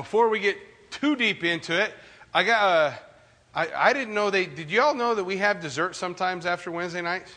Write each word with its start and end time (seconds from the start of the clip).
before 0.00 0.30
we 0.30 0.40
get 0.40 0.56
too 0.90 1.14
deep 1.14 1.44
into 1.44 1.78
it, 1.78 1.92
I 2.32 2.42
got. 2.42 2.62
Uh, 2.62 2.94
I, 3.54 3.68
I 3.90 3.92
didn't 3.92 4.14
know 4.14 4.30
they. 4.30 4.46
Did 4.46 4.70
you 4.70 4.80
all 4.80 4.94
know 4.94 5.14
that 5.14 5.24
we 5.24 5.36
have 5.36 5.60
dessert 5.60 5.94
sometimes 5.94 6.46
after 6.46 6.70
Wednesday 6.70 7.02
nights? 7.02 7.30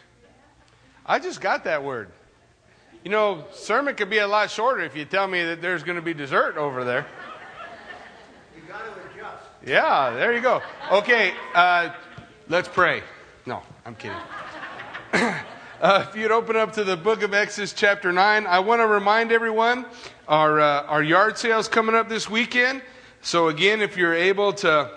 I 1.06 1.20
just 1.20 1.42
got 1.42 1.66
that 1.66 1.84
word. 1.84 2.10
You 3.04 3.12
know, 3.12 3.44
sermon 3.52 3.96
could 3.96 4.10
be 4.10 4.20
a 4.20 4.28
lot 4.28 4.50
shorter 4.50 4.82
if 4.82 4.96
you 4.96 5.04
tell 5.04 5.28
me 5.28 5.44
that 5.44 5.62
there's 5.62 5.84
going 5.84 5.98
to 5.98 6.02
be 6.02 6.14
dessert 6.14 6.56
over 6.56 6.86
there. 6.86 7.06
You 8.56 8.62
got 8.66 8.80
to 8.86 8.92
adjust. 9.14 9.44
Yeah, 9.66 10.12
there 10.12 10.34
you 10.34 10.40
go. 10.40 10.62
Okay, 10.90 11.34
uh, 11.54 11.90
let's 12.48 12.70
pray. 12.70 13.04
No, 13.46 13.62
I'm 13.86 13.96
kidding. 13.96 14.18
uh, 15.82 16.06
if 16.08 16.16
you'd 16.16 16.32
open 16.32 16.56
up 16.56 16.72
to 16.74 16.86
the 16.86 16.96
book 16.96 17.24
of 17.24 17.34
Exodus, 17.34 17.74
chapter 17.74 18.14
9, 18.14 18.48
I 18.48 18.60
want 18.60 18.80
to 18.80 18.88
remind 18.88 19.34
everyone 19.34 19.86
our, 20.28 20.62
uh, 20.62 20.84
our 20.84 21.04
yard 21.04 21.38
sale's 21.38 21.68
coming 21.68 21.96
up 21.96 22.08
this 22.08 22.30
weekend. 22.30 22.82
So, 23.22 23.50
again, 23.50 23.82
if 23.82 23.98
you're 23.98 24.14
able 24.14 24.54
to, 24.54 24.90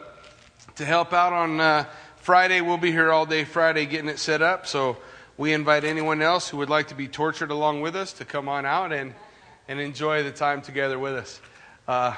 to 0.77 0.85
help 0.85 1.13
out 1.13 1.33
on 1.33 1.61
uh, 1.61 1.87
Friday, 2.19 2.61
we'll 2.61 2.79
be 2.79 2.93
here 2.93 3.11
all 3.11 3.27
day 3.27 3.45
Friday 3.45 3.87
getting 3.87 4.09
it 4.09 4.19
set 4.19 4.43
up. 4.43 4.67
So, 4.67 4.97
we 5.37 5.53
invite 5.53 5.85
anyone 5.85 6.23
else 6.23 6.49
who 6.49 6.57
would 6.59 6.71
like 6.71 6.89
to 6.89 6.95
be 6.95 7.09
tortured 7.09 7.51
along 7.51 7.81
with 7.83 7.95
us 7.95 8.13
to 8.15 8.25
come 8.25 8.49
on 8.49 8.65
out 8.65 8.93
and, 8.93 9.15
and 9.69 9.81
enjoy 9.81 10.23
the 10.23 10.31
time 10.31 10.63
together 10.63 10.99
with 10.99 11.15
us. 11.15 11.41
Uh, 11.87 12.15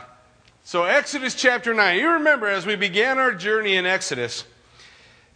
so, 0.62 0.84
Exodus 0.84 1.34
chapter 1.34 1.72
9. 1.72 1.98
You 1.98 2.10
remember 2.10 2.46
as 2.46 2.66
we 2.66 2.76
began 2.76 3.18
our 3.18 3.32
journey 3.32 3.76
in 3.76 3.86
Exodus 3.86 4.44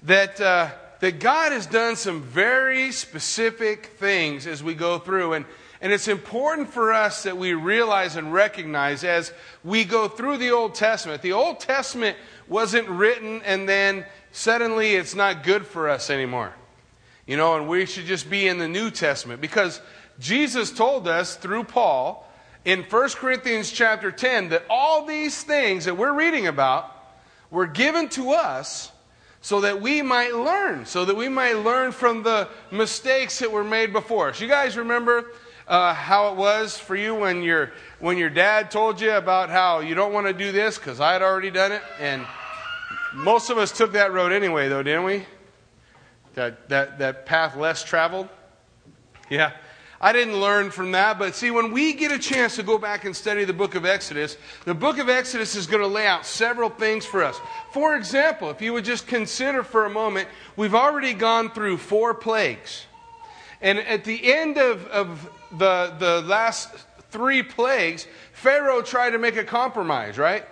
that, 0.03 0.41
uh, 0.41 0.71
that 1.01 1.21
God 1.21 1.53
has 1.53 1.67
done 1.67 1.97
some 1.97 2.21
very 2.23 2.93
specific 2.93 3.87
things 3.99 4.47
as 4.47 4.63
we 4.63 4.75
go 4.75 4.99
through. 4.99 5.33
And, 5.33 5.47
and 5.83 5.93
it's 5.93 6.07
important 6.07 6.73
for 6.73 6.93
us 6.93 7.25
that 7.25 7.37
we 7.37 7.55
realize 7.55 8.15
and 8.15 8.33
recognize 8.33 9.03
as 9.03 9.33
we 9.65 9.85
go 9.85 10.07
through 10.07 10.37
the 10.37 10.53
Old 10.53 10.77
Testament. 10.77 11.23
The 11.23 11.33
Old 11.33 11.59
Testament 11.59 12.17
wasn't 12.47 12.89
written 12.89 13.43
and 13.45 13.69
then 13.69 14.07
suddenly 14.31 14.95
it's 14.95 15.17
not 15.17 15.43
good 15.43 15.67
for 15.67 15.89
us 15.89 16.09
anymore. 16.09 16.55
You 17.27 17.37
know, 17.37 17.57
and 17.57 17.69
we 17.69 17.85
should 17.87 18.07
just 18.07 18.31
be 18.31 18.47
in 18.47 18.59
the 18.59 18.69
New 18.69 18.93
Testament 18.93 19.41
because 19.41 19.81
Jesus 20.21 20.71
told 20.71 21.09
us 21.09 21.35
through 21.35 21.65
Paul 21.65 22.31
in 22.65 22.85
1 22.85 23.09
Corinthians 23.11 23.73
chapter 23.73 24.13
10 24.13 24.51
that 24.51 24.65
all 24.71 25.05
these 25.05 25.43
things 25.43 25.87
that 25.87 25.97
we're 25.97 26.15
reading 26.15 26.47
about 26.47 26.89
were 27.51 27.67
given 27.67 28.09
to 28.11 28.31
us 28.31 28.93
so 29.41 29.63
that 29.63 29.83
we 29.83 30.01
might 30.01 30.37
learn, 30.37 30.87
so 30.87 31.05
that 31.05 31.17
we 31.17 31.29
might 31.29 31.55
learn 31.55 31.91
from 31.91 32.23
the 32.23 32.49
mistakes 32.71 33.41
that 33.41 33.51
were 33.51 33.65
made 33.65 33.93
before 33.93 34.29
us. 34.29 34.41
You 34.41 34.47
guys 34.47 34.77
remember 34.77 35.27
uh, 35.69 35.95
how 35.95 36.33
it 36.33 36.37
was 36.37 36.79
for 36.79 36.97
you 36.97 37.15
when 37.15 37.43
your 37.43 37.73
when 38.01 38.19
your 38.19 38.31
dad 38.31 38.71
told 38.71 39.01
you 39.01 39.13
about 39.13 39.51
how 39.51 39.81
you 39.81 39.95
don't 39.95 40.13
want 40.13 40.27
to 40.27 40.33
do 40.33 40.53
this 40.53 40.79
because 40.79 41.01
I 41.01 41.13
had 41.13 41.23
already 41.23 41.51
done 41.51 41.73
it, 41.73 41.83
and 42.01 42.27
most 43.15 43.51
of 43.51 43.59
us 43.59 43.73
took 43.73 43.93
that 43.93 44.13
road 44.13 44.33
anyway, 44.33 44.69
though, 44.69 44.83
didn't 44.83 45.05
we? 45.05 45.27
That, 46.35 46.69
that, 46.71 46.99
that 46.99 47.27
path 47.27 47.57
less 47.57 47.85
traveled? 47.85 48.29
Yeah. 49.29 49.53
I 50.01 50.13
didn't 50.13 50.41
learn 50.41 50.71
from 50.73 50.93
that, 50.93 51.19
but 51.19 51.37
see, 51.37 51.53
when 51.53 51.71
we 51.71 51.93
get 51.93 52.11
a 52.11 52.19
chance 52.19 52.57
to 52.57 52.65
go 52.65 52.77
back 52.77 53.05
and 53.05 53.15
study 53.15 53.45
the 53.45 53.53
book 53.53 53.77
of 53.77 53.85
Exodus, 53.85 54.37
the 54.65 54.75
book 54.75 54.99
of 54.99 55.09
Exodus 55.09 55.55
is 55.55 55.69
going 55.69 55.83
to 55.83 55.87
lay 55.87 56.07
out 56.07 56.27
several 56.27 56.71
things 56.71 57.07
for 57.07 57.23
us. 57.23 57.39
For 57.71 57.95
example, 57.95 58.51
if 58.51 58.61
you 58.61 58.73
would 58.73 58.85
just 58.85 59.07
consider 59.07 59.63
for 59.63 59.85
a 59.85 59.91
moment, 59.91 60.29
we've 60.57 60.75
already 60.75 61.15
gone 61.15 61.51
through 61.51 61.77
four 61.77 62.15
plagues. 62.15 62.87
And 63.61 63.79
at 63.79 64.03
the 64.03 64.33
end 64.33 64.59
of, 64.59 64.87
of 64.89 65.31
the, 65.53 65.95
the 65.99 66.23
last 66.23 66.71
three 67.11 67.43
plagues, 67.43 68.07
Pharaoh 68.33 68.83
tried 68.83 69.11
to 69.11 69.19
make 69.19 69.37
a 69.37 69.45
compromise, 69.45 70.19
right? 70.19 70.45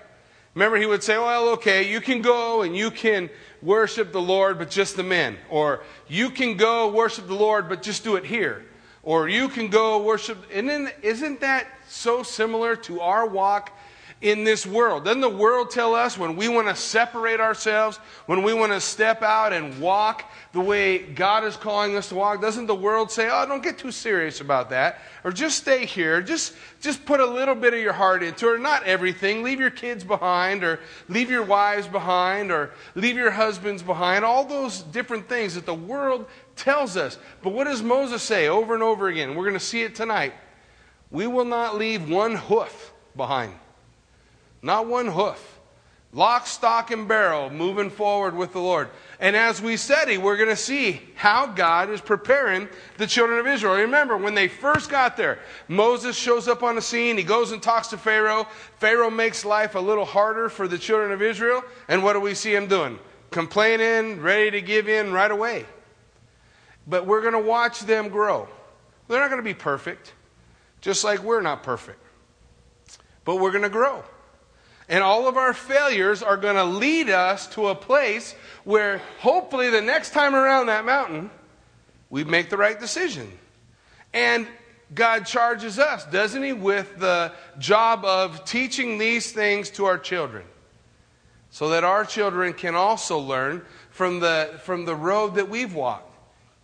Remember, 0.55 0.77
he 0.77 0.87
would 0.87 1.03
say, 1.03 1.17
Well, 1.17 1.51
okay, 1.51 1.91
you 1.91 2.01
can 2.01 2.23
go 2.23 2.63
and 2.63 2.77
you 2.77 2.91
can 2.91 3.31
worship 3.63 4.13
the 4.13 4.21
Lord, 4.21 4.59
but 4.59 4.71
just 4.71 4.97
the 4.97 5.03
men. 5.03 5.37
Or 5.49 5.83
you 6.09 6.31
can 6.31 6.57
go 6.57 6.91
worship 6.91 7.27
the 7.27 7.35
Lord, 7.35 7.69
but 7.69 7.83
just 7.83 8.05
do 8.05 8.17
it 8.17 8.25
here. 8.25 8.65
Or 9.03 9.29
you 9.29 9.49
can 9.49 9.69
go 9.69 10.03
worship. 10.03 10.39
And 10.53 10.69
then, 10.69 10.91
isn't 11.03 11.41
that 11.41 11.67
so 11.89 12.23
similar 12.23 12.77
to 12.77 13.01
our 13.01 13.27
walk 13.27 13.73
in 14.21 14.45
this 14.45 14.67
world? 14.67 15.05
Doesn't 15.07 15.23
the 15.23 15.31
world 15.31 15.71
tell 15.71 15.95
us 15.95 16.19
when 16.19 16.37
we 16.37 16.49
want 16.49 16.69
to 16.69 16.75
separate 16.75 17.41
ourselves, 17.41 17.97
when 18.27 18.43
we 18.43 18.53
want 18.53 18.73
to 18.73 18.81
step 18.81 19.23
out 19.23 19.53
and 19.53 19.81
walk 19.81 20.31
the 20.53 20.61
way 20.61 20.99
God 20.99 21.45
is 21.45 21.57
calling 21.57 21.97
us 21.97 22.11
to 22.11 22.17
walk? 22.17 22.43
Doesn't 22.43 22.67
the 22.67 22.75
world 22.75 23.11
say, 23.11 23.31
oh, 23.33 23.47
don't 23.47 23.63
get 23.63 23.79
too 23.79 23.91
serious 23.91 24.43
about 24.43 24.71
that? 24.71 24.99
Or 25.25 25.33
just 25.33 25.57
stay 25.57 25.87
here. 25.87 26.21
Just, 26.21 26.55
just 26.81 27.05
put 27.07 27.21
a 27.21 27.25
little 27.25 27.55
bit 27.55 27.73
of 27.73 27.81
your 27.81 27.95
heart 27.95 28.23
into 28.23 28.53
it. 28.53 28.61
Not 28.61 28.85
everything. 28.85 29.43
Leave 29.43 29.59
your 29.59 29.71
kids 29.71 30.05
behind, 30.05 30.65
or 30.65 30.81
leave 31.09 31.31
your 31.31 31.45
wives 31.45 31.87
behind, 31.87 32.51
or 32.53 32.73
leave 32.95 33.17
your 33.17 33.31
husbands 33.31 33.83
behind. 33.83 34.25
All 34.25 34.45
those 34.45 34.83
different 34.83 35.31
things 35.31 35.55
that 35.55 35.65
the 35.65 35.75
world 35.75 36.27
tells 36.57 36.99
us. 36.99 37.19
But 37.43 37.55
what 37.55 37.65
does 37.65 37.83
Moses 37.83 38.23
say 38.23 38.49
over 38.49 38.75
and 38.75 38.83
over 38.83 39.09
again? 39.09 39.35
We're 39.35 39.45
going 39.45 39.55
to 39.55 39.61
see 39.61 39.83
it 39.83 39.95
tonight. 39.95 40.35
We 41.11 41.27
will 41.27 41.47
not 41.47 41.77
leave 41.77 42.09
one 42.09 42.37
hoof 42.37 42.93
behind. 43.17 43.55
Not 44.63 44.87
one 44.87 45.07
hoof. 45.07 45.59
Lock, 46.13 46.49
stock, 46.49 46.91
and 46.91 47.07
barrel 47.07 47.51
moving 47.51 47.89
forward 47.89 48.35
with 48.35 48.53
the 48.53 48.59
Lord. 48.59 48.89
And 49.21 49.37
as 49.37 49.63
we 49.63 49.77
study, 49.77 50.19
we're 50.19 50.37
going 50.37 50.49
to 50.49 50.57
see 50.57 51.01
how 51.15 51.47
God 51.47 51.89
is 51.89 52.01
preparing 52.01 52.69
the 52.97 53.07
children 53.07 53.39
of 53.39 53.47
Israel. 53.47 53.77
Remember, 53.77 54.17
when 54.17 54.35
they 54.35 54.49
first 54.49 54.91
got 54.91 55.17
there, 55.17 55.39
Moses 55.69 56.17
shows 56.17 56.49
up 56.49 56.65
on 56.65 56.75
the 56.75 56.83
scene. 56.83 57.17
He 57.17 57.23
goes 57.23 57.53
and 57.53 57.63
talks 57.63 57.89
to 57.89 57.97
Pharaoh. 57.97 58.49
Pharaoh 58.79 59.11
makes 59.11 59.45
life 59.45 59.77
a 59.77 59.81
little 59.81 60.05
harder 60.05 60.49
for 60.49 60.67
the 60.67 60.79
children 60.79 61.13
of 61.13 61.23
Israel. 61.23 61.63
And 61.87 62.03
what 62.03 62.15
do 62.15 62.21
we 62.21 62.35
see 62.35 62.55
him 62.55 62.67
doing? 62.67 62.99
Complaining, 63.31 64.21
ready 64.21 64.51
to 64.51 64.61
give 64.61 64.89
in 64.89 65.13
right 65.13 65.31
away. 65.31 65.65
But 66.89 67.07
we're 67.07 67.21
going 67.21 67.35
to 67.35 67.39
watch 67.39 67.81
them 67.81 68.09
grow. 68.09 68.49
They're 69.07 69.21
not 69.21 69.31
going 69.31 69.43
to 69.43 69.45
be 69.45 69.55
perfect, 69.55 70.13
just 70.81 71.05
like 71.05 71.23
we're 71.23 71.41
not 71.41 71.63
perfect. 71.63 72.03
But 73.25 73.37
we're 73.37 73.53
going 73.53 73.63
to 73.63 73.69
grow. 73.69 74.03
And 74.91 75.05
all 75.05 75.29
of 75.29 75.37
our 75.37 75.55
failures 75.55 76.21
are 76.21 76.37
going 76.37 76.57
to 76.57 76.65
lead 76.65 77.11
us 77.11 77.47
to 77.55 77.69
a 77.69 77.77
place 77.77 78.35
where 78.65 78.99
hopefully 79.21 79.71
the 79.71 79.81
next 79.81 80.11
time 80.11 80.35
around 80.35 80.67
that 80.67 80.85
mountain, 80.85 81.31
we 82.11 82.25
make 82.25 82.51
the 82.51 82.57
right 82.57 82.79
decision. 82.79 83.31
And 84.13 84.49
God 84.93 85.27
charges 85.27 85.79
us, 85.79 86.05
doesn't 86.07 86.43
He, 86.43 86.53
with 86.53 86.99
the 86.99 87.31
job 87.61 88.05
of 88.05 88.45
teaching 88.45 88.99
these 88.99 89.31
things 89.31 89.71
to 89.71 89.85
our 89.85 89.97
children 89.97 90.45
so 91.51 91.69
that 91.69 91.85
our 91.85 92.05
children 92.05 92.53
can 92.53 92.75
also 92.75 93.17
learn 93.17 93.65
from 93.91 94.19
the, 94.19 94.59
from 94.65 94.87
the 94.87 94.97
road 94.97 95.37
that 95.37 95.49
we've 95.49 95.73
walked. 95.73 96.09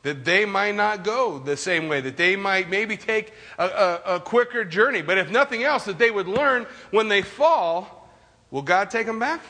That 0.02 0.24
they 0.24 0.44
might 0.44 0.74
not 0.74 1.04
go 1.04 1.38
the 1.38 1.56
same 1.56 1.88
way, 1.88 2.00
that 2.00 2.16
they 2.16 2.34
might 2.34 2.68
maybe 2.68 2.96
take 2.96 3.32
a, 3.56 3.66
a, 3.66 4.14
a 4.16 4.20
quicker 4.20 4.64
journey. 4.64 5.02
But 5.02 5.18
if 5.18 5.30
nothing 5.30 5.62
else, 5.62 5.84
that 5.84 5.98
they 5.98 6.10
would 6.10 6.28
learn 6.28 6.66
when 6.90 7.06
they 7.06 7.22
fall 7.22 8.05
Will 8.50 8.62
God 8.62 8.90
take 8.90 9.06
them 9.06 9.18
back? 9.18 9.40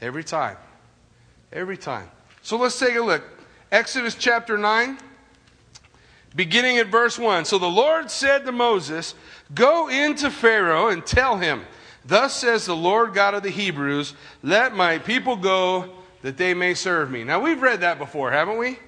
Every 0.00 0.24
time. 0.24 0.56
Every 1.52 1.76
time. 1.76 2.10
So 2.42 2.56
let's 2.56 2.78
take 2.78 2.96
a 2.96 3.00
look. 3.00 3.24
Exodus 3.72 4.14
chapter 4.14 4.56
9, 4.56 4.98
beginning 6.34 6.78
at 6.78 6.86
verse 6.88 7.18
1. 7.18 7.44
So 7.44 7.58
the 7.58 7.66
Lord 7.66 8.10
said 8.10 8.44
to 8.46 8.52
Moses, 8.52 9.14
Go 9.54 9.88
into 9.88 10.30
Pharaoh 10.30 10.88
and 10.88 11.04
tell 11.04 11.38
him, 11.38 11.64
Thus 12.04 12.36
says 12.36 12.66
the 12.66 12.76
Lord 12.76 13.14
God 13.14 13.34
of 13.34 13.42
the 13.42 13.50
Hebrews, 13.50 14.14
Let 14.42 14.74
my 14.74 14.98
people 14.98 15.36
go 15.36 15.90
that 16.22 16.36
they 16.36 16.54
may 16.54 16.74
serve 16.74 17.10
me. 17.10 17.24
Now 17.24 17.40
we've 17.40 17.60
read 17.60 17.80
that 17.80 17.98
before, 17.98 18.30
haven't 18.30 18.58
we? 18.58 18.78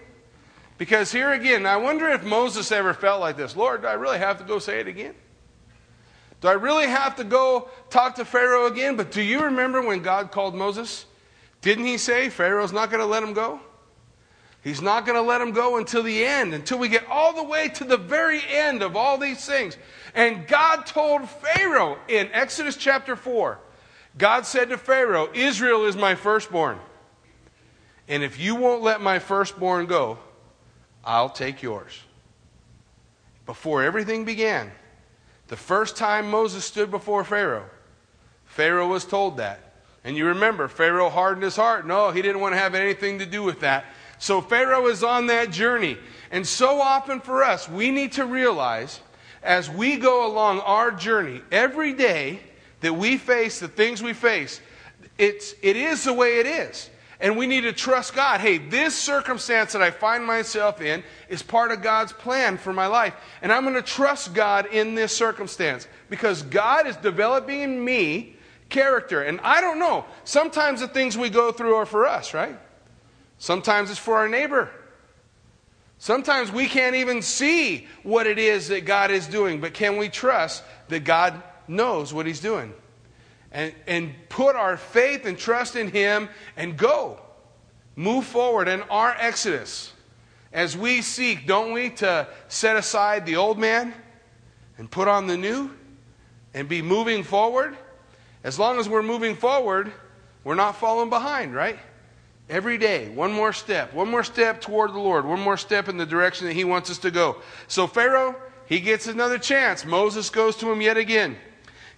Because 0.78 1.10
here 1.10 1.32
again, 1.32 1.66
I 1.66 1.76
wonder 1.76 2.08
if 2.08 2.22
Moses 2.22 2.70
ever 2.70 2.94
felt 2.94 3.20
like 3.20 3.36
this 3.36 3.56
Lord, 3.56 3.82
do 3.82 3.88
I 3.88 3.94
really 3.94 4.18
have 4.18 4.38
to 4.38 4.44
go 4.44 4.60
say 4.60 4.80
it 4.80 4.86
again? 4.86 5.14
Do 6.40 6.48
I 6.48 6.52
really 6.52 6.86
have 6.86 7.16
to 7.16 7.24
go 7.24 7.68
talk 7.90 8.16
to 8.16 8.24
Pharaoh 8.24 8.66
again? 8.66 8.96
But 8.96 9.10
do 9.10 9.22
you 9.22 9.44
remember 9.44 9.82
when 9.82 10.02
God 10.02 10.30
called 10.30 10.54
Moses? 10.54 11.04
Didn't 11.60 11.86
he 11.86 11.98
say 11.98 12.28
Pharaoh's 12.28 12.72
not 12.72 12.90
going 12.90 13.00
to 13.00 13.06
let 13.06 13.22
him 13.22 13.32
go? 13.32 13.60
He's 14.62 14.82
not 14.82 15.06
going 15.06 15.16
to 15.16 15.22
let 15.22 15.40
him 15.40 15.52
go 15.52 15.78
until 15.78 16.02
the 16.02 16.24
end, 16.24 16.52
until 16.52 16.78
we 16.78 16.88
get 16.88 17.06
all 17.08 17.34
the 17.34 17.42
way 17.42 17.68
to 17.70 17.84
the 17.84 17.96
very 17.96 18.40
end 18.48 18.82
of 18.82 18.96
all 18.96 19.18
these 19.18 19.44
things. 19.44 19.76
And 20.14 20.46
God 20.46 20.84
told 20.84 21.28
Pharaoh 21.28 21.98
in 22.08 22.28
Exodus 22.32 22.76
chapter 22.76 23.16
4, 23.16 23.58
God 24.16 24.46
said 24.46 24.70
to 24.70 24.78
Pharaoh, 24.78 25.30
Israel 25.32 25.84
is 25.84 25.96
my 25.96 26.14
firstborn. 26.14 26.78
And 28.08 28.22
if 28.22 28.38
you 28.38 28.56
won't 28.56 28.82
let 28.82 29.00
my 29.00 29.18
firstborn 29.18 29.86
go, 29.86 30.18
I'll 31.04 31.30
take 31.30 31.62
yours. 31.62 32.02
Before 33.46 33.82
everything 33.82 34.24
began, 34.24 34.72
the 35.48 35.56
first 35.56 35.96
time 35.96 36.30
Moses 36.30 36.64
stood 36.64 36.90
before 36.90 37.24
Pharaoh, 37.24 37.68
Pharaoh 38.46 38.88
was 38.88 39.04
told 39.04 39.38
that. 39.38 39.60
And 40.04 40.16
you 40.16 40.26
remember, 40.26 40.68
Pharaoh 40.68 41.10
hardened 41.10 41.42
his 41.42 41.56
heart. 41.56 41.86
No, 41.86 42.10
he 42.10 42.22
didn't 42.22 42.40
want 42.40 42.54
to 42.54 42.58
have 42.58 42.74
anything 42.74 43.18
to 43.18 43.26
do 43.26 43.42
with 43.42 43.60
that. 43.60 43.84
So 44.18 44.40
Pharaoh 44.40 44.86
is 44.86 45.04
on 45.04 45.26
that 45.26 45.50
journey. 45.50 45.96
And 46.30 46.46
so 46.46 46.80
often 46.80 47.20
for 47.20 47.42
us, 47.42 47.68
we 47.68 47.90
need 47.90 48.12
to 48.12 48.24
realize 48.24 49.00
as 49.42 49.70
we 49.70 49.96
go 49.96 50.26
along 50.26 50.60
our 50.60 50.90
journey, 50.90 51.42
every 51.52 51.92
day 51.92 52.40
that 52.80 52.94
we 52.94 53.16
face, 53.16 53.60
the 53.60 53.68
things 53.68 54.02
we 54.02 54.12
face, 54.12 54.60
it's, 55.16 55.54
it 55.62 55.76
is 55.76 56.04
the 56.04 56.12
way 56.12 56.38
it 56.38 56.46
is. 56.46 56.90
And 57.20 57.36
we 57.36 57.48
need 57.48 57.62
to 57.62 57.72
trust 57.72 58.14
God. 58.14 58.40
Hey, 58.40 58.58
this 58.58 58.94
circumstance 58.94 59.72
that 59.72 59.82
I 59.82 59.90
find 59.90 60.24
myself 60.24 60.80
in 60.80 61.02
is 61.28 61.42
part 61.42 61.72
of 61.72 61.82
God's 61.82 62.12
plan 62.12 62.58
for 62.58 62.72
my 62.72 62.86
life. 62.86 63.14
And 63.42 63.52
I'm 63.52 63.64
going 63.64 63.74
to 63.74 63.82
trust 63.82 64.34
God 64.34 64.66
in 64.66 64.94
this 64.94 65.16
circumstance 65.16 65.88
because 66.08 66.42
God 66.42 66.86
is 66.86 66.96
developing 66.96 67.60
in 67.60 67.84
me 67.84 68.36
character. 68.68 69.22
And 69.22 69.40
I 69.42 69.60
don't 69.60 69.80
know. 69.80 70.04
Sometimes 70.22 70.80
the 70.80 70.86
things 70.86 71.18
we 71.18 71.28
go 71.28 71.50
through 71.50 71.74
are 71.74 71.86
for 71.86 72.06
us, 72.06 72.34
right? 72.34 72.56
Sometimes 73.38 73.90
it's 73.90 73.98
for 73.98 74.16
our 74.16 74.28
neighbor. 74.28 74.70
Sometimes 75.98 76.52
we 76.52 76.66
can't 76.66 76.94
even 76.94 77.22
see 77.22 77.88
what 78.04 78.28
it 78.28 78.38
is 78.38 78.68
that 78.68 78.84
God 78.84 79.10
is 79.10 79.26
doing, 79.26 79.60
but 79.60 79.74
can 79.74 79.96
we 79.96 80.08
trust 80.08 80.62
that 80.88 81.00
God 81.00 81.42
knows 81.66 82.14
what 82.14 82.26
He's 82.26 82.38
doing? 82.38 82.72
And, 83.52 83.72
and 83.86 84.14
put 84.28 84.56
our 84.56 84.76
faith 84.76 85.24
and 85.24 85.38
trust 85.38 85.76
in 85.76 85.90
Him 85.90 86.28
and 86.56 86.76
go. 86.76 87.20
Move 87.96 88.24
forward 88.24 88.68
in 88.68 88.82
our 88.82 89.14
exodus 89.18 89.92
as 90.52 90.76
we 90.76 91.02
seek, 91.02 91.46
don't 91.46 91.72
we, 91.72 91.90
to 91.90 92.26
set 92.48 92.76
aside 92.76 93.26
the 93.26 93.36
old 93.36 93.58
man 93.58 93.92
and 94.78 94.90
put 94.90 95.08
on 95.08 95.26
the 95.26 95.36
new 95.36 95.70
and 96.54 96.68
be 96.68 96.80
moving 96.80 97.22
forward? 97.22 97.76
As 98.44 98.58
long 98.58 98.78
as 98.78 98.88
we're 98.88 99.02
moving 99.02 99.34
forward, 99.34 99.92
we're 100.44 100.54
not 100.54 100.76
falling 100.76 101.10
behind, 101.10 101.54
right? 101.54 101.78
Every 102.48 102.78
day, 102.78 103.08
one 103.10 103.32
more 103.32 103.52
step, 103.52 103.92
one 103.92 104.08
more 104.08 104.24
step 104.24 104.60
toward 104.60 104.94
the 104.94 104.98
Lord, 104.98 105.26
one 105.26 105.40
more 105.40 105.58
step 105.58 105.88
in 105.88 105.98
the 105.98 106.06
direction 106.06 106.46
that 106.46 106.54
He 106.54 106.64
wants 106.64 106.88
us 106.90 106.98
to 106.98 107.10
go. 107.10 107.42
So, 107.66 107.86
Pharaoh, 107.86 108.36
he 108.68 108.80
gets 108.80 109.06
another 109.06 109.38
chance. 109.38 109.86
Moses 109.86 110.28
goes 110.28 110.54
to 110.56 110.70
him 110.70 110.82
yet 110.82 110.98
again. 110.98 111.38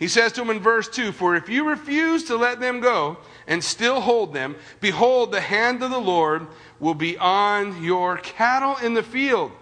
He 0.01 0.09
says 0.09 0.33
to 0.33 0.41
him 0.41 0.49
in 0.49 0.61
verse 0.61 0.89
2 0.89 1.13
For 1.13 1.37
if 1.37 1.51
you 1.51 1.69
refuse 1.69 2.25
to 2.25 2.37
let 2.37 2.59
them 2.59 2.81
go 2.81 3.19
and 3.47 3.63
still 3.63 4.01
hold 4.01 4.33
them, 4.33 4.57
behold, 4.81 5.31
the 5.31 5.43
hand 5.43 5.83
of 5.83 5.91
the 5.91 6.01
Lord 6.01 6.47
will 6.81 6.95
be 6.95 7.19
on 7.19 7.85
your 7.85 8.17
cattle 8.17 8.77
in 8.83 8.95
the 8.95 9.03
field, 9.03 9.53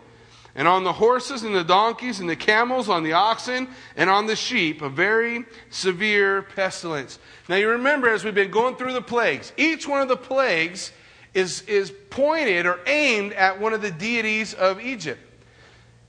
and 0.55 0.69
on 0.69 0.85
the 0.85 0.93
horses 0.93 1.43
and 1.43 1.56
the 1.56 1.64
donkeys 1.64 2.20
and 2.20 2.31
the 2.31 2.37
camels, 2.37 2.88
on 2.88 3.02
the 3.02 3.14
oxen 3.14 3.67
and 3.96 4.08
on 4.08 4.26
the 4.26 4.37
sheep, 4.37 4.81
a 4.81 4.88
very 4.88 5.44
severe 5.70 6.43
pestilence. 6.43 7.19
Now 7.49 7.56
you 7.56 7.70
remember 7.70 8.08
as 8.08 8.25
we've 8.25 8.32
been 8.32 8.52
going 8.52 8.76
through 8.76 8.93
the 8.93 9.02
plagues, 9.02 9.52
each 9.56 9.88
one 9.88 10.02
of 10.02 10.08
the 10.08 10.17
plagues 10.17 10.93
is, 11.34 11.62
is 11.62 11.93
pointed 12.11 12.64
or 12.64 12.79
aimed 12.87 13.32
at 13.32 13.61
one 13.61 13.73
of 13.73 13.82
the 13.82 13.91
deities 13.91 14.55
of 14.55 14.81
Egypt. 14.81 15.20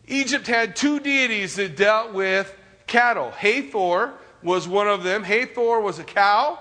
Egypt 0.08 0.46
had 0.46 0.76
two 0.76 1.00
deities 1.00 1.56
that 1.56 1.76
dealt 1.76 2.14
with 2.14 2.56
cattle. 2.90 3.32
Hathor 3.32 4.14
was 4.44 4.68
one 4.68 4.88
of 4.88 5.04
them. 5.04 5.24
Hathor 5.24 5.80
was 5.80 6.00
a 6.00 6.04
cow. 6.04 6.60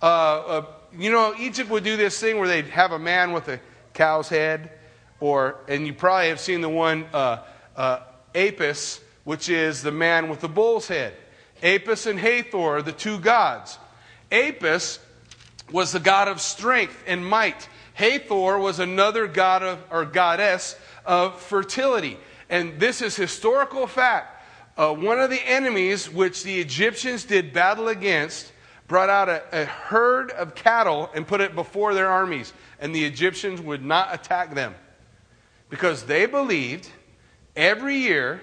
Uh, 0.00 0.04
uh, 0.04 0.66
you 0.96 1.10
know, 1.10 1.34
Egypt 1.38 1.70
would 1.70 1.82
do 1.82 1.96
this 1.96 2.20
thing 2.20 2.38
where 2.38 2.46
they'd 2.46 2.68
have 2.68 2.92
a 2.92 2.98
man 2.98 3.32
with 3.32 3.48
a 3.48 3.60
cow's 3.94 4.28
head, 4.28 4.70
or 5.18 5.56
and 5.66 5.86
you 5.86 5.92
probably 5.92 6.28
have 6.28 6.40
seen 6.40 6.60
the 6.60 6.68
one 6.68 7.06
uh, 7.12 7.42
uh 7.76 8.00
Apis, 8.34 9.00
which 9.24 9.48
is 9.48 9.82
the 9.82 9.90
man 9.90 10.28
with 10.28 10.40
the 10.40 10.48
bull's 10.48 10.86
head. 10.86 11.14
Apis 11.62 12.06
and 12.06 12.18
Hathor 12.18 12.76
are 12.76 12.82
the 12.82 12.92
two 12.92 13.18
gods. 13.18 13.78
Apis 14.30 15.00
was 15.72 15.92
the 15.92 16.00
god 16.00 16.28
of 16.28 16.40
strength 16.40 17.02
and 17.06 17.26
might. 17.26 17.68
Hathor 17.94 18.58
was 18.58 18.78
another 18.78 19.26
god 19.26 19.62
of, 19.62 19.84
or 19.90 20.04
goddess 20.04 20.76
of 21.04 21.40
fertility. 21.40 22.16
And 22.48 22.80
this 22.80 23.02
is 23.02 23.14
historical 23.14 23.86
fact 23.86 24.39
uh, 24.80 24.94
one 24.94 25.20
of 25.20 25.28
the 25.28 25.46
enemies 25.46 26.10
which 26.10 26.42
the 26.42 26.58
Egyptians 26.58 27.24
did 27.24 27.52
battle 27.52 27.88
against 27.88 28.50
brought 28.88 29.10
out 29.10 29.28
a, 29.28 29.42
a 29.52 29.66
herd 29.66 30.30
of 30.30 30.54
cattle 30.54 31.10
and 31.14 31.26
put 31.26 31.42
it 31.42 31.54
before 31.54 31.92
their 31.92 32.08
armies, 32.08 32.54
and 32.80 32.94
the 32.94 33.04
Egyptians 33.04 33.60
would 33.60 33.84
not 33.84 34.14
attack 34.14 34.54
them 34.54 34.74
because 35.68 36.04
they 36.04 36.24
believed 36.24 36.88
every 37.54 37.96
year 37.96 38.40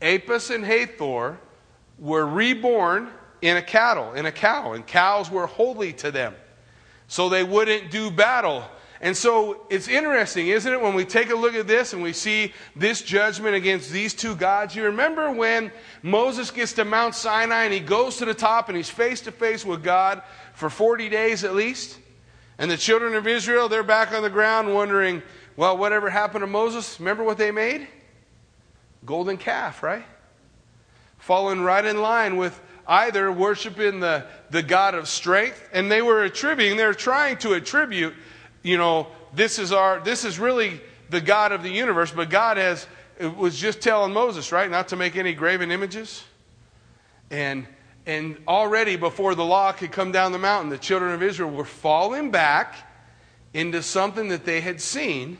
Apis 0.00 0.50
and 0.50 0.64
Hathor 0.64 1.40
were 1.98 2.24
reborn 2.24 3.08
in 3.42 3.56
a 3.56 3.62
cattle, 3.62 4.14
in 4.14 4.26
a 4.26 4.32
cow, 4.32 4.74
and 4.74 4.86
cows 4.86 5.28
were 5.28 5.48
holy 5.48 5.92
to 5.94 6.12
them. 6.12 6.36
So 7.08 7.28
they 7.28 7.42
wouldn't 7.42 7.90
do 7.90 8.12
battle 8.12 8.64
and 9.02 9.16
so 9.16 9.62
it's 9.70 9.88
interesting, 9.88 10.48
isn't 10.48 10.70
it, 10.70 10.80
when 10.80 10.92
we 10.92 11.06
take 11.06 11.30
a 11.30 11.34
look 11.34 11.54
at 11.54 11.66
this 11.66 11.94
and 11.94 12.02
we 12.02 12.12
see 12.12 12.52
this 12.76 13.00
judgment 13.00 13.54
against 13.54 13.90
these 13.90 14.12
two 14.12 14.36
gods? 14.36 14.76
You 14.76 14.84
remember 14.84 15.30
when 15.30 15.72
Moses 16.02 16.50
gets 16.50 16.74
to 16.74 16.84
Mount 16.84 17.14
Sinai 17.14 17.64
and 17.64 17.72
he 17.72 17.80
goes 17.80 18.18
to 18.18 18.26
the 18.26 18.34
top 18.34 18.68
and 18.68 18.76
he's 18.76 18.90
face 18.90 19.22
to 19.22 19.32
face 19.32 19.64
with 19.64 19.82
God 19.82 20.22
for 20.52 20.68
40 20.68 21.08
days 21.08 21.44
at 21.44 21.54
least? 21.54 21.98
And 22.58 22.70
the 22.70 22.76
children 22.76 23.14
of 23.14 23.26
Israel, 23.26 23.70
they're 23.70 23.82
back 23.82 24.12
on 24.12 24.22
the 24.22 24.28
ground 24.28 24.74
wondering, 24.74 25.22
well, 25.56 25.78
whatever 25.78 26.10
happened 26.10 26.42
to 26.42 26.46
Moses? 26.46 27.00
Remember 27.00 27.24
what 27.24 27.38
they 27.38 27.50
made? 27.50 27.88
Golden 29.06 29.38
calf, 29.38 29.82
right? 29.82 30.04
Falling 31.16 31.62
right 31.62 31.86
in 31.86 32.02
line 32.02 32.36
with 32.36 32.60
either 32.86 33.32
worshiping 33.32 34.00
the, 34.00 34.26
the 34.50 34.62
God 34.62 34.94
of 34.94 35.08
strength, 35.08 35.66
and 35.72 35.90
they 35.90 36.02
were 36.02 36.24
attributing, 36.24 36.76
they're 36.76 36.92
trying 36.92 37.38
to 37.38 37.54
attribute 37.54 38.12
you 38.62 38.76
know, 38.76 39.06
this 39.34 39.58
is 39.58 39.72
our, 39.72 40.00
this 40.00 40.24
is 40.24 40.38
really 40.38 40.80
the 41.08 41.20
God 41.20 41.52
of 41.52 41.62
the 41.62 41.70
universe, 41.70 42.10
but 42.10 42.30
God 42.30 42.56
has, 42.56 42.86
was 43.36 43.58
just 43.58 43.80
telling 43.80 44.12
Moses, 44.12 44.52
right, 44.52 44.70
not 44.70 44.88
to 44.88 44.96
make 44.96 45.16
any 45.16 45.32
graven 45.32 45.70
images. 45.70 46.24
And, 47.30 47.66
and 48.06 48.38
already 48.46 48.96
before 48.96 49.34
the 49.34 49.44
law 49.44 49.72
could 49.72 49.92
come 49.92 50.12
down 50.12 50.32
the 50.32 50.38
mountain, 50.38 50.70
the 50.70 50.78
children 50.78 51.12
of 51.12 51.22
Israel 51.22 51.50
were 51.50 51.64
falling 51.64 52.30
back 52.30 52.74
into 53.54 53.82
something 53.82 54.28
that 54.28 54.44
they 54.44 54.60
had 54.60 54.80
seen 54.80 55.38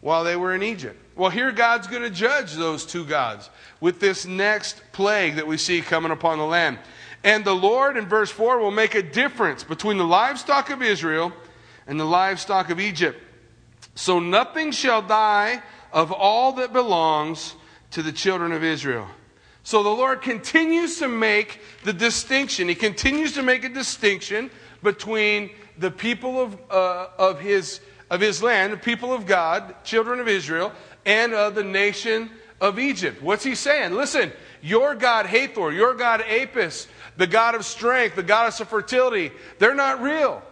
while 0.00 0.24
they 0.24 0.36
were 0.36 0.54
in 0.54 0.62
Egypt. 0.62 1.00
Well, 1.16 1.30
here 1.30 1.50
God's 1.50 1.86
going 1.86 2.02
to 2.02 2.10
judge 2.10 2.54
those 2.54 2.84
two 2.84 3.04
gods 3.04 3.48
with 3.80 4.00
this 4.00 4.26
next 4.26 4.82
plague 4.92 5.36
that 5.36 5.46
we 5.46 5.56
see 5.56 5.80
coming 5.80 6.12
upon 6.12 6.38
the 6.38 6.44
land. 6.44 6.78
And 7.24 7.44
the 7.44 7.54
Lord, 7.54 7.96
in 7.96 8.06
verse 8.06 8.30
4, 8.30 8.58
will 8.58 8.70
make 8.70 8.94
a 8.94 9.02
difference 9.02 9.64
between 9.64 9.96
the 9.96 10.04
livestock 10.04 10.70
of 10.70 10.82
Israel 10.82 11.32
and 11.86 11.98
the 11.98 12.04
livestock 12.04 12.70
of 12.70 12.80
Egypt. 12.80 13.20
So 13.94 14.18
nothing 14.18 14.72
shall 14.72 15.02
die 15.02 15.62
of 15.92 16.12
all 16.12 16.52
that 16.54 16.72
belongs 16.72 17.54
to 17.92 18.02
the 18.02 18.12
children 18.12 18.52
of 18.52 18.62
Israel. 18.62 19.06
So 19.62 19.82
the 19.82 19.88
Lord 19.88 20.22
continues 20.22 20.98
to 20.98 21.08
make 21.08 21.60
the 21.82 21.92
distinction. 21.92 22.68
He 22.68 22.74
continues 22.74 23.32
to 23.32 23.42
make 23.42 23.64
a 23.64 23.68
distinction 23.68 24.50
between 24.82 25.50
the 25.78 25.90
people 25.90 26.40
of, 26.40 26.58
uh, 26.70 27.08
of, 27.18 27.40
his, 27.40 27.80
of 28.10 28.20
his 28.20 28.42
land, 28.42 28.72
the 28.72 28.76
people 28.76 29.12
of 29.12 29.26
God, 29.26 29.74
children 29.82 30.20
of 30.20 30.28
Israel, 30.28 30.72
and 31.04 31.32
of 31.32 31.54
the 31.54 31.64
nation 31.64 32.30
of 32.60 32.78
Egypt. 32.78 33.22
What's 33.22 33.44
he 33.44 33.54
saying? 33.54 33.94
Listen, 33.94 34.32
your 34.62 34.94
God 34.94 35.26
Hathor, 35.26 35.72
your 35.72 35.94
God 35.94 36.22
Apis, 36.22 36.86
the 37.16 37.26
God 37.26 37.54
of 37.54 37.64
strength, 37.64 38.16
the 38.16 38.22
goddess 38.22 38.60
of 38.60 38.68
fertility, 38.68 39.32
they're 39.58 39.74
not 39.74 40.00
real. 40.00 40.42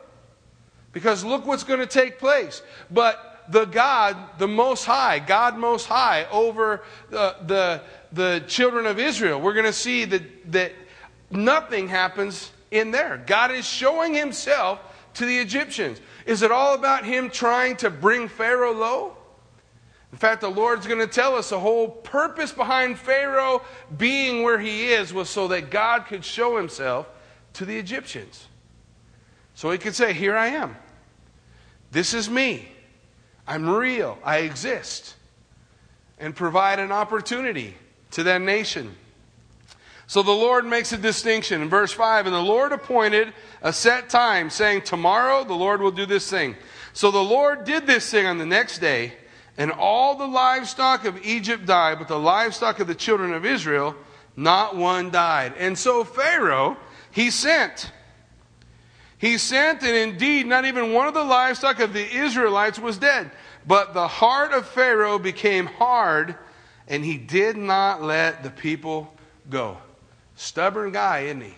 Because 0.95 1.25
look 1.25 1.45
what's 1.45 1.65
going 1.65 1.81
to 1.81 1.87
take 1.87 2.19
place. 2.19 2.63
But 2.91 3.45
the 3.49 3.67
God, 3.67 4.17
the 4.39 4.49
Most 4.49 4.87
High, 4.87 5.19
God 5.19 5.59
Most 5.59 5.87
High, 5.87 6.27
over 6.31 6.83
the, 7.11 7.37
the, 7.45 7.83
the 8.13 8.43
children 8.47 8.87
of 8.87 8.99
Israel, 8.99 9.41
we're 9.41 9.53
going 9.53 9.67
to 9.67 9.73
see 9.73 10.07
that, 10.07 10.53
that 10.53 10.73
nothing 11.31 11.89
happens 11.89 12.51
in 12.71 12.91
there. 12.91 13.23
God 13.27 13.51
is 13.51 13.67
showing 13.67 14.15
Himself 14.15 14.81
to 15.15 15.27
the 15.27 15.39
Egyptians. 15.39 16.01
Is 16.25 16.43
it 16.43 16.51
all 16.51 16.75
about 16.75 17.05
Him 17.05 17.29
trying 17.29 17.77
to 17.77 17.91
bring 17.91 18.29
Pharaoh 18.29 18.73
low? 18.73 19.17
In 20.15 20.19
fact, 20.19 20.43
the 20.43 20.49
Lord's 20.49 20.87
going 20.87 21.01
to 21.01 21.09
tell 21.09 21.35
us 21.35 21.51
the 21.51 21.59
whole 21.59 21.89
purpose 21.89 22.53
behind 22.53 23.01
Pharaoh 23.01 23.63
being 23.99 24.45
where 24.45 24.61
he 24.61 24.93
is 24.93 25.13
was 25.13 25.29
so 25.29 25.49
that 25.49 25.71
God 25.71 26.07
could 26.07 26.25
show 26.25 26.57
himself 26.57 27.09
to 27.55 27.65
the 27.65 27.77
Egyptians. 27.77 28.47
So 29.57 29.73
he 29.73 29.79
could 29.79 29.97
say, 29.97 30.13
Here 30.13 30.37
I 30.37 30.47
am. 30.51 30.77
This 31.95 32.13
is 32.13 32.29
me. 32.29 32.69
I'm 33.47 33.71
real. 33.71 34.19
I 34.25 34.39
exist. 34.39 35.15
And 36.19 36.35
provide 36.35 36.81
an 36.81 36.91
opportunity 36.91 37.77
to 38.11 38.25
that 38.25 38.41
nation. 38.41 38.97
So 40.09 40.25
the 40.25 40.33
Lord 40.33 40.67
makes 40.67 40.93
a 40.93 40.99
distinction 40.99 41.63
in 41.63 41.69
verse 41.69 41.93
5 41.93 42.27
and 42.27 42.35
the 42.35 42.41
Lord 42.41 42.73
appointed 42.73 43.33
a 43.63 43.73
set 43.73 44.11
time, 44.11 44.51
saying, 44.51 44.83
Tomorrow 44.83 45.45
the 45.45 45.55
Lord 45.55 45.81
will 45.81 45.93
do 45.93 46.05
this 46.05 46.29
thing. 46.29 46.57
So 46.95 47.13
the 47.13 47.23
Lord 47.23 47.65
did 47.65 47.87
this 47.87 48.11
thing 48.11 48.27
on 48.27 48.39
the 48.39 48.47
next 48.47 48.81
day, 48.81 49.13
and 49.57 49.71
all 49.71 50.17
the 50.17 50.27
livestock 50.27 51.05
of 51.05 51.25
Egypt 51.25 51.65
died, 51.65 52.01
but 52.01 52.09
the 52.09 52.19
livestock 52.19 52.81
of 52.81 52.89
the 52.89 52.95
children 52.97 53.33
of 53.33 53.47
Israel, 53.47 53.95
not 54.35 54.77
one 54.77 55.13
died. 55.13 55.55
And 55.59 55.79
so 55.79 56.03
Pharaoh, 56.03 56.77
he 57.13 57.31
sent 57.31 57.93
he 59.19 59.39
sent, 59.39 59.83
and 59.83 59.97
indeed, 59.97 60.47
not 60.47 60.65
even 60.65 60.93
one 60.93 61.07
of 61.07 61.15
the 61.15 61.25
livestock 61.25 61.79
of 61.81 61.93
the 61.93 62.17
Israelites 62.17 62.79
was 62.79 62.99
dead. 62.99 63.31
But 63.67 63.95
the 63.95 64.09
heart 64.09 64.53
of 64.53 64.67
Pharaoh 64.67 65.19
became 65.19 65.67
hard, 65.67 66.37
and 66.89 67.05
he 67.05 67.17
did 67.17 67.57
not 67.57 68.03
let 68.03 68.43
the 68.43 68.51
people 68.51 69.13
go. 69.49 69.79
Stubborn 70.37 70.93
guy, 70.93 71.21
isn't 71.21 71.43
he? 71.43 71.55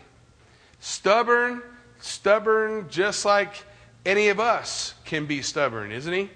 Stubborn, 0.80 1.62
stubborn, 1.98 2.86
just 2.90 3.24
like 3.24 3.64
any 4.04 4.28
of 4.28 4.38
us 4.38 4.94
can 5.04 5.26
be 5.26 5.42
stubborn, 5.42 5.90
isn't 5.90 6.12
he? 6.12 6.30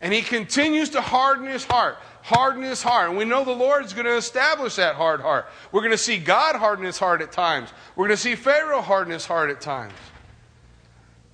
And 0.00 0.14
he 0.14 0.22
continues 0.22 0.90
to 0.90 1.02
harden 1.02 1.46
his 1.46 1.64
heart, 1.64 1.98
harden 2.22 2.62
his 2.62 2.82
heart. 2.82 3.10
And 3.10 3.18
we 3.18 3.26
know 3.26 3.44
the 3.44 3.50
Lord's 3.50 3.92
going 3.92 4.06
to 4.06 4.16
establish 4.16 4.76
that 4.76 4.94
hard 4.94 5.20
heart. 5.20 5.46
We're 5.72 5.82
going 5.82 5.90
to 5.90 5.98
see 5.98 6.16
God 6.16 6.56
harden 6.56 6.86
his 6.86 6.98
heart 6.98 7.20
at 7.20 7.32
times. 7.32 7.68
We're 7.96 8.06
going 8.06 8.16
to 8.16 8.22
see 8.22 8.34
Pharaoh 8.34 8.80
harden 8.80 9.12
his 9.12 9.26
heart 9.26 9.50
at 9.50 9.60
times. 9.60 9.92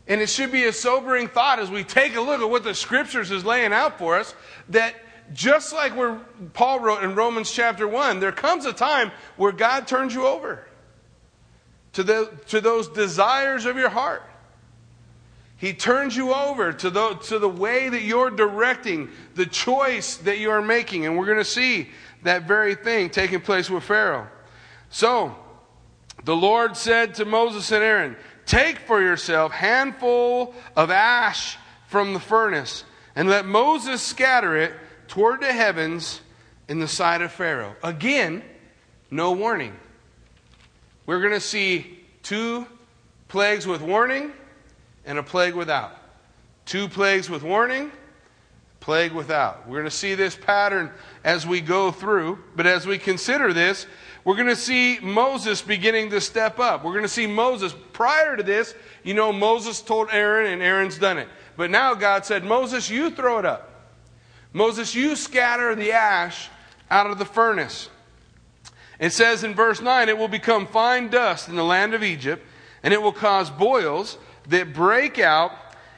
And 0.08 0.20
it 0.20 0.28
should 0.28 0.52
be 0.52 0.64
a 0.64 0.72
sobering 0.72 1.28
thought 1.28 1.58
as 1.58 1.70
we 1.70 1.82
take 1.82 2.14
a 2.14 2.20
look 2.20 2.40
at 2.40 2.48
what 2.48 2.64
the 2.64 2.74
scriptures 2.74 3.30
is 3.30 3.44
laying 3.44 3.72
out 3.72 3.98
for 3.98 4.16
us 4.18 4.34
that 4.68 4.94
just 5.32 5.72
like 5.72 5.96
where 5.96 6.20
Paul 6.52 6.80
wrote 6.80 7.02
in 7.02 7.14
Romans 7.14 7.50
chapter 7.50 7.88
1, 7.88 8.20
there 8.20 8.32
comes 8.32 8.64
a 8.64 8.72
time 8.72 9.10
where 9.36 9.52
God 9.52 9.88
turns 9.88 10.14
you 10.14 10.26
over 10.26 10.64
to, 11.94 12.02
the, 12.02 12.30
to 12.48 12.60
those 12.60 12.88
desires 12.88 13.64
of 13.64 13.76
your 13.76 13.88
heart. 13.88 14.22
He 15.56 15.72
turns 15.72 16.14
you 16.16 16.34
over 16.34 16.72
to 16.74 16.90
the, 16.90 17.14
to 17.14 17.38
the 17.38 17.48
way 17.48 17.88
that 17.88 18.02
you're 18.02 18.30
directing, 18.30 19.10
the 19.34 19.46
choice 19.46 20.18
that 20.18 20.38
you 20.38 20.50
are 20.50 20.60
making. 20.60 21.06
And 21.06 21.16
we're 21.16 21.26
going 21.26 21.38
to 21.38 21.44
see 21.44 21.88
that 22.22 22.42
very 22.42 22.74
thing 22.74 23.08
taking 23.08 23.40
place 23.40 23.70
with 23.70 23.82
Pharaoh. 23.82 24.28
So, 24.90 25.34
the 26.24 26.36
Lord 26.36 26.76
said 26.76 27.14
to 27.16 27.24
Moses 27.24 27.72
and 27.72 27.82
Aaron, 27.82 28.16
Take 28.46 28.78
for 28.78 29.02
yourself 29.02 29.52
handful 29.52 30.54
of 30.76 30.90
ash 30.90 31.58
from 31.88 32.14
the 32.14 32.20
furnace, 32.20 32.84
and 33.14 33.28
let 33.28 33.44
Moses 33.44 34.00
scatter 34.00 34.56
it 34.56 34.72
toward 35.08 35.40
the 35.40 35.52
heavens 35.52 36.20
in 36.68 36.78
the 36.78 36.88
sight 36.88 37.22
of 37.22 37.32
Pharaoh. 37.32 37.76
Again, 37.82 38.42
no 39.10 39.32
warning. 39.32 39.76
We're 41.06 41.20
going 41.20 41.32
to 41.32 41.40
see 41.40 41.98
two 42.22 42.66
plagues 43.28 43.66
with 43.66 43.80
warning 43.80 44.32
and 45.04 45.18
a 45.18 45.22
plague 45.22 45.54
without. 45.54 45.96
Two 46.64 46.88
plagues 46.88 47.30
with 47.30 47.42
warning, 47.42 47.92
plague 48.80 49.12
without. 49.12 49.68
We're 49.68 49.78
going 49.78 49.90
to 49.90 49.96
see 49.96 50.14
this 50.14 50.36
pattern 50.36 50.90
as 51.24 51.46
we 51.46 51.60
go 51.60 51.92
through, 51.92 52.38
but 52.56 52.66
as 52.66 52.86
we 52.86 52.98
consider 52.98 53.52
this, 53.52 53.86
we're 54.26 54.34
going 54.34 54.48
to 54.48 54.56
see 54.56 54.98
Moses 55.00 55.62
beginning 55.62 56.10
to 56.10 56.20
step 56.20 56.58
up. 56.58 56.82
We're 56.82 56.94
going 56.94 57.04
to 57.04 57.08
see 57.08 57.28
Moses. 57.28 57.72
Prior 57.92 58.36
to 58.36 58.42
this, 58.42 58.74
you 59.04 59.14
know, 59.14 59.32
Moses 59.32 59.80
told 59.80 60.08
Aaron, 60.10 60.52
and 60.52 60.60
Aaron's 60.60 60.98
done 60.98 61.16
it. 61.16 61.28
But 61.56 61.70
now 61.70 61.94
God 61.94 62.26
said, 62.26 62.42
Moses, 62.42 62.90
you 62.90 63.10
throw 63.10 63.38
it 63.38 63.46
up. 63.46 63.70
Moses, 64.52 64.96
you 64.96 65.14
scatter 65.14 65.76
the 65.76 65.92
ash 65.92 66.48
out 66.90 67.08
of 67.08 67.20
the 67.20 67.24
furnace. 67.24 67.88
It 68.98 69.10
says 69.10 69.44
in 69.44 69.54
verse 69.54 69.80
9, 69.80 70.08
it 70.08 70.18
will 70.18 70.26
become 70.26 70.66
fine 70.66 71.06
dust 71.06 71.48
in 71.48 71.54
the 71.54 71.62
land 71.62 71.94
of 71.94 72.02
Egypt, 72.02 72.44
and 72.82 72.92
it 72.92 73.00
will 73.00 73.12
cause 73.12 73.48
boils 73.48 74.18
that 74.48 74.74
break 74.74 75.20
out 75.20 75.52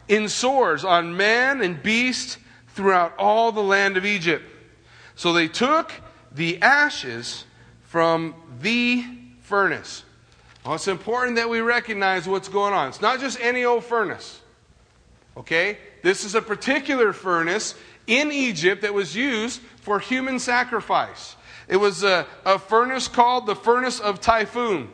in 0.06 0.28
sores 0.28 0.84
on 0.84 1.16
man 1.16 1.62
and 1.62 1.82
beast 1.82 2.36
throughout 2.74 3.16
all 3.16 3.52
the 3.52 3.62
land 3.62 3.96
of 3.96 4.04
Egypt. 4.04 4.44
So 5.14 5.32
they 5.32 5.48
took 5.48 5.94
the 6.30 6.60
ashes 6.60 7.46
from 7.88 8.34
the 8.60 9.02
furnace. 9.40 10.04
Well, 10.64 10.74
it's 10.74 10.88
important 10.88 11.36
that 11.36 11.48
we 11.48 11.60
recognize 11.60 12.28
what's 12.28 12.48
going 12.48 12.74
on. 12.74 12.88
It's 12.88 13.00
not 13.00 13.18
just 13.18 13.40
any 13.40 13.64
old 13.64 13.82
furnace. 13.82 14.40
Okay? 15.38 15.78
This 16.02 16.22
is 16.24 16.34
a 16.34 16.42
particular 16.42 17.14
furnace 17.14 17.74
in 18.06 18.30
Egypt 18.30 18.82
that 18.82 18.92
was 18.92 19.16
used 19.16 19.62
for 19.80 20.00
human 20.00 20.38
sacrifice. 20.38 21.36
It 21.66 21.78
was 21.78 22.02
a, 22.02 22.26
a 22.44 22.58
furnace 22.58 23.08
called 23.08 23.46
the 23.46 23.56
furnace 23.56 24.00
of 24.00 24.20
Typhon. 24.20 24.90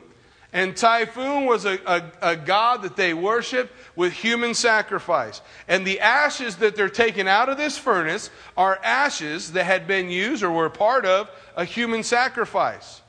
And 0.55 0.77
Typhon 0.77 1.47
was 1.47 1.65
a, 1.65 1.81
a, 1.85 2.03
a, 2.23 2.37
god 2.37 2.83
that 2.83 2.95
they 2.95 3.13
worshiped 3.13 3.73
with 3.97 4.13
human 4.13 4.55
sacrifice. 4.55 5.43
And 5.67 5.85
the 5.85 5.99
ashes 5.99 6.57
that 6.57 6.77
they're 6.77 6.89
taking 6.89 7.27
out 7.27 7.49
of 7.49 7.57
this 7.57 7.77
furnace 7.77 8.31
are 8.57 8.79
ashes 8.85 9.51
that 9.53 9.65
had 9.65 9.89
been 9.89 10.11
used 10.11 10.45
or 10.45 10.53
were 10.53 10.71
part 10.71 11.07
of 11.07 11.29
a 11.57 11.65
human 11.65 12.05
sacrifice. 12.05 13.03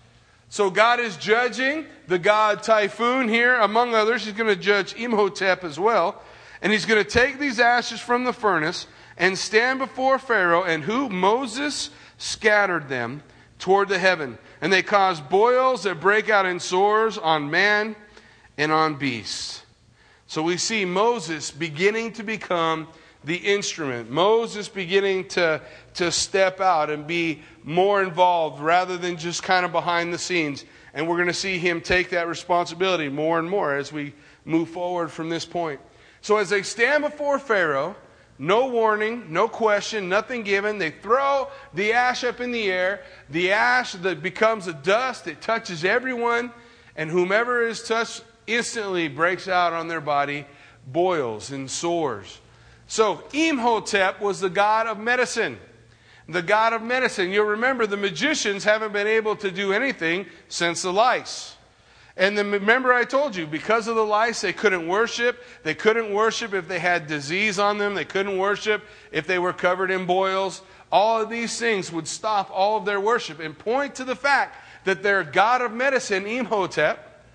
So 0.50 0.72
God 0.72 1.00
is 1.00 1.18
judging 1.18 1.86
the 2.08 2.18
god 2.18 2.64
Typhon 2.64 3.30
here, 3.30 3.54
among 3.54 3.94
others. 3.94 4.26
He's 4.26 4.34
going 4.34 4.50
to 4.50 4.60
judge 4.60 4.96
Imhotep 4.96 5.64
as 5.64 5.80
well. 5.80 6.24
And 6.64 6.74
he's 6.74 6.86
going 6.86 7.04
to 7.04 7.08
take 7.08 7.38
these 7.38 7.60
ashes 7.60 8.00
from 8.00 8.24
the 8.24 8.34
furnace 8.34 8.88
and 9.18 9.38
stand 9.38 9.78
before 9.78 10.18
Pharaoh, 10.18 10.64
and 10.64 10.84
who? 10.84 11.10
Moses 11.10 11.92
scattered 12.18 12.90
them 12.90 13.22
toward 13.60 13.88
the 13.88 14.00
heaven. 14.00 14.40
And 14.66 14.74
they 14.74 14.82
cause 14.82 15.22
boils 15.22 15.84
that 15.84 16.00
break 16.00 16.28
out 16.28 16.48
in 16.48 16.60
sores 16.60 17.20
on 17.20 17.52
man 17.52 17.96
and 18.58 18.72
on 18.72 18.96
beasts. 18.96 19.62
So 20.26 20.42
we 20.42 20.58
see 20.58 20.86
Moses 20.86 21.52
beginning 21.52 22.14
to 22.14 22.24
become 22.24 22.88
the 23.24 23.36
instrument. 23.36 24.10
Moses 24.10 24.68
beginning 24.68 25.28
to, 25.28 25.62
to 25.94 26.12
step 26.12 26.62
out 26.62 26.90
and 26.90 27.06
be 27.06 27.44
more 27.64 28.02
involved 28.02 28.60
rather 28.60 28.98
than 28.98 29.18
just 29.18 29.44
kind 29.44 29.68
of 29.68 29.72
behind 29.72 30.12
the 30.12 30.18
scenes. 30.18 30.66
And 30.96 31.08
we're 31.08 31.18
going 31.18 31.28
to 31.28 31.34
see 31.36 31.60
him 31.60 31.80
take 31.80 32.10
that 32.10 32.28
responsibility 32.28 33.08
more 33.08 33.38
and 33.38 33.48
more 33.48 33.76
as 33.76 33.94
we 33.94 34.16
move 34.46 34.70
forward 34.70 35.12
from 35.12 35.30
this 35.30 35.46
point. 35.46 35.80
So 36.22 36.38
as 36.38 36.50
they 36.50 36.64
stand 36.64 37.04
before 37.04 37.38
Pharaoh, 37.38 37.96
no 38.38 38.68
warning, 38.68 39.32
no 39.32 39.48
question, 39.48 40.10
nothing 40.10 40.44
given. 40.44 40.78
They 40.78 40.92
throw 40.92 41.48
the 41.74 41.94
ash 41.94 42.24
up 42.24 42.42
in 42.42 42.52
the 42.52 42.70
air. 42.70 43.02
The 43.30 43.52
ash 43.52 43.94
that 43.94 44.22
becomes 44.22 44.68
a 44.68 44.74
dust, 44.74 45.28
it 45.28 45.42
touches 45.42 45.86
everyone, 45.86 46.52
and 46.96 47.10
whomever 47.10 47.66
is 47.66 47.84
touched 47.84 48.24
instantly 48.46 49.08
breaks 49.08 49.48
out 49.48 49.74
on 49.74 49.88
their 49.88 50.02
body 50.02 50.46
boils 50.86 51.52
and 51.52 51.72
sores. 51.72 52.40
So, 52.88 53.24
Imhotep 53.34 54.22
was 54.22 54.40
the 54.40 54.50
god 54.50 54.86
of 54.86 55.00
medicine. 55.00 55.58
The 56.28 56.42
god 56.42 56.74
of 56.74 56.82
medicine. 56.82 57.32
You'll 57.32 57.46
remember 57.46 57.88
the 57.88 57.98
magicians 57.98 58.64
haven't 58.64 58.94
been 58.94 59.08
able 59.08 59.36
to 59.38 59.50
do 59.50 59.74
anything 59.74 60.28
since 60.50 60.82
the 60.82 60.94
lice. 60.94 61.55
And 62.18 62.38
then 62.38 62.50
remember, 62.50 62.94
I 62.94 63.04
told 63.04 63.36
you, 63.36 63.46
because 63.46 63.90
of 63.90 63.96
the 63.96 64.06
lice, 64.06 64.40
they 64.40 64.54
couldn't 64.54 64.88
worship. 64.88 65.44
They 65.64 65.76
couldn't 65.76 66.14
worship 66.14 66.54
if 66.54 66.68
they 66.68 66.80
had 66.80 67.08
disease 67.08 67.60
on 67.60 67.78
them. 67.78 67.94
They 67.94 68.06
couldn't 68.06 68.38
worship 68.38 68.84
if 69.12 69.28
they 69.28 69.38
were 69.38 69.52
covered 69.52 69.92
in 69.92 70.06
boils. 70.06 70.62
All 70.92 71.22
of 71.22 71.30
these 71.30 71.60
things 71.60 71.92
would 71.92 72.08
stop 72.08 72.50
all 72.54 72.78
of 72.78 72.86
their 72.86 73.02
worship 73.02 73.40
and 73.40 73.58
point 73.58 73.96
to 73.96 74.06
the 74.06 74.16
fact 74.16 74.58
that 74.86 75.04
their 75.04 75.24
god 75.26 75.62
of 75.62 75.74
medicine, 75.74 76.26
Imhotep, 76.26 77.26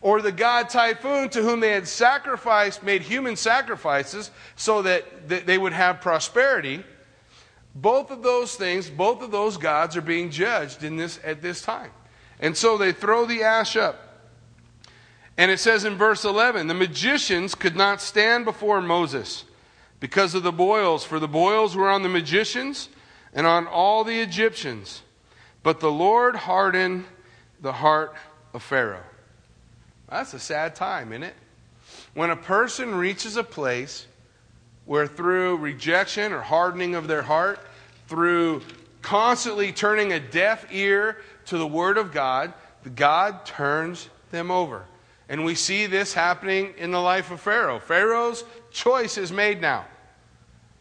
or 0.00 0.22
the 0.22 0.32
god 0.32 0.70
Typhon, 0.70 1.28
to 1.30 1.42
whom 1.42 1.60
they 1.60 1.72
had 1.72 1.86
sacrificed, 1.86 2.82
made 2.82 3.02
human 3.02 3.36
sacrifices 3.36 4.30
so 4.56 4.80
that 4.82 5.28
they 5.28 5.58
would 5.58 5.74
have 5.74 6.00
prosperity, 6.00 6.82
both 7.74 8.10
of 8.10 8.22
those 8.22 8.54
things, 8.54 8.88
both 8.88 9.20
of 9.20 9.30
those 9.30 9.58
gods 9.58 9.98
are 9.98 10.02
being 10.02 10.30
judged 10.30 10.82
in 10.82 10.96
this, 10.96 11.20
at 11.22 11.42
this 11.42 11.60
time. 11.60 11.90
And 12.38 12.56
so 12.56 12.78
they 12.78 12.92
throw 12.92 13.26
the 13.26 13.42
ash 13.42 13.76
up. 13.76 14.09
And 15.40 15.50
it 15.50 15.58
says 15.58 15.86
in 15.86 15.96
verse 15.96 16.26
11 16.26 16.66
the 16.66 16.74
magicians 16.74 17.54
could 17.54 17.74
not 17.74 18.02
stand 18.02 18.44
before 18.44 18.82
Moses 18.82 19.46
because 19.98 20.34
of 20.34 20.42
the 20.42 20.52
boils, 20.52 21.02
for 21.02 21.18
the 21.18 21.26
boils 21.26 21.74
were 21.74 21.88
on 21.88 22.02
the 22.02 22.10
magicians 22.10 22.90
and 23.32 23.46
on 23.46 23.66
all 23.66 24.04
the 24.04 24.20
Egyptians. 24.20 25.00
But 25.62 25.80
the 25.80 25.90
Lord 25.90 26.36
hardened 26.36 27.06
the 27.58 27.72
heart 27.72 28.14
of 28.52 28.62
Pharaoh. 28.62 29.02
That's 30.10 30.34
a 30.34 30.38
sad 30.38 30.74
time, 30.74 31.10
isn't 31.10 31.22
it? 31.22 31.36
When 32.12 32.28
a 32.28 32.36
person 32.36 32.94
reaches 32.94 33.38
a 33.38 33.44
place 33.44 34.06
where 34.84 35.06
through 35.06 35.56
rejection 35.56 36.34
or 36.34 36.42
hardening 36.42 36.94
of 36.96 37.08
their 37.08 37.22
heart, 37.22 37.60
through 38.08 38.60
constantly 39.00 39.72
turning 39.72 40.12
a 40.12 40.20
deaf 40.20 40.66
ear 40.70 41.16
to 41.46 41.56
the 41.56 41.66
Word 41.66 41.96
of 41.96 42.12
God, 42.12 42.52
God 42.94 43.46
turns 43.46 44.10
them 44.30 44.50
over. 44.50 44.84
And 45.30 45.44
we 45.44 45.54
see 45.54 45.86
this 45.86 46.12
happening 46.12 46.74
in 46.76 46.90
the 46.90 47.00
life 47.00 47.30
of 47.30 47.40
Pharaoh. 47.40 47.78
Pharaoh's 47.78 48.44
choice 48.72 49.16
is 49.16 49.30
made 49.30 49.60
now. 49.60 49.86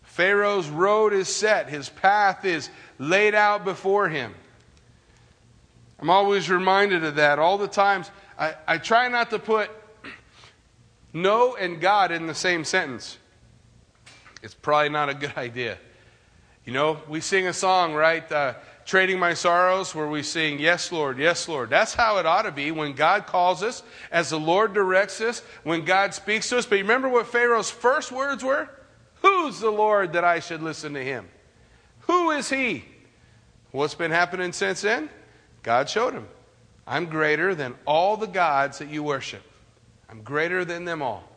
Pharaoh's 0.02 0.68
road 0.68 1.14
is 1.14 1.34
set, 1.34 1.70
his 1.70 1.88
path 1.88 2.44
is 2.44 2.72
laid 2.98 3.36
out 3.36 3.64
before 3.64 4.10
him. 4.10 4.34
I'm 6.00 6.10
always 6.10 6.50
reminded 6.50 7.04
of 7.04 7.16
that 7.16 7.38
all 7.38 7.60
the 7.60 7.68
times. 7.68 8.10
I, 8.40 8.56
I 8.68 8.78
try 8.80 9.08
not 9.08 9.30
to 9.30 9.40
put 9.40 9.70
no 11.14 11.56
and 11.56 11.80
God 11.80 12.12
in 12.12 12.26
the 12.26 12.34
same 12.34 12.66
sentence. 12.66 13.20
It's 14.42 14.56
probably 14.56 14.90
not 14.90 15.10
a 15.10 15.14
good 15.14 15.34
idea. 15.38 15.78
You 16.66 16.74
know, 16.74 17.02
we 17.08 17.22
sing 17.22 17.46
a 17.46 17.54
song, 17.54 17.94
right? 17.94 18.30
Uh, 18.32 18.56
Trading 18.90 19.20
My 19.20 19.36
Sorrows, 19.36 19.94
Were 19.94 20.10
we 20.10 20.24
saying, 20.24 20.58
Yes, 20.58 20.92
Lord, 20.92 21.20
yes, 21.20 21.48
Lord. 21.48 21.70
That's 21.70 21.94
how 21.94 22.18
it 22.18 22.26
ought 22.26 22.42
to 22.42 22.52
be 22.52 22.72
when 22.72 22.94
God 22.94 23.28
calls 23.28 23.62
us, 23.62 23.84
as 24.12 24.32
the 24.32 24.40
Lord 24.40 24.74
directs 24.74 25.22
us, 25.22 25.44
when 25.62 25.86
God 25.86 26.16
speaks 26.16 26.50
to 26.50 26.58
us. 26.58 26.66
But 26.66 26.80
remember 26.80 27.08
what 27.08 27.28
Pharaoh's 27.28 27.70
first 27.70 28.12
words 28.12 28.44
were? 28.44 28.68
Who's 29.22 29.60
the 29.60 29.70
Lord 29.70 30.14
that 30.14 30.24
I 30.24 30.40
should 30.40 30.64
listen 30.64 30.96
to 30.96 31.04
him? 31.04 31.30
Who 32.08 32.32
is 32.32 32.50
he? 32.50 32.84
What's 33.70 33.94
been 33.94 34.10
happening 34.10 34.54
since 34.54 34.82
then? 34.82 35.12
God 35.62 35.88
showed 35.88 36.16
him. 36.16 36.28
I'm 36.88 37.06
greater 37.06 37.54
than 37.54 37.76
all 37.86 38.18
the 38.18 38.26
gods 38.26 38.80
that 38.80 38.90
you 38.90 39.04
worship. 39.04 39.44
I'm 40.10 40.24
greater 40.24 40.66
than 40.66 40.86
them 40.86 41.04
all. 41.04 41.30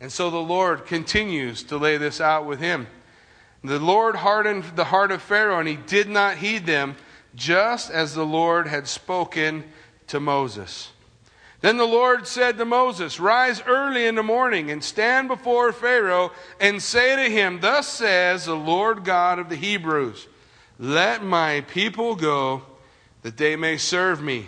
And 0.00 0.10
so 0.10 0.28
the 0.28 0.38
Lord 0.38 0.86
continues 0.86 1.62
to 1.62 1.76
lay 1.76 1.98
this 1.98 2.20
out 2.20 2.46
with 2.46 2.58
him. 2.58 2.88
The 3.62 3.78
Lord 3.78 4.16
hardened 4.16 4.64
the 4.76 4.84
heart 4.84 5.10
of 5.10 5.20
Pharaoh, 5.20 5.58
and 5.58 5.68
he 5.68 5.76
did 5.76 6.08
not 6.08 6.38
heed 6.38 6.64
them, 6.64 6.96
just 7.34 7.90
as 7.90 8.14
the 8.14 8.24
Lord 8.24 8.66
had 8.66 8.88
spoken 8.88 9.64
to 10.06 10.18
Moses. 10.18 10.90
Then 11.60 11.76
the 11.76 11.84
Lord 11.84 12.26
said 12.26 12.56
to 12.56 12.64
Moses, 12.64 13.20
Rise 13.20 13.62
early 13.66 14.06
in 14.06 14.14
the 14.14 14.22
morning 14.22 14.70
and 14.70 14.82
stand 14.82 15.28
before 15.28 15.72
Pharaoh 15.72 16.32
and 16.58 16.82
say 16.82 17.16
to 17.16 17.30
him, 17.30 17.60
Thus 17.60 17.86
says 17.86 18.46
the 18.46 18.56
Lord 18.56 19.04
God 19.04 19.38
of 19.38 19.50
the 19.50 19.56
Hebrews, 19.56 20.26
Let 20.78 21.22
my 21.22 21.60
people 21.62 22.16
go, 22.16 22.62
that 23.22 23.36
they 23.36 23.56
may 23.56 23.76
serve 23.76 24.22
me. 24.22 24.46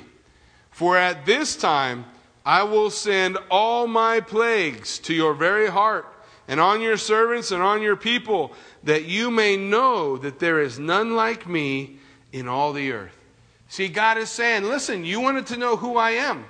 For 0.70 0.96
at 0.96 1.26
this 1.26 1.54
time 1.54 2.06
I 2.46 2.62
will 2.62 2.88
send 2.88 3.36
all 3.50 3.86
my 3.86 4.20
plagues 4.20 4.98
to 5.00 5.14
your 5.14 5.34
very 5.34 5.68
heart 5.68 6.06
and 6.48 6.60
on 6.60 6.80
your 6.80 6.96
servants 6.96 7.50
and 7.50 7.62
on 7.62 7.82
your 7.82 7.96
people, 7.96 8.52
that 8.82 9.04
you 9.04 9.30
may 9.30 9.56
know 9.56 10.16
that 10.18 10.38
there 10.38 10.60
is 10.60 10.78
none 10.78 11.14
like 11.14 11.48
me 11.48 11.98
in 12.32 12.48
all 12.48 12.72
the 12.72 12.92
earth. 12.92 13.16
See, 13.68 13.88
God 13.88 14.18
is 14.18 14.30
saying, 14.30 14.64
Listen, 14.64 15.04
you 15.04 15.20
wanted 15.20 15.46
to 15.46 15.56
know 15.56 15.76
who 15.76 15.96
I 15.96 16.10
am. 16.10 16.44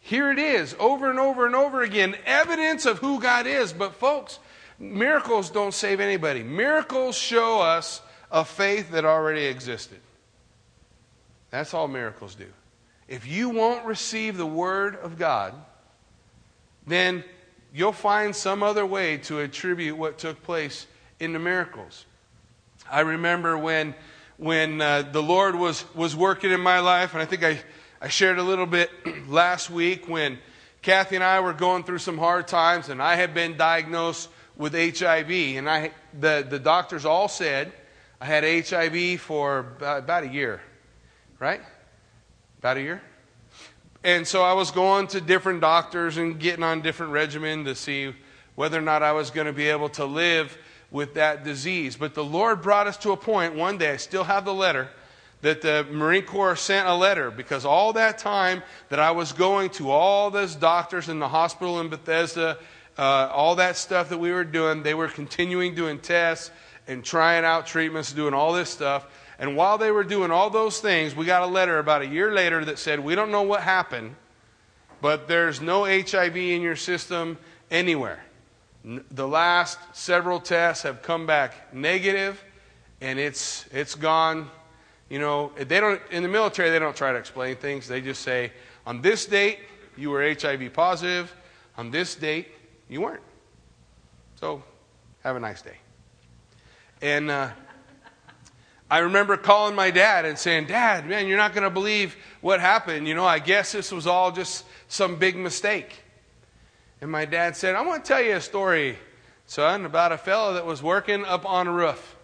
Here 0.00 0.30
it 0.30 0.38
is, 0.38 0.76
over 0.78 1.10
and 1.10 1.18
over 1.18 1.46
and 1.46 1.54
over 1.54 1.82
again, 1.82 2.14
evidence 2.26 2.84
of 2.84 2.98
who 2.98 3.20
God 3.20 3.46
is. 3.46 3.72
But, 3.72 3.94
folks, 3.94 4.38
miracles 4.78 5.50
don't 5.50 5.72
save 5.72 5.98
anybody. 5.98 6.42
Miracles 6.42 7.16
show 7.16 7.60
us 7.60 8.02
a 8.30 8.44
faith 8.44 8.90
that 8.90 9.04
already 9.04 9.44
existed. 9.46 10.00
That's 11.50 11.72
all 11.72 11.88
miracles 11.88 12.34
do. 12.34 12.46
If 13.08 13.26
you 13.26 13.50
won't 13.50 13.86
receive 13.86 14.36
the 14.36 14.46
Word 14.46 14.96
of 14.96 15.18
God, 15.18 15.54
then 16.86 17.24
you'll 17.74 17.92
find 17.92 18.34
some 18.34 18.62
other 18.62 18.86
way 18.86 19.18
to 19.18 19.40
attribute 19.40 19.98
what 19.98 20.16
took 20.16 20.42
place 20.42 20.86
in 21.20 21.34
the 21.34 21.38
miracles. 21.38 22.06
I 22.90 23.00
remember 23.00 23.58
when, 23.58 23.94
when 24.38 24.80
uh, 24.80 25.02
the 25.02 25.22
Lord 25.22 25.56
was, 25.56 25.84
was 25.94 26.16
working 26.16 26.52
in 26.52 26.60
my 26.60 26.80
life, 26.80 27.12
and 27.12 27.20
I 27.20 27.26
think 27.26 27.44
I 27.44 27.60
I 28.04 28.08
shared 28.08 28.38
a 28.38 28.42
little 28.42 28.66
bit 28.66 28.90
last 29.28 29.70
week 29.70 30.10
when 30.10 30.38
Kathy 30.82 31.14
and 31.14 31.24
I 31.24 31.40
were 31.40 31.54
going 31.54 31.84
through 31.84 32.00
some 32.00 32.18
hard 32.18 32.46
times, 32.46 32.90
and 32.90 33.00
I 33.00 33.14
had 33.14 33.32
been 33.32 33.56
diagnosed 33.56 34.28
with 34.58 34.74
HIV. 34.74 35.30
And 35.30 35.70
I, 35.70 35.90
the, 36.12 36.46
the 36.46 36.58
doctors 36.58 37.06
all 37.06 37.28
said 37.28 37.72
I 38.20 38.26
had 38.26 38.44
HIV 38.44 39.20
for 39.22 39.60
about, 39.60 40.00
about 40.00 40.24
a 40.24 40.28
year, 40.28 40.60
right? 41.38 41.62
About 42.58 42.76
a 42.76 42.82
year? 42.82 43.00
And 44.04 44.26
so 44.26 44.42
I 44.42 44.52
was 44.52 44.70
going 44.70 45.06
to 45.08 45.20
different 45.22 45.62
doctors 45.62 46.18
and 46.18 46.38
getting 46.38 46.62
on 46.62 46.82
different 46.82 47.12
regimen 47.12 47.64
to 47.64 47.74
see 47.74 48.14
whether 48.54 48.78
or 48.78 48.82
not 48.82 49.02
I 49.02 49.12
was 49.12 49.30
going 49.30 49.46
to 49.46 49.52
be 49.52 49.68
able 49.68 49.88
to 49.90 50.04
live 50.04 50.58
with 50.90 51.14
that 51.14 51.42
disease. 51.42 51.96
But 51.96 52.12
the 52.12 52.22
Lord 52.22 52.60
brought 52.60 52.86
us 52.86 52.98
to 52.98 53.12
a 53.12 53.16
point 53.16 53.54
one 53.54 53.78
day, 53.78 53.92
I 53.92 53.96
still 53.96 54.24
have 54.24 54.44
the 54.44 54.52
letter 54.52 54.90
that 55.40 55.62
the 55.62 55.86
Marine 55.90 56.24
Corps 56.24 56.54
sent 56.54 56.86
a 56.86 56.94
letter 56.94 57.30
because 57.30 57.64
all 57.64 57.94
that 57.94 58.18
time 58.18 58.62
that 58.90 59.00
I 59.00 59.10
was 59.10 59.32
going 59.32 59.70
to 59.70 59.90
all 59.90 60.30
those 60.30 60.54
doctors 60.54 61.08
in 61.08 61.18
the 61.18 61.28
hospital 61.28 61.80
in 61.80 61.88
Bethesda, 61.88 62.58
uh, 62.98 63.30
all 63.32 63.56
that 63.56 63.76
stuff 63.78 64.10
that 64.10 64.18
we 64.18 64.32
were 64.32 64.44
doing, 64.44 64.82
they 64.82 64.94
were 64.94 65.08
continuing 65.08 65.74
doing 65.74 65.98
tests 65.98 66.50
and 66.86 67.02
trying 67.02 67.44
out 67.44 67.66
treatments, 67.66 68.12
doing 68.12 68.34
all 68.34 68.52
this 68.52 68.68
stuff. 68.68 69.06
And 69.38 69.56
while 69.56 69.78
they 69.78 69.90
were 69.90 70.04
doing 70.04 70.30
all 70.30 70.50
those 70.50 70.80
things, 70.80 71.14
we 71.14 71.26
got 71.26 71.42
a 71.42 71.46
letter 71.46 71.78
about 71.78 72.02
a 72.02 72.06
year 72.06 72.32
later 72.32 72.64
that 72.64 72.78
said, 72.78 73.00
We 73.00 73.14
don't 73.14 73.30
know 73.30 73.42
what 73.42 73.62
happened, 73.62 74.14
but 75.00 75.26
there's 75.28 75.60
no 75.60 75.84
HIV 75.84 76.36
in 76.36 76.62
your 76.62 76.76
system 76.76 77.38
anywhere. 77.70 78.24
The 78.84 79.26
last 79.26 79.78
several 79.92 80.40
tests 80.40 80.82
have 80.82 81.02
come 81.02 81.26
back 81.26 81.74
negative, 81.74 82.42
and 83.00 83.18
it's, 83.18 83.66
it's 83.72 83.94
gone 83.94 84.50
you 85.08 85.18
know, 85.18 85.52
they 85.56 85.80
don't, 85.80 86.00
in 86.10 86.22
the 86.22 86.28
military, 86.28 86.70
they 86.70 86.78
don't 86.78 86.96
try 86.96 87.12
to 87.12 87.18
explain 87.18 87.56
things. 87.56 87.86
They 87.86 88.00
just 88.00 88.22
say, 88.22 88.52
on 88.86 89.02
this 89.02 89.26
date, 89.26 89.58
you 89.96 90.10
were 90.10 90.22
HIV 90.22 90.72
positive. 90.72 91.34
On 91.76 91.90
this 91.90 92.14
date, 92.14 92.48
you 92.88 93.02
weren't. 93.02 93.22
So, 94.36 94.62
have 95.22 95.36
a 95.36 95.40
nice 95.40 95.62
day. 95.62 95.76
And 97.02 97.30
uh, 97.30 97.50
I 98.94 98.98
remember 98.98 99.36
calling 99.36 99.74
my 99.74 99.90
dad 99.90 100.24
and 100.24 100.38
saying, 100.38 100.66
Dad, 100.66 101.08
man, 101.08 101.26
you're 101.26 101.36
not 101.36 101.52
going 101.52 101.64
to 101.64 101.70
believe 101.70 102.14
what 102.40 102.60
happened. 102.60 103.08
You 103.08 103.16
know, 103.16 103.24
I 103.24 103.40
guess 103.40 103.72
this 103.72 103.90
was 103.90 104.06
all 104.06 104.30
just 104.30 104.64
some 104.86 105.16
big 105.16 105.34
mistake. 105.34 105.96
And 107.00 107.10
my 107.10 107.24
dad 107.24 107.56
said, 107.56 107.74
I 107.74 107.80
want 107.80 108.04
to 108.04 108.08
tell 108.08 108.22
you 108.22 108.36
a 108.36 108.40
story, 108.40 108.96
son, 109.46 109.84
about 109.84 110.12
a 110.12 110.16
fellow 110.16 110.54
that 110.54 110.64
was 110.64 110.80
working 110.80 111.24
up 111.24 111.44
on 111.44 111.66
a 111.66 111.72
roof. 111.72 112.14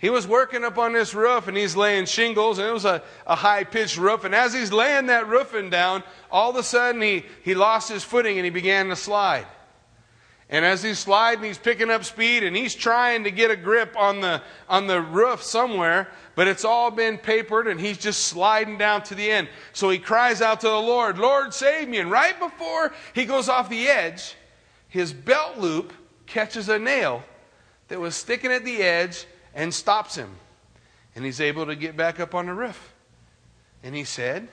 He 0.00 0.10
was 0.10 0.26
working 0.26 0.64
up 0.64 0.76
on 0.76 0.92
this 0.92 1.14
roof 1.14 1.46
and 1.46 1.56
he's 1.56 1.76
laying 1.76 2.06
shingles, 2.06 2.58
and 2.58 2.66
it 2.66 2.72
was 2.72 2.84
a, 2.84 3.00
a 3.24 3.36
high 3.36 3.62
pitched 3.62 3.96
roof. 3.96 4.24
And 4.24 4.34
as 4.34 4.52
he's 4.52 4.72
laying 4.72 5.06
that 5.06 5.28
roofing 5.28 5.70
down, 5.70 6.02
all 6.32 6.50
of 6.50 6.56
a 6.56 6.64
sudden 6.64 7.00
he, 7.00 7.24
he 7.44 7.54
lost 7.54 7.88
his 7.88 8.02
footing 8.02 8.38
and 8.38 8.44
he 8.44 8.50
began 8.50 8.88
to 8.88 8.96
slide. 8.96 9.46
And 10.52 10.66
as 10.66 10.82
he's 10.82 10.98
sliding, 10.98 11.44
he's 11.44 11.56
picking 11.56 11.88
up 11.88 12.04
speed 12.04 12.42
and 12.42 12.54
he's 12.54 12.74
trying 12.74 13.24
to 13.24 13.30
get 13.30 13.50
a 13.50 13.56
grip 13.56 13.96
on 13.96 14.20
the, 14.20 14.42
on 14.68 14.86
the 14.86 15.00
roof 15.00 15.42
somewhere, 15.42 16.08
but 16.34 16.46
it's 16.46 16.62
all 16.62 16.90
been 16.90 17.16
papered 17.16 17.66
and 17.66 17.80
he's 17.80 17.96
just 17.96 18.26
sliding 18.26 18.76
down 18.76 19.02
to 19.04 19.14
the 19.14 19.30
end. 19.30 19.48
So 19.72 19.88
he 19.88 19.98
cries 19.98 20.42
out 20.42 20.60
to 20.60 20.68
the 20.68 20.78
Lord, 20.78 21.16
Lord, 21.16 21.54
save 21.54 21.88
me. 21.88 22.00
And 22.00 22.10
right 22.10 22.38
before 22.38 22.92
he 23.14 23.24
goes 23.24 23.48
off 23.48 23.70
the 23.70 23.88
edge, 23.88 24.34
his 24.88 25.14
belt 25.14 25.56
loop 25.56 25.94
catches 26.26 26.68
a 26.68 26.78
nail 26.78 27.24
that 27.88 27.98
was 27.98 28.14
sticking 28.14 28.52
at 28.52 28.62
the 28.62 28.82
edge 28.82 29.24
and 29.54 29.72
stops 29.72 30.16
him. 30.16 30.34
And 31.16 31.24
he's 31.24 31.40
able 31.40 31.64
to 31.64 31.74
get 31.74 31.96
back 31.96 32.20
up 32.20 32.34
on 32.34 32.44
the 32.44 32.54
roof. 32.54 32.92
And 33.82 33.94
he 33.94 34.04
said, 34.04 34.48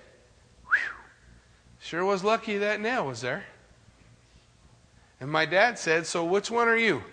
Sure 1.81 2.05
was 2.05 2.23
lucky 2.23 2.57
that 2.59 2.79
nail 2.79 3.05
was 3.05 3.19
there. 3.19 3.43
And 5.19 5.29
my 5.29 5.45
dad 5.45 5.77
said, 5.77 6.05
So 6.05 6.23
which 6.23 6.49
one 6.49 6.67
are 6.67 6.77
you? 6.77 7.03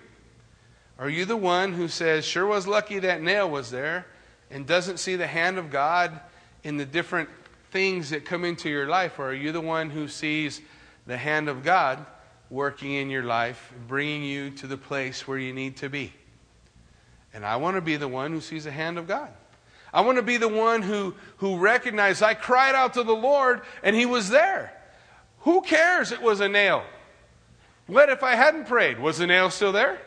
Are 0.98 1.08
you 1.08 1.24
the 1.24 1.36
one 1.36 1.72
who 1.72 1.88
says, 1.88 2.24
Sure 2.24 2.46
was 2.46 2.66
lucky 2.66 2.98
that 3.00 3.20
nail 3.20 3.50
was 3.50 3.70
there, 3.70 4.06
and 4.50 4.66
doesn't 4.66 4.98
see 4.98 5.16
the 5.16 5.26
hand 5.26 5.58
of 5.58 5.70
God 5.70 6.20
in 6.62 6.76
the 6.76 6.86
different 6.86 7.28
things 7.70 8.10
that 8.10 8.24
come 8.24 8.44
into 8.44 8.68
your 8.68 8.86
life? 8.86 9.18
Or 9.18 9.30
are 9.30 9.34
you 9.34 9.52
the 9.52 9.60
one 9.60 9.90
who 9.90 10.08
sees 10.08 10.60
the 11.06 11.16
hand 11.16 11.48
of 11.48 11.64
God 11.64 12.04
working 12.48 12.92
in 12.92 13.10
your 13.10 13.24
life, 13.24 13.72
bringing 13.88 14.22
you 14.22 14.50
to 14.50 14.66
the 14.66 14.76
place 14.76 15.26
where 15.26 15.38
you 15.38 15.52
need 15.52 15.76
to 15.78 15.88
be? 15.88 16.12
And 17.34 17.44
I 17.44 17.56
want 17.56 17.76
to 17.76 17.82
be 17.82 17.96
the 17.96 18.08
one 18.08 18.32
who 18.32 18.40
sees 18.40 18.64
the 18.64 18.70
hand 18.70 18.98
of 18.98 19.06
God. 19.06 19.30
I 19.92 20.00
want 20.00 20.16
to 20.16 20.22
be 20.22 20.36
the 20.36 20.48
one 20.48 20.82
who, 20.82 21.14
who 21.38 21.58
recognizes 21.58 22.22
I 22.22 22.34
cried 22.34 22.74
out 22.74 22.94
to 22.94 23.02
the 23.02 23.14
Lord 23.14 23.62
and 23.82 23.94
he 23.96 24.06
was 24.06 24.30
there. 24.30 24.72
Who 25.40 25.60
cares 25.62 26.12
it 26.12 26.22
was 26.22 26.40
a 26.40 26.48
nail? 26.48 26.84
What 27.86 28.08
if 28.08 28.22
I 28.22 28.34
hadn't 28.34 28.66
prayed? 28.66 28.98
Was 28.98 29.18
the 29.18 29.26
nail 29.26 29.50
still 29.50 29.72
there? 29.72 30.00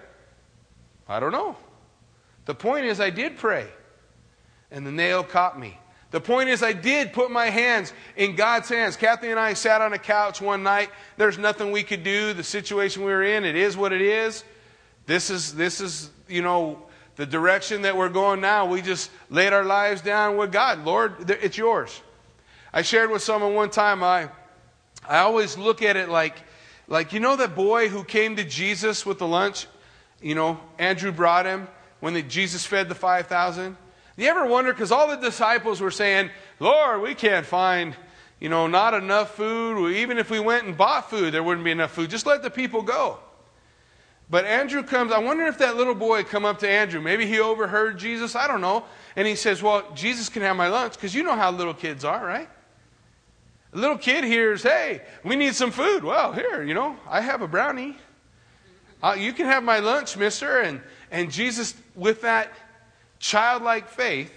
I 1.08 1.20
don't 1.20 1.32
know. 1.32 1.56
The 2.46 2.56
point 2.56 2.86
is, 2.86 3.00
I 3.00 3.10
did 3.10 3.38
pray, 3.38 3.68
and 4.72 4.86
the 4.86 4.92
nail 4.92 5.24
caught 5.24 5.60
me. 5.60 5.80
The 6.12 6.20
point 6.20 6.50
is, 6.50 6.64
I 6.64 6.74
did 6.74 7.14
put 7.14 7.30
my 7.30 7.46
hands 7.46 7.94
in 8.16 8.36
God's 8.36 8.68
hands. 8.68 8.96
Kathy 8.96 9.30
and 9.30 9.40
I 9.40 9.54
sat 9.54 9.82
on 9.82 9.94
a 9.94 10.00
couch 10.00 10.42
one 10.42 10.64
night. 10.64 10.90
There's 11.18 11.38
nothing 11.38 11.72
we 11.72 11.84
could 11.84 12.04
do. 12.04 12.34
The 12.34 12.44
situation 12.44 13.04
we 13.04 13.12
were 13.12 13.24
in, 13.24 13.46
it 13.46 13.56
is 13.56 13.78
what 13.78 13.94
it 13.94 14.02
is. 14.02 14.44
This 15.06 15.30
is, 15.30 15.54
this 15.54 15.80
is, 15.80 16.10
you 16.28 16.42
know, 16.42 16.82
the 17.16 17.26
direction 17.26 17.84
that 17.84 17.96
we're 17.96 18.10
going 18.10 18.42
now, 18.42 18.66
we 18.66 18.82
just 18.82 19.12
laid 19.30 19.54
our 19.54 19.64
lives 19.64 20.02
down 20.02 20.38
with 20.38 20.52
God. 20.52 20.84
Lord, 20.84 21.30
it's 21.30 21.58
yours. 21.58 22.02
I 22.74 22.82
shared 22.82 23.12
with 23.12 23.22
someone 23.22 23.54
one 23.54 23.70
time, 23.70 24.04
I, 24.04 24.30
I 25.08 25.20
always 25.20 25.58
look 25.58 25.82
at 25.82 25.96
it 25.96 26.10
like, 26.10 26.36
like, 26.90 27.14
you 27.14 27.20
know 27.20 27.36
that 27.36 27.56
boy 27.56 27.88
who 27.88 28.04
came 28.04 28.36
to 28.36 28.44
Jesus 28.44 29.06
with 29.06 29.20
the 29.20 29.28
lunch? 29.28 29.68
You 30.22 30.36
know, 30.36 30.60
Andrew 30.80 31.12
brought 31.12 31.46
him 31.46 31.68
when 32.00 32.16
the, 32.16 32.24
Jesus 32.24 32.66
fed 32.66 32.90
the 32.90 32.96
5,000. 32.96 33.78
You 34.18 34.28
ever 34.28 34.46
wonder, 34.46 34.74
because 34.74 34.92
all 34.92 35.08
the 35.08 35.16
disciples 35.16 35.80
were 35.80 35.92
saying, 35.92 36.32
Lord, 36.60 37.02
we 37.02 37.16
can't 37.16 37.46
find, 37.46 37.96
you 38.40 38.50
know, 38.50 38.68
not 38.68 38.94
enough 38.94 39.36
food. 39.36 39.96
Even 39.96 40.18
if 40.18 40.30
we 40.30 40.40
went 40.40 40.66
and 40.66 40.76
bought 40.76 41.10
food, 41.10 41.34
there 41.34 41.44
wouldn't 41.44 41.64
be 41.64 41.72
enough 41.72 41.92
food. 41.92 42.10
Just 42.10 42.26
let 42.26 42.42
the 42.42 42.50
people 42.50 42.82
go. 42.82 43.20
But 44.30 44.46
Andrew 44.46 44.84
comes, 44.84 45.12
I 45.12 45.20
wonder 45.20 45.46
if 45.46 45.60
that 45.60 45.78
little 45.78 45.96
boy 45.96 46.24
come 46.24 46.44
up 46.44 46.60
to 46.60 46.70
Andrew. 46.70 47.02
Maybe 47.02 47.26
he 47.26 47.40
overheard 47.40 47.98
Jesus, 47.98 48.36
I 48.36 48.48
don't 48.48 48.62
know. 48.62 48.84
And 49.16 49.28
he 49.28 49.36
says, 49.36 49.64
Well, 49.64 49.90
Jesus 49.96 50.28
can 50.28 50.42
have 50.42 50.56
my 50.56 50.68
lunch, 50.68 50.94
because 50.94 51.16
you 51.16 51.24
know 51.24 51.36
how 51.36 51.52
little 51.52 51.74
kids 51.74 52.04
are, 52.04 52.24
right? 52.24 52.50
A 53.74 53.78
little 53.78 53.98
kid 53.98 54.24
hears, 54.24 54.64
Hey, 54.64 55.02
we 55.24 55.36
need 55.36 55.56
some 55.56 55.72
food. 55.72 56.04
Well, 56.04 56.34
here, 56.34 56.64
you 56.64 56.74
know, 56.74 56.96
I 57.08 57.22
have 57.22 57.42
a 57.42 57.48
brownie. 57.48 57.96
Uh, 59.02 59.16
you 59.18 59.32
can 59.32 59.46
have 59.46 59.64
my 59.64 59.80
lunch, 59.80 60.18
mister. 60.18 60.60
And, 60.60 60.82
and 61.12 61.32
Jesus, 61.32 61.76
with 61.96 62.22
that 62.22 62.52
childlike 63.20 63.88
faith, 63.88 64.34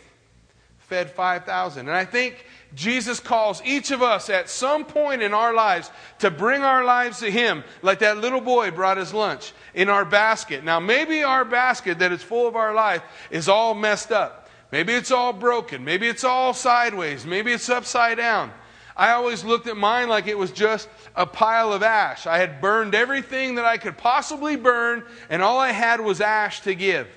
fed 0.79 1.11
5,000. 1.11 1.89
And 1.89 1.97
I 1.97 2.05
think 2.05 2.45
Jesus 2.75 3.21
calls 3.21 3.63
each 3.65 3.91
of 3.91 4.03
us 4.03 4.31
at 4.31 4.49
some 4.49 4.85
point 4.85 5.23
in 5.23 5.35
our 5.35 5.53
lives 5.53 5.91
to 6.21 6.31
bring 6.31 6.63
our 6.63 6.85
lives 6.85 7.21
to 7.21 7.31
Him, 7.31 7.65
like 7.83 8.01
that 8.01 8.19
little 8.19 8.41
boy 8.41 8.71
brought 8.71 8.97
his 8.97 9.13
lunch 9.13 9.53
in 9.75 9.89
our 9.89 10.05
basket. 10.05 10.65
Now, 10.65 10.81
maybe 10.81 11.23
our 11.23 11.45
basket 11.45 11.99
that 11.99 12.13
is 12.13 12.23
full 12.23 12.47
of 12.47 12.57
our 12.57 12.75
life 12.75 13.03
is 13.31 13.49
all 13.49 13.75
messed 13.75 14.13
up. 14.13 14.49
Maybe 14.71 14.95
it's 14.95 15.11
all 15.11 15.33
broken. 15.33 15.85
Maybe 15.85 16.09
it's 16.09 16.25
all 16.25 16.55
sideways. 16.55 17.27
Maybe 17.27 17.53
it's 17.53 17.69
upside 17.69 18.17
down. 18.17 18.53
I 18.97 19.13
always 19.13 19.45
looked 19.45 19.67
at 19.67 19.77
mine 19.77 20.09
like 20.09 20.27
it 20.27 20.37
was 20.37 20.51
just 20.51 20.89
a 21.17 21.27
pile 21.27 21.73
of 21.73 21.83
ash. 21.83 22.27
I 22.27 22.39
had 22.39 22.61
burned 22.61 22.95
everything 22.95 23.55
that 23.55 23.65
I 23.65 23.79
could 23.79 23.97
possibly 23.97 24.57
burn, 24.57 25.05
and 25.31 25.43
all 25.43 25.59
I 25.59 25.73
had 25.73 26.01
was 26.01 26.21
ash 26.21 26.61
to 26.63 26.75
give. 26.75 27.09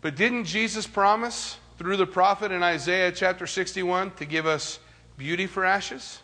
But 0.00 0.16
didn't 0.16 0.44
Jesus 0.44 0.86
promise 0.86 1.58
through 1.78 1.96
the 1.96 2.06
prophet 2.06 2.52
in 2.52 2.62
Isaiah 2.62 3.10
chapter 3.10 3.46
61 3.46 4.12
to 4.12 4.24
give 4.24 4.46
us 4.46 4.78
beauty 5.16 5.46
for 5.46 5.64
ashes? 5.64 6.20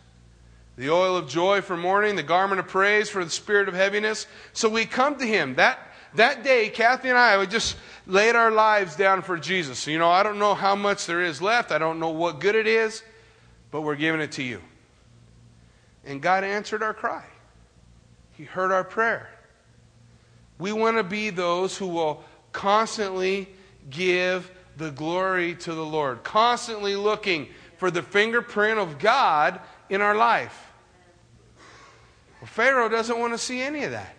The 0.77 0.91
oil 0.91 1.17
of 1.17 1.29
joy 1.29 1.61
for 1.61 1.77
mourning, 1.77 2.17
the 2.17 2.23
garment 2.23 2.61
of 2.61 2.69
praise 2.69 3.11
for 3.11 3.25
the 3.25 3.31
spirit 3.31 3.69
of 3.69 3.75
heaviness. 3.75 4.27
So 4.53 4.69
we 4.69 4.87
come 4.87 5.17
to 5.19 5.27
him. 5.27 5.57
That, 5.57 5.79
that 6.15 6.45
day, 6.45 6.69
Kathy 6.69 7.09
and 7.09 7.19
I 7.19 7.37
would 7.37 7.51
just 7.51 7.77
laid 8.07 8.37
our 8.37 8.51
lives 8.51 8.97
down 8.97 9.23
for 9.23 9.37
Jesus. 9.39 9.87
You 9.87 9.99
know, 9.99 10.09
I 10.09 10.23
don't 10.23 10.39
know 10.39 10.55
how 10.55 10.77
much 10.77 11.07
there 11.07 11.23
is 11.23 11.43
left. 11.43 11.73
I 11.73 11.79
don't 11.79 11.99
know 11.99 12.11
what 12.11 12.41
good 12.41 12.55
it 12.55 12.67
is, 12.67 13.03
but 13.71 13.83
we're 13.83 13.97
giving 13.97 14.21
it 14.21 14.33
to 14.33 14.43
you. 14.43 14.61
And 16.05 16.21
God 16.21 16.45
answered 16.45 16.83
our 16.83 16.95
cry. 16.95 17.25
He 18.33 18.45
heard 18.45 18.73
our 18.73 18.85
prayer. 18.85 19.31
We 20.59 20.73
want 20.73 20.97
to 20.97 21.05
be 21.05 21.31
those 21.31 21.77
who 21.77 21.89
will 21.89 22.25
constantly 22.53 23.49
give 23.89 24.51
the 24.77 24.91
glory 24.91 25.55
to 25.57 25.75
the 25.75 25.85
Lord, 25.85 26.23
constantly 26.25 26.97
looking 26.97 27.49
for 27.77 27.91
the 27.91 28.03
fingerprint 28.03 28.79
of 28.79 28.99
God 28.99 29.61
in 29.89 30.01
our 30.01 30.15
life. 30.15 30.71
Well, 32.41 32.47
Pharaoh 32.47 32.89
doesn't 32.89 33.19
want 33.19 33.33
to 33.33 33.39
see 33.39 33.61
any 33.61 33.85
of 33.85 33.91
that. 33.93 34.17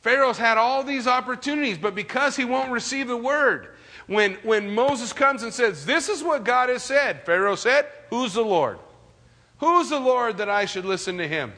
Pharaoh's 0.00 0.38
had 0.38 0.56
all 0.56 0.82
these 0.82 1.06
opportunities, 1.06 1.78
but 1.78 1.94
because 1.94 2.36
he 2.36 2.44
won't 2.44 2.70
receive 2.70 3.08
the 3.08 3.16
word, 3.16 3.75
when, 4.06 4.34
when 4.42 4.72
Moses 4.74 5.12
comes 5.12 5.42
and 5.42 5.52
says, 5.52 5.84
This 5.84 6.08
is 6.08 6.22
what 6.22 6.44
God 6.44 6.68
has 6.68 6.82
said, 6.82 7.24
Pharaoh 7.26 7.56
said, 7.56 7.86
Who's 8.10 8.34
the 8.34 8.42
Lord? 8.42 8.78
Who's 9.58 9.88
the 9.88 10.00
Lord 10.00 10.38
that 10.38 10.48
I 10.48 10.66
should 10.66 10.84
listen 10.84 11.18
to 11.18 11.26
him? 11.26 11.52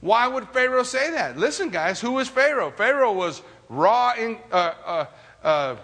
Why 0.00 0.26
would 0.26 0.48
Pharaoh 0.48 0.82
say 0.82 1.10
that? 1.10 1.36
Listen, 1.36 1.68
guys, 1.68 2.00
who 2.00 2.12
was 2.12 2.28
Pharaoh? 2.28 2.70
Pharaoh 2.70 3.12
was 3.12 3.42
raw, 3.68 4.14
in, 4.18 4.38
uh, 4.50 4.72
uh, 4.84 5.06
uh, 5.44 5.76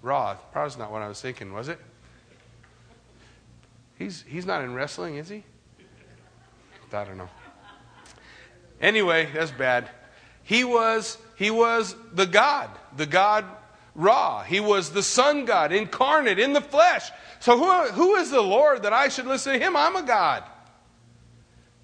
raw. 0.00 0.34
Probably 0.52 0.78
not 0.78 0.92
what 0.92 1.02
I 1.02 1.08
was 1.08 1.20
thinking, 1.20 1.52
was 1.52 1.68
it? 1.68 1.80
He's, 3.98 4.24
he's 4.26 4.46
not 4.46 4.62
in 4.62 4.74
wrestling, 4.74 5.16
is 5.16 5.28
he? 5.28 5.44
I 6.92 7.04
don't 7.04 7.18
know. 7.18 7.28
Anyway, 8.80 9.28
that's 9.34 9.50
bad. 9.50 9.90
He 10.44 10.62
was, 10.62 11.18
he 11.36 11.50
was 11.50 11.96
the 12.12 12.26
God, 12.26 12.70
the 12.96 13.06
God 13.06 13.44
Ra. 13.94 14.42
He 14.42 14.60
was 14.60 14.90
the 14.90 15.02
sun 15.02 15.44
God, 15.44 15.72
incarnate 15.72 16.38
in 16.38 16.52
the 16.52 16.60
flesh. 16.60 17.10
So 17.40 17.58
who, 17.58 17.92
who 17.92 18.14
is 18.16 18.30
the 18.30 18.42
Lord 18.42 18.82
that 18.82 18.92
I 18.92 19.08
should 19.08 19.26
listen 19.26 19.52
to 19.52 19.58
him? 19.58 19.76
I'm 19.76 19.96
a 19.96 20.02
God. 20.02 20.44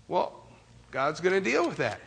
Well, 0.08 0.32
God's 0.90 1.20
going 1.20 1.34
to 1.34 1.50
deal 1.50 1.68
with 1.68 1.76
that. 1.76 2.00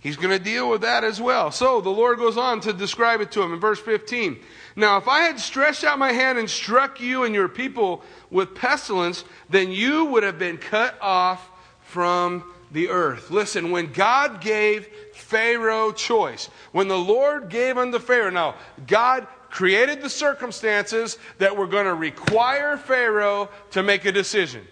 He's 0.00 0.16
going 0.16 0.36
to 0.36 0.42
deal 0.42 0.68
with 0.68 0.82
that 0.82 1.02
as 1.02 1.18
well. 1.18 1.50
So 1.50 1.80
the 1.80 1.90
Lord 1.90 2.18
goes 2.18 2.36
on 2.36 2.60
to 2.62 2.74
describe 2.74 3.22
it 3.22 3.32
to 3.32 3.42
him 3.42 3.54
in 3.54 3.60
verse 3.60 3.80
15. 3.80 4.38
Now, 4.76 4.98
if 4.98 5.08
I 5.08 5.20
had 5.20 5.40
stretched 5.40 5.82
out 5.82 5.98
my 5.98 6.12
hand 6.12 6.38
and 6.38 6.48
struck 6.48 7.00
you 7.00 7.24
and 7.24 7.34
your 7.34 7.48
people 7.48 8.02
with 8.30 8.54
pestilence, 8.54 9.24
then 9.48 9.70
you 9.70 10.04
would 10.04 10.22
have 10.22 10.38
been 10.38 10.58
cut 10.58 10.94
off 11.00 11.50
from 11.80 12.44
the 12.70 12.90
earth. 12.90 13.30
Listen, 13.30 13.70
when 13.70 13.92
God 13.92 14.42
gave 14.42 14.88
Pharaoh 15.14 15.92
choice, 15.92 16.50
when 16.72 16.88
the 16.88 16.98
Lord 16.98 17.48
gave 17.48 17.78
unto 17.78 17.98
Pharaoh, 17.98 18.30
now, 18.30 18.56
God 18.86 19.26
created 19.54 20.02
the 20.02 20.10
circumstances 20.10 21.16
that 21.38 21.56
were 21.56 21.68
going 21.68 21.84
to 21.84 21.94
require 21.94 22.76
Pharaoh 22.76 23.48
to 23.70 23.84
make 23.84 24.04
a 24.04 24.10
decision. 24.10 24.66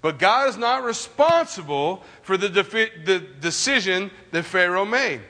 But 0.00 0.20
God 0.20 0.48
is 0.48 0.56
not 0.56 0.84
responsible 0.84 2.04
for 2.22 2.36
the, 2.36 2.48
defi- 2.48 2.92
the 3.04 3.18
decision 3.18 4.12
that 4.30 4.44
Pharaoh 4.44 4.84
made. 4.84 5.20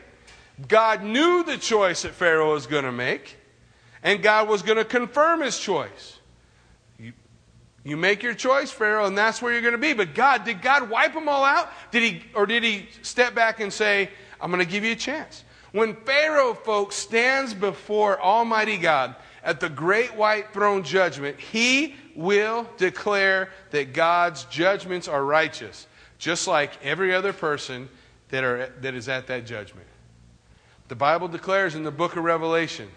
God 0.68 1.02
knew 1.02 1.44
the 1.44 1.57
choice 1.57 2.02
that 2.02 2.12
Pharaoh 2.12 2.52
was 2.52 2.66
going 2.66 2.85
to 2.85 2.92
make, 2.92 3.38
and 4.02 4.22
God 4.22 4.50
was 4.50 4.61
going 4.61 4.76
to 4.76 4.85
confirm 4.85 5.40
his 5.40 5.59
choice. 5.59 6.18
You, 6.98 7.14
you 7.85 7.96
make 7.96 8.22
your 8.22 8.35
choice, 8.35 8.70
Pharaoh, 8.70 9.07
and 9.07 9.16
that's 9.16 9.40
where 9.40 9.50
you're 9.50 9.62
going 9.62 9.72
to 9.72 9.78
be. 9.78 9.94
But 9.94 10.14
God, 10.14 10.44
did 10.44 10.61
God 10.61 10.90
wipe 10.90 11.14
them 11.14 11.26
all 11.26 11.44
out? 11.44 11.70
Did 11.90 12.02
he, 12.02 12.22
or 12.35 12.44
did 12.44 12.62
he 12.62 12.87
step 13.00 13.35
back 13.35 13.61
and 13.61 13.72
say, 13.72 14.11
I'm 14.38 14.50
going 14.50 14.62
to 14.62 14.70
give 14.70 14.85
you 14.85 14.92
a 14.92 14.96
chance? 14.96 15.44
When 15.72 15.94
Pharaoh, 15.94 16.54
folks, 16.54 16.96
stands 16.96 17.52
before 17.52 18.20
Almighty 18.20 18.78
God 18.78 19.16
at 19.42 19.61
the 19.61 19.68
great 19.68 20.14
white 20.14 20.52
throne 20.52 20.83
judgment, 20.83 21.38
he 21.38 21.94
will 22.14 22.68
declare 22.78 23.50
that 23.70 23.92
God's 23.92 24.44
judgments 24.44 25.09
are 25.09 25.24
righteous, 25.24 25.87
just 26.18 26.48
like 26.48 26.72
every 26.83 27.14
other 27.14 27.33
person 27.33 27.88
that, 28.31 28.44
are, 28.44 28.72
that 28.81 28.94
is 28.94 29.09
at 29.09 29.26
that 29.28 29.46
judgment. 29.46 29.87
The 30.88 30.96
Bible 30.96 31.28
declares 31.28 31.74
in 31.74 31.85
the 31.85 31.90
book 31.90 32.16
of 32.16 32.24
Revelation, 32.24 32.88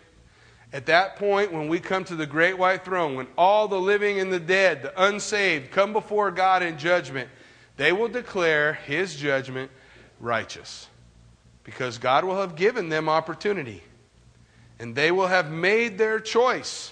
at 0.73 0.85
that 0.85 1.17
point, 1.17 1.51
when 1.51 1.67
we 1.67 1.79
come 1.79 2.05
to 2.05 2.15
the 2.15 2.25
great 2.25 2.57
white 2.57 2.85
throne, 2.85 3.15
when 3.15 3.27
all 3.37 3.67
the 3.67 3.79
living 3.79 4.21
and 4.21 4.31
the 4.31 4.39
dead, 4.39 4.81
the 4.81 5.03
unsaved, 5.03 5.71
come 5.71 5.91
before 5.91 6.31
God 6.31 6.63
in 6.63 6.77
judgment, 6.77 7.29
they 7.75 7.91
will 7.91 8.07
declare 8.07 8.73
his 8.73 9.17
judgment 9.17 9.69
righteous. 10.21 10.87
Because 11.63 11.97
God 11.97 12.23
will 12.25 12.39
have 12.39 12.55
given 12.55 12.89
them 12.89 13.07
opportunity. 13.07 13.83
And 14.79 14.95
they 14.95 15.11
will 15.11 15.27
have 15.27 15.51
made 15.51 15.97
their 15.97 16.19
choice 16.19 16.91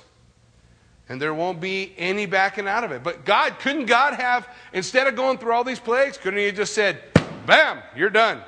and 1.10 1.20
there 1.20 1.34
won't 1.34 1.60
be 1.60 1.92
any 1.98 2.28
backing 2.28 2.68
out 2.68 2.84
of 2.84 2.92
it. 2.92 3.04
But 3.04 3.26
God, 3.26 3.58
couldn't 3.60 3.88
God 3.88 4.14
have, 4.14 4.48
instead 4.72 5.08
of 5.08 5.16
going 5.16 5.40
through 5.40 5.54
all 5.54 5.64
these 5.64 5.80
plagues, 5.80 6.20
couldn't 6.20 6.38
He 6.38 6.46
have 6.46 6.56
just 6.56 6.74
said, 6.74 7.02
Bam, 7.48 7.80
you're 7.96 8.12
done? 8.12 8.44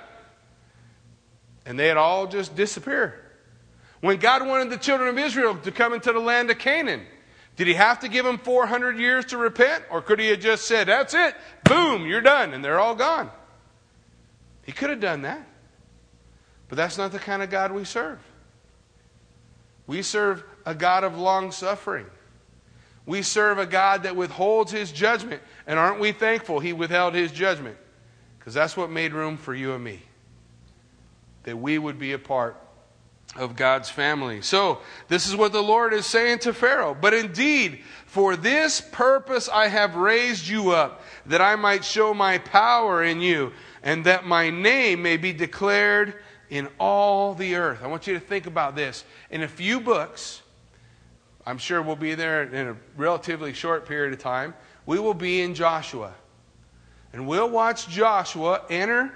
And 1.65 1.77
they 1.77 1.87
had 1.87 1.97
all 1.97 2.27
just 2.27 2.55
disappeared. 2.55 3.13
When 3.99 4.17
God 4.17 4.45
wanted 4.45 4.69
the 4.69 4.77
children 4.77 5.09
of 5.09 5.17
Israel 5.17 5.55
to 5.57 5.71
come 5.71 5.93
into 5.93 6.13
the 6.13 6.19
land 6.19 6.51
of 6.51 6.59
Canaan, 6.59 7.01
did 7.55 7.65
He 7.65 7.73
have 7.73 7.99
to 8.01 8.07
give 8.07 8.25
them 8.25 8.37
400 8.37 8.97
years 8.97 9.25
to 9.25 9.37
repent? 9.37 9.83
Or 9.89 10.03
could 10.03 10.19
He 10.19 10.27
have 10.27 10.39
just 10.39 10.67
said, 10.67 10.87
That's 10.87 11.15
it, 11.15 11.35
boom, 11.63 12.05
you're 12.05 12.21
done, 12.21 12.53
and 12.53 12.63
they're 12.63 12.79
all 12.79 12.95
gone? 12.95 13.31
He 14.63 14.71
could 14.71 14.91
have 14.91 14.99
done 14.99 15.23
that. 15.23 15.47
But 16.71 16.77
that's 16.77 16.97
not 16.97 17.11
the 17.11 17.19
kind 17.19 17.43
of 17.43 17.49
God 17.49 17.73
we 17.73 17.83
serve. 17.83 18.17
We 19.87 20.01
serve 20.01 20.41
a 20.65 20.73
God 20.73 21.03
of 21.03 21.17
long 21.17 21.51
suffering. 21.51 22.05
We 23.05 23.23
serve 23.23 23.59
a 23.59 23.65
God 23.65 24.03
that 24.03 24.15
withholds 24.15 24.71
his 24.71 24.89
judgment. 24.93 25.41
And 25.67 25.77
aren't 25.77 25.99
we 25.99 26.13
thankful 26.13 26.61
he 26.61 26.71
withheld 26.71 27.13
his 27.13 27.33
judgment? 27.33 27.75
Because 28.39 28.53
that's 28.53 28.77
what 28.77 28.89
made 28.89 29.11
room 29.11 29.35
for 29.35 29.53
you 29.53 29.73
and 29.73 29.83
me. 29.83 30.01
That 31.43 31.57
we 31.57 31.77
would 31.77 31.99
be 31.99 32.13
a 32.13 32.17
part 32.17 32.55
of 33.35 33.57
God's 33.57 33.89
family. 33.89 34.41
So, 34.41 34.79
this 35.09 35.27
is 35.27 35.35
what 35.35 35.51
the 35.51 35.61
Lord 35.61 35.91
is 35.93 36.05
saying 36.05 36.39
to 36.39 36.53
Pharaoh. 36.53 36.95
But 36.95 37.13
indeed, 37.13 37.81
for 38.05 38.37
this 38.37 38.79
purpose 38.79 39.49
I 39.49 39.67
have 39.67 39.97
raised 39.97 40.47
you 40.47 40.71
up, 40.71 41.01
that 41.25 41.41
I 41.41 41.57
might 41.57 41.83
show 41.83 42.13
my 42.13 42.37
power 42.37 43.03
in 43.03 43.19
you, 43.19 43.51
and 43.83 44.05
that 44.05 44.25
my 44.25 44.49
name 44.49 45.01
may 45.01 45.17
be 45.17 45.33
declared 45.33 46.15
in 46.51 46.67
all 46.79 47.33
the 47.33 47.55
earth. 47.55 47.79
I 47.81 47.87
want 47.87 48.05
you 48.05 48.13
to 48.13 48.19
think 48.19 48.45
about 48.45 48.75
this. 48.75 49.03
In 49.31 49.41
a 49.41 49.47
few 49.47 49.79
books, 49.79 50.41
I'm 51.47 51.57
sure 51.57 51.81
we'll 51.81 51.95
be 51.95 52.13
there 52.13 52.43
in 52.43 52.67
a 52.67 52.77
relatively 52.97 53.53
short 53.53 53.87
period 53.87 54.13
of 54.13 54.19
time. 54.19 54.53
We 54.85 54.99
will 54.99 55.15
be 55.15 55.41
in 55.41 55.55
Joshua. 55.55 56.13
And 57.13 57.25
we'll 57.25 57.49
watch 57.49 57.87
Joshua 57.87 58.61
enter, 58.69 59.13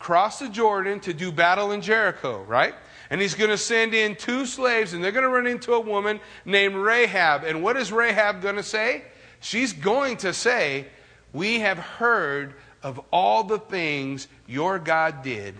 cross 0.00 0.40
the 0.40 0.48
Jordan 0.48 1.00
to 1.00 1.14
do 1.14 1.30
battle 1.30 1.70
in 1.70 1.80
Jericho, 1.80 2.42
right? 2.42 2.74
And 3.08 3.20
he's 3.20 3.34
going 3.34 3.50
to 3.50 3.58
send 3.58 3.94
in 3.94 4.16
two 4.16 4.44
slaves, 4.44 4.92
and 4.92 5.02
they're 5.02 5.12
going 5.12 5.24
to 5.24 5.30
run 5.30 5.46
into 5.46 5.74
a 5.74 5.80
woman 5.80 6.18
named 6.44 6.74
Rahab. 6.74 7.44
And 7.44 7.62
what 7.62 7.76
is 7.76 7.92
Rahab 7.92 8.42
going 8.42 8.56
to 8.56 8.62
say? 8.64 9.04
She's 9.38 9.72
going 9.72 10.16
to 10.18 10.32
say, 10.32 10.86
We 11.32 11.60
have 11.60 11.78
heard 11.78 12.54
of 12.82 13.00
all 13.12 13.44
the 13.44 13.58
things 13.58 14.26
your 14.48 14.80
God 14.80 15.22
did 15.22 15.54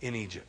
in 0.00 0.14
Egypt. 0.14 0.46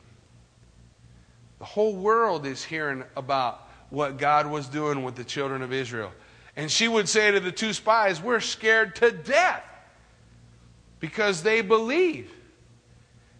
The 1.61 1.67
whole 1.67 1.95
world 1.95 2.47
is 2.47 2.63
hearing 2.63 3.03
about 3.15 3.69
what 3.91 4.17
God 4.17 4.47
was 4.47 4.65
doing 4.65 5.03
with 5.03 5.13
the 5.13 5.23
children 5.23 5.61
of 5.61 5.71
Israel. 5.71 6.11
And 6.55 6.71
she 6.71 6.87
would 6.87 7.07
say 7.07 7.29
to 7.29 7.39
the 7.39 7.51
two 7.51 7.73
spies, 7.73 8.19
We're 8.19 8.39
scared 8.39 8.95
to 8.95 9.11
death 9.11 9.63
because 10.99 11.43
they 11.43 11.61
believe 11.61 12.31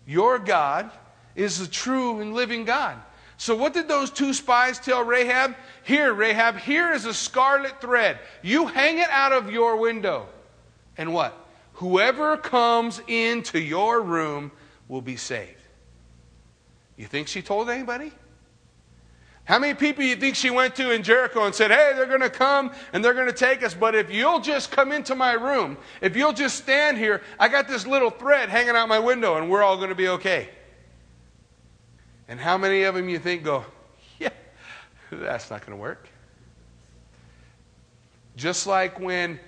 your 0.06 0.38
God 0.38 0.92
is 1.34 1.58
the 1.58 1.66
true 1.66 2.22
and 2.22 2.36
living 2.36 2.64
God. 2.64 3.02
So, 3.38 3.56
what 3.56 3.74
did 3.74 3.88
those 3.88 4.12
two 4.12 4.36
spies 4.36 4.78
tell 4.78 5.04
Rahab? 5.04 5.56
Here, 5.82 6.14
Rahab, 6.14 6.58
here 6.58 6.94
is 6.94 7.06
a 7.06 7.16
scarlet 7.16 7.82
thread. 7.82 8.20
You 8.44 8.68
hang 8.68 9.00
it 9.00 9.10
out 9.10 9.32
of 9.32 9.52
your 9.52 9.78
window. 9.78 10.28
And 10.96 11.12
what? 11.12 11.36
Whoever 11.74 12.38
comes 12.38 13.02
into 13.08 13.60
your 13.60 14.00
room 14.00 14.52
will 14.88 15.02
be 15.02 15.16
saved. 15.16 15.61
You 17.02 17.08
think 17.08 17.28
she 17.28 17.42
told 17.42 17.68
anybody? 17.68 18.12
How 19.46 19.58
many 19.58 19.74
people 19.74 20.04
you 20.04 20.16
think 20.16 20.36
she 20.36 20.52
went 20.52 20.76
to 20.76 20.92
in 20.92 21.02
Jericho 21.02 21.46
and 21.46 21.56
said, 21.56 21.72
Hey, 21.72 21.94
they're 21.96 22.06
going 22.06 22.22
to 22.22 22.30
come 22.30 22.72
and 22.94 23.04
they're 23.04 23.16
going 23.16 23.26
to 23.26 23.34
take 23.34 23.64
us, 23.64 23.74
but 23.74 23.96
if 23.96 24.12
you'll 24.12 24.40
just 24.40 24.70
come 24.70 24.92
into 24.92 25.16
my 25.16 25.32
room, 25.32 25.80
if 26.00 26.16
you'll 26.16 26.32
just 26.32 26.58
stand 26.58 27.00
here, 27.00 27.24
I 27.40 27.48
got 27.48 27.68
this 27.68 27.88
little 27.88 28.12
thread 28.12 28.50
hanging 28.50 28.76
out 28.76 28.88
my 28.88 29.00
window 29.00 29.38
and 29.38 29.50
we're 29.50 29.64
all 29.64 29.78
going 29.78 29.90
to 29.90 29.96
be 29.96 30.10
okay. 30.10 30.50
And 32.28 32.40
how 32.40 32.56
many 32.56 32.84
of 32.84 32.94
them 32.94 33.10
you 33.10 33.18
think 33.18 33.44
go, 33.44 33.66
Yeah, 34.20 34.30
that's 35.10 35.50
not 35.50 35.66
going 35.66 35.76
to 35.76 35.82
work? 35.82 36.08
Just 38.36 38.68
like 38.68 39.00
when 39.00 39.40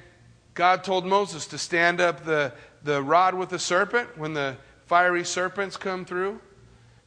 God 0.56 0.84
told 0.84 1.06
Moses 1.06 1.46
to 1.46 1.60
stand 1.60 2.02
up 2.02 2.26
the, 2.26 2.52
the 2.84 3.00
rod 3.04 3.36
with 3.36 3.50
the 3.50 3.60
serpent 3.60 4.18
when 4.18 4.34
the 4.34 4.58
fiery 4.88 5.24
serpents 5.24 5.78
come 5.78 6.04
through. 6.04 6.42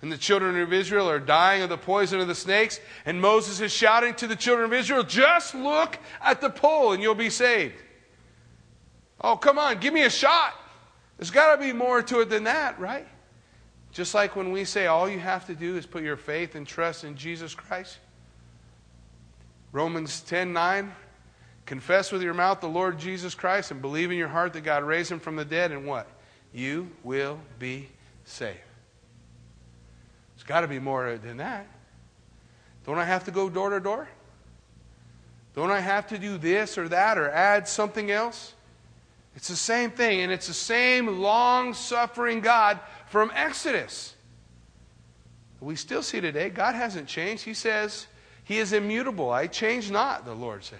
And 0.06 0.12
the 0.12 0.16
children 0.16 0.56
of 0.60 0.72
Israel 0.72 1.10
are 1.10 1.18
dying 1.18 1.62
of 1.62 1.68
the 1.68 1.76
poison 1.76 2.20
of 2.20 2.28
the 2.28 2.34
snakes. 2.36 2.78
And 3.04 3.20
Moses 3.20 3.60
is 3.60 3.72
shouting 3.72 4.14
to 4.14 4.28
the 4.28 4.36
children 4.36 4.66
of 4.66 4.72
Israel, 4.72 5.02
just 5.02 5.52
look 5.52 5.98
at 6.22 6.40
the 6.40 6.48
pole 6.48 6.92
and 6.92 7.02
you'll 7.02 7.16
be 7.16 7.28
saved. 7.28 7.74
Oh, 9.20 9.36
come 9.36 9.58
on, 9.58 9.80
give 9.80 9.92
me 9.92 10.04
a 10.04 10.10
shot. 10.10 10.54
There's 11.18 11.32
got 11.32 11.56
to 11.56 11.60
be 11.60 11.72
more 11.72 12.02
to 12.02 12.20
it 12.20 12.30
than 12.30 12.44
that, 12.44 12.78
right? 12.78 13.08
Just 13.90 14.14
like 14.14 14.36
when 14.36 14.52
we 14.52 14.64
say 14.64 14.86
all 14.86 15.08
you 15.08 15.18
have 15.18 15.44
to 15.48 15.56
do 15.56 15.76
is 15.76 15.86
put 15.86 16.04
your 16.04 16.16
faith 16.16 16.54
and 16.54 16.68
trust 16.68 17.02
in 17.02 17.16
Jesus 17.16 17.52
Christ. 17.52 17.98
Romans 19.72 20.20
10 20.20 20.52
9. 20.52 20.94
Confess 21.64 22.12
with 22.12 22.22
your 22.22 22.32
mouth 22.32 22.60
the 22.60 22.68
Lord 22.68 23.00
Jesus 23.00 23.34
Christ 23.34 23.72
and 23.72 23.82
believe 23.82 24.12
in 24.12 24.16
your 24.16 24.28
heart 24.28 24.52
that 24.52 24.60
God 24.60 24.84
raised 24.84 25.10
him 25.10 25.18
from 25.18 25.34
the 25.34 25.44
dead, 25.44 25.72
and 25.72 25.84
what? 25.84 26.06
You 26.52 26.92
will 27.02 27.40
be 27.58 27.88
saved. 28.24 28.60
Got 30.46 30.60
to 30.60 30.68
be 30.68 30.78
more 30.78 31.18
than 31.18 31.38
that. 31.38 31.66
Don't 32.84 32.98
I 32.98 33.04
have 33.04 33.24
to 33.24 33.30
go 33.30 33.50
door 33.50 33.70
to 33.70 33.80
door? 33.80 34.08
Don't 35.54 35.70
I 35.70 35.80
have 35.80 36.06
to 36.08 36.18
do 36.18 36.38
this 36.38 36.78
or 36.78 36.88
that 36.88 37.18
or 37.18 37.30
add 37.30 37.66
something 37.66 38.10
else? 38.10 38.54
It's 39.34 39.48
the 39.48 39.56
same 39.56 39.90
thing, 39.90 40.20
and 40.20 40.32
it's 40.32 40.46
the 40.46 40.54
same 40.54 41.20
long 41.20 41.74
suffering 41.74 42.40
God 42.40 42.78
from 43.08 43.30
Exodus. 43.34 44.14
We 45.60 45.76
still 45.76 46.02
see 46.02 46.20
today, 46.20 46.50
God 46.50 46.74
hasn't 46.74 47.08
changed. 47.08 47.44
He 47.44 47.54
says, 47.54 48.06
He 48.44 48.58
is 48.58 48.72
immutable. 48.72 49.30
I 49.30 49.46
change 49.46 49.90
not, 49.90 50.24
the 50.24 50.34
Lord 50.34 50.64
said. 50.64 50.78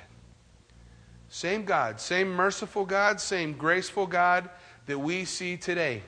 Same 1.28 1.64
God, 1.64 2.00
same 2.00 2.30
merciful 2.30 2.84
God, 2.84 3.20
same 3.20 3.54
graceful 3.54 4.06
God 4.06 4.48
that 4.86 4.98
we 4.98 5.24
see 5.24 5.56
today. 5.56 6.02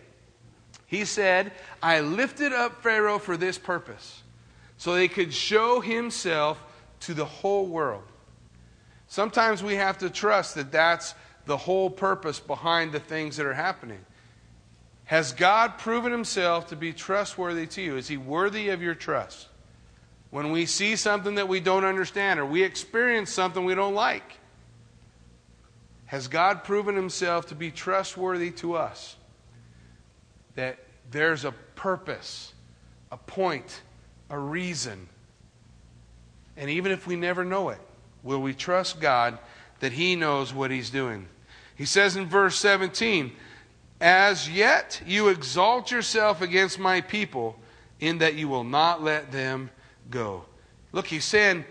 He 0.88 1.04
said, 1.04 1.52
I 1.82 2.00
lifted 2.00 2.52
up 2.52 2.82
Pharaoh 2.82 3.18
for 3.18 3.36
this 3.36 3.58
purpose, 3.58 4.22
so 4.78 4.96
he 4.96 5.06
could 5.06 5.34
show 5.34 5.80
himself 5.80 6.60
to 7.00 7.12
the 7.12 7.26
whole 7.26 7.66
world. 7.66 8.04
Sometimes 9.06 9.62
we 9.62 9.74
have 9.74 9.98
to 9.98 10.08
trust 10.08 10.54
that 10.54 10.72
that's 10.72 11.14
the 11.44 11.58
whole 11.58 11.90
purpose 11.90 12.40
behind 12.40 12.92
the 12.92 13.00
things 13.00 13.36
that 13.36 13.44
are 13.44 13.54
happening. 13.54 14.00
Has 15.04 15.32
God 15.32 15.76
proven 15.76 16.10
himself 16.10 16.68
to 16.68 16.76
be 16.76 16.94
trustworthy 16.94 17.66
to 17.66 17.82
you? 17.82 17.96
Is 17.98 18.08
he 18.08 18.16
worthy 18.16 18.70
of 18.70 18.80
your 18.80 18.94
trust? 18.94 19.48
When 20.30 20.52
we 20.52 20.64
see 20.64 20.96
something 20.96 21.34
that 21.34 21.48
we 21.48 21.60
don't 21.60 21.84
understand 21.84 22.40
or 22.40 22.46
we 22.46 22.62
experience 22.62 23.30
something 23.30 23.64
we 23.64 23.74
don't 23.74 23.94
like, 23.94 24.38
has 26.06 26.28
God 26.28 26.64
proven 26.64 26.96
himself 26.96 27.46
to 27.48 27.54
be 27.54 27.70
trustworthy 27.70 28.50
to 28.52 28.74
us? 28.74 29.16
That 30.58 30.80
there's 31.08 31.44
a 31.44 31.52
purpose, 31.76 32.52
a 33.12 33.16
point, 33.16 33.80
a 34.28 34.36
reason. 34.36 35.08
And 36.56 36.68
even 36.68 36.90
if 36.90 37.06
we 37.06 37.14
never 37.14 37.44
know 37.44 37.68
it, 37.68 37.78
will 38.24 38.42
we 38.42 38.54
trust 38.54 39.00
God 39.00 39.38
that 39.78 39.92
he 39.92 40.16
knows 40.16 40.52
what 40.52 40.72
he's 40.72 40.90
doing? 40.90 41.28
He 41.76 41.84
says 41.84 42.16
in 42.16 42.26
verse 42.26 42.58
17, 42.58 43.30
As 44.00 44.50
yet 44.50 45.00
you 45.06 45.28
exalt 45.28 45.92
yourself 45.92 46.42
against 46.42 46.80
my 46.80 47.02
people, 47.02 47.56
in 48.00 48.18
that 48.18 48.34
you 48.34 48.48
will 48.48 48.64
not 48.64 49.00
let 49.00 49.30
them 49.30 49.70
go. 50.10 50.44
Look, 50.90 51.06
he's 51.06 51.24
saying, 51.24 51.66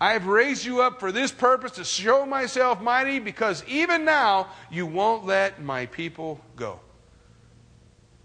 I 0.00 0.14
have 0.14 0.26
raised 0.26 0.64
you 0.64 0.82
up 0.82 0.98
for 0.98 1.12
this 1.12 1.30
purpose 1.30 1.70
to 1.76 1.84
show 1.84 2.26
myself 2.26 2.80
mighty 2.80 3.20
because 3.20 3.62
even 3.68 4.04
now 4.04 4.48
you 4.68 4.84
won't 4.84 5.24
let 5.24 5.62
my 5.62 5.86
people 5.86 6.40
go. 6.56 6.80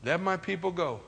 Let 0.04 0.22
my 0.22 0.38
people 0.38 0.72
go. 0.72 1.02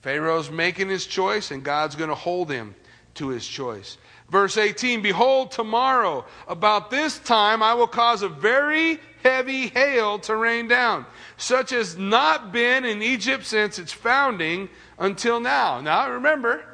Pharaoh's 0.00 0.50
making 0.50 0.88
his 0.88 1.06
choice 1.06 1.50
and 1.50 1.62
God's 1.62 1.94
going 1.94 2.10
to 2.10 2.16
hold 2.16 2.50
him 2.50 2.74
to 3.14 3.28
his 3.28 3.46
choice. 3.46 3.98
Verse 4.30 4.56
18 4.56 5.02
Behold, 5.02 5.52
tomorrow, 5.52 6.24
about 6.48 6.90
this 6.90 7.18
time, 7.18 7.62
I 7.62 7.74
will 7.74 7.86
cause 7.86 8.22
a 8.22 8.28
very 8.28 8.98
heavy 9.22 9.68
hail 9.68 10.18
to 10.20 10.34
rain 10.34 10.68
down, 10.68 11.06
such 11.36 11.72
as 11.72 11.96
not 11.96 12.52
been 12.52 12.84
in 12.84 13.02
Egypt 13.02 13.44
since 13.44 13.78
its 13.78 13.92
founding 13.92 14.68
until 14.98 15.38
now. 15.38 15.80
Now, 15.80 16.10
remember, 16.10 16.64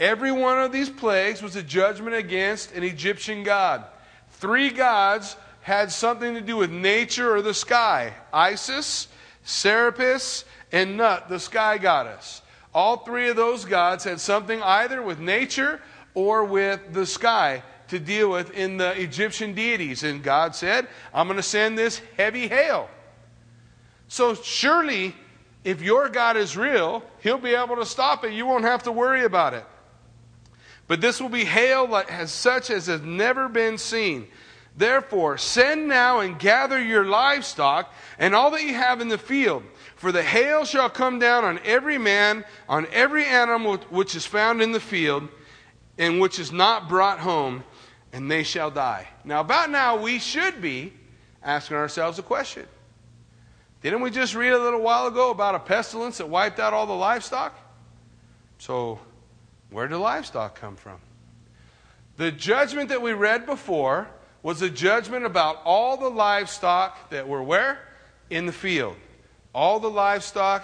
Every 0.00 0.32
one 0.32 0.58
of 0.60 0.72
these 0.72 0.90
plagues 0.90 1.40
was 1.40 1.56
a 1.56 1.62
judgment 1.62 2.16
against 2.16 2.72
an 2.72 2.82
Egyptian 2.82 3.44
god. 3.44 3.84
Three 4.32 4.70
gods 4.70 5.36
had 5.62 5.92
something 5.92 6.34
to 6.34 6.40
do 6.40 6.56
with 6.56 6.70
nature 6.70 7.34
or 7.34 7.40
the 7.42 7.54
sky 7.54 8.12
Isis, 8.32 9.08
Serapis, 9.44 10.44
and 10.72 10.96
Nut, 10.96 11.28
the 11.28 11.38
sky 11.38 11.78
goddess. 11.78 12.42
All 12.74 12.96
three 12.98 13.28
of 13.28 13.36
those 13.36 13.64
gods 13.64 14.04
had 14.04 14.18
something 14.18 14.60
either 14.62 15.00
with 15.00 15.20
nature 15.20 15.80
or 16.14 16.44
with 16.44 16.92
the 16.92 17.06
sky 17.06 17.62
to 17.88 17.98
deal 17.98 18.30
with 18.30 18.50
in 18.52 18.76
the 18.76 19.00
Egyptian 19.00 19.54
deities. 19.54 20.02
And 20.02 20.22
God 20.22 20.56
said, 20.56 20.88
I'm 21.12 21.28
going 21.28 21.36
to 21.36 21.42
send 21.42 21.78
this 21.78 22.00
heavy 22.16 22.48
hail. 22.48 22.88
So 24.08 24.34
surely, 24.34 25.14
if 25.62 25.82
your 25.82 26.08
God 26.08 26.36
is 26.36 26.56
real, 26.56 27.02
He'll 27.20 27.38
be 27.38 27.54
able 27.54 27.76
to 27.76 27.86
stop 27.86 28.24
it. 28.24 28.32
You 28.32 28.46
won't 28.46 28.64
have 28.64 28.82
to 28.84 28.92
worry 28.92 29.24
about 29.24 29.54
it. 29.54 29.64
But 30.86 31.00
this 31.00 31.20
will 31.20 31.28
be 31.30 31.44
hail 31.44 31.94
as 32.08 32.32
such 32.32 32.70
as 32.70 32.86
has 32.86 33.00
never 33.02 33.48
been 33.48 33.78
seen. 33.78 34.28
Therefore, 34.76 35.38
send 35.38 35.86
now 35.86 36.20
and 36.20 36.38
gather 36.38 36.82
your 36.82 37.04
livestock 37.04 37.92
and 38.18 38.34
all 38.34 38.50
that 38.50 38.62
you 38.62 38.74
have 38.74 39.00
in 39.00 39.08
the 39.08 39.18
field. 39.18 39.62
For 39.94 40.10
the 40.10 40.22
hail 40.22 40.64
shall 40.64 40.90
come 40.90 41.18
down 41.18 41.44
on 41.44 41.60
every 41.64 41.96
man, 41.96 42.44
on 42.68 42.86
every 42.92 43.24
animal 43.24 43.76
which 43.90 44.16
is 44.16 44.26
found 44.26 44.60
in 44.60 44.72
the 44.72 44.80
field, 44.80 45.28
and 45.96 46.20
which 46.20 46.40
is 46.40 46.50
not 46.50 46.88
brought 46.88 47.20
home, 47.20 47.62
and 48.12 48.28
they 48.28 48.42
shall 48.42 48.70
die. 48.70 49.08
Now, 49.24 49.40
about 49.40 49.70
now, 49.70 49.96
we 49.96 50.18
should 50.18 50.60
be 50.60 50.92
asking 51.42 51.76
ourselves 51.76 52.18
a 52.18 52.22
question. 52.22 52.66
Didn't 53.80 54.00
we 54.00 54.10
just 54.10 54.34
read 54.34 54.52
a 54.52 54.58
little 54.58 54.80
while 54.80 55.06
ago 55.06 55.30
about 55.30 55.54
a 55.54 55.60
pestilence 55.60 56.18
that 56.18 56.28
wiped 56.28 56.58
out 56.58 56.72
all 56.72 56.86
the 56.86 56.92
livestock? 56.94 57.56
So, 58.58 58.98
where 59.70 59.86
do 59.86 59.96
livestock 59.96 60.58
come 60.58 60.74
from? 60.74 60.98
The 62.16 62.32
judgment 62.32 62.88
that 62.88 63.02
we 63.02 63.12
read 63.12 63.46
before 63.46 64.08
was 64.44 64.60
a 64.60 64.68
judgment 64.68 65.24
about 65.24 65.58
all 65.64 65.96
the 65.96 66.08
livestock 66.08 67.08
that 67.08 67.26
were 67.26 67.42
where? 67.42 67.80
In 68.28 68.44
the 68.44 68.52
field. 68.52 68.94
All 69.54 69.80
the 69.80 69.88
livestock 69.88 70.62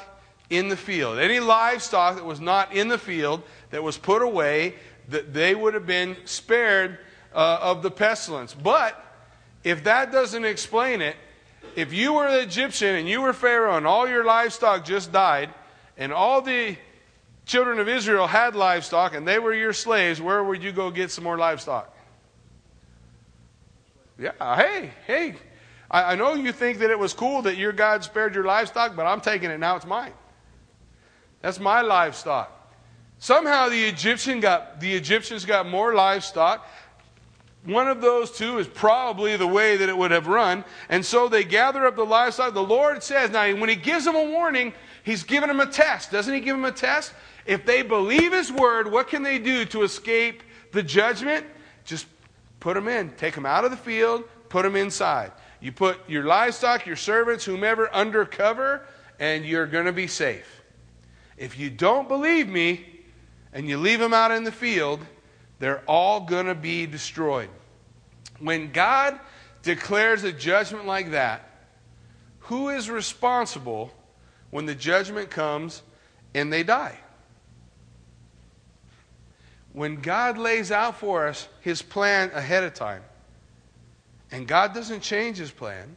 in 0.50 0.68
the 0.68 0.76
field. 0.76 1.18
Any 1.18 1.40
livestock 1.40 2.16
that 2.16 2.24
was 2.24 2.40
not 2.40 2.74
in 2.74 2.88
the 2.88 2.98
field, 2.98 3.42
that 3.70 3.82
was 3.82 3.96
put 3.96 4.20
away, 4.20 4.74
that 5.08 5.32
they 5.32 5.54
would 5.54 5.72
have 5.72 5.86
been 5.86 6.14
spared 6.26 6.98
uh, 7.34 7.58
of 7.62 7.82
the 7.82 7.90
pestilence. 7.90 8.52
But 8.52 9.02
if 9.64 9.84
that 9.84 10.12
doesn't 10.12 10.44
explain 10.44 11.00
it, 11.00 11.16
if 11.74 11.90
you 11.90 12.12
were 12.12 12.30
the 12.30 12.42
Egyptian 12.42 12.96
and 12.96 13.08
you 13.08 13.22
were 13.22 13.32
Pharaoh 13.32 13.78
and 13.78 13.86
all 13.86 14.06
your 14.06 14.24
livestock 14.24 14.84
just 14.84 15.10
died, 15.10 15.54
and 15.96 16.12
all 16.12 16.42
the 16.42 16.76
children 17.46 17.78
of 17.78 17.88
Israel 17.88 18.26
had 18.26 18.54
livestock 18.54 19.14
and 19.14 19.26
they 19.26 19.38
were 19.38 19.54
your 19.54 19.72
slaves, 19.72 20.20
where 20.20 20.44
would 20.44 20.62
you 20.62 20.70
go 20.70 20.90
get 20.90 21.10
some 21.10 21.24
more 21.24 21.38
livestock? 21.38 21.96
Yeah, 24.20 24.56
hey, 24.56 24.90
hey. 25.06 25.34
I, 25.90 26.12
I 26.12 26.14
know 26.14 26.34
you 26.34 26.52
think 26.52 26.78
that 26.80 26.90
it 26.90 26.98
was 26.98 27.14
cool 27.14 27.40
that 27.42 27.56
your 27.56 27.72
God 27.72 28.04
spared 28.04 28.34
your 28.34 28.44
livestock, 28.44 28.94
but 28.94 29.06
I'm 29.06 29.22
taking 29.22 29.50
it 29.50 29.58
now, 29.58 29.76
it's 29.76 29.86
mine. 29.86 30.12
That's 31.40 31.58
my 31.58 31.80
livestock. 31.80 32.56
Somehow 33.18 33.70
the 33.70 33.82
Egyptian 33.82 34.40
got 34.40 34.80
the 34.80 34.92
Egyptians 34.92 35.46
got 35.46 35.66
more 35.66 35.94
livestock. 35.94 36.66
One 37.64 37.88
of 37.88 38.00
those 38.00 38.30
two 38.30 38.58
is 38.58 38.66
probably 38.66 39.36
the 39.36 39.46
way 39.46 39.78
that 39.78 39.88
it 39.88 39.96
would 39.96 40.10
have 40.10 40.26
run. 40.26 40.64
And 40.88 41.04
so 41.04 41.28
they 41.28 41.44
gather 41.44 41.86
up 41.86 41.96
the 41.96 42.04
livestock. 42.04 42.54
The 42.54 42.62
Lord 42.62 43.02
says, 43.02 43.30
now 43.30 43.54
when 43.56 43.68
he 43.68 43.76
gives 43.76 44.06
them 44.06 44.16
a 44.16 44.24
warning, 44.24 44.72
he's 45.02 45.22
giving 45.22 45.48
them 45.48 45.60
a 45.60 45.66
test. 45.66 46.10
Doesn't 46.10 46.32
he 46.32 46.40
give 46.40 46.56
them 46.56 46.64
a 46.64 46.72
test? 46.72 47.12
If 47.44 47.66
they 47.66 47.82
believe 47.82 48.32
his 48.32 48.50
word, 48.50 48.90
what 48.90 49.08
can 49.08 49.22
they 49.22 49.38
do 49.38 49.66
to 49.66 49.82
escape 49.82 50.42
the 50.72 50.82
judgment? 50.82 51.44
Just 51.84 52.06
put 52.60 52.74
them 52.74 52.88
in. 52.88 53.10
Take 53.10 53.34
them 53.34 53.46
out 53.46 53.64
of 53.64 53.70
the 53.70 53.76
field, 53.76 54.24
put 54.48 54.62
them 54.62 54.76
inside. 54.76 55.32
You 55.60 55.72
put 55.72 55.98
your 56.08 56.24
livestock, 56.24 56.86
your 56.86 56.96
servants, 56.96 57.44
whomever 57.44 57.94
under 57.94 58.24
cover, 58.24 58.86
and 59.18 59.44
you're 59.44 59.66
going 59.66 59.86
to 59.86 59.92
be 59.92 60.06
safe. 60.06 60.62
If 61.36 61.58
you 61.58 61.70
don't 61.70 62.08
believe 62.08 62.48
me 62.48 62.86
and 63.52 63.68
you 63.68 63.78
leave 63.78 63.98
them 63.98 64.14
out 64.14 64.30
in 64.30 64.44
the 64.44 64.52
field, 64.52 65.00
they're 65.58 65.82
all 65.86 66.20
going 66.20 66.46
to 66.46 66.54
be 66.54 66.86
destroyed. 66.86 67.50
When 68.38 68.72
God 68.72 69.18
declares 69.62 70.24
a 70.24 70.32
judgment 70.32 70.86
like 70.86 71.10
that, 71.10 71.46
who 72.40 72.70
is 72.70 72.90
responsible 72.90 73.92
when 74.50 74.66
the 74.66 74.74
judgment 74.74 75.30
comes 75.30 75.82
and 76.34 76.52
they 76.52 76.62
die? 76.62 76.98
When 79.72 79.96
God 79.96 80.36
lays 80.36 80.72
out 80.72 80.98
for 80.98 81.28
us 81.28 81.48
his 81.60 81.82
plan 81.82 82.30
ahead 82.34 82.64
of 82.64 82.74
time, 82.74 83.02
and 84.32 84.46
God 84.46 84.74
doesn't 84.74 85.00
change 85.00 85.36
his 85.36 85.50
plan, 85.50 85.96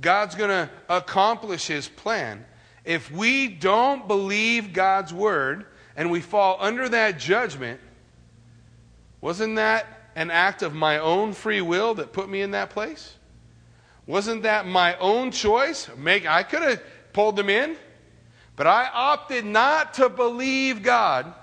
God's 0.00 0.34
going 0.34 0.50
to 0.50 0.70
accomplish 0.88 1.66
his 1.66 1.88
plan. 1.88 2.44
If 2.84 3.10
we 3.10 3.48
don't 3.48 4.06
believe 4.06 4.72
God's 4.72 5.12
word 5.12 5.66
and 5.96 6.10
we 6.10 6.20
fall 6.20 6.56
under 6.60 6.88
that 6.88 7.18
judgment, 7.18 7.80
wasn't 9.20 9.56
that 9.56 9.86
an 10.14 10.30
act 10.30 10.62
of 10.62 10.74
my 10.74 10.98
own 10.98 11.32
free 11.32 11.60
will 11.60 11.94
that 11.94 12.12
put 12.12 12.28
me 12.28 12.40
in 12.40 12.52
that 12.52 12.70
place? 12.70 13.14
Wasn't 14.06 14.44
that 14.44 14.66
my 14.66 14.96
own 14.96 15.30
choice? 15.32 15.88
Make 15.96 16.26
I 16.26 16.42
could 16.42 16.62
have 16.62 16.82
pulled 17.12 17.36
them 17.36 17.50
in, 17.50 17.76
but 18.56 18.66
I 18.66 18.88
opted 18.92 19.44
not 19.44 19.94
to 19.94 20.08
believe 20.08 20.82
God. 20.82 21.34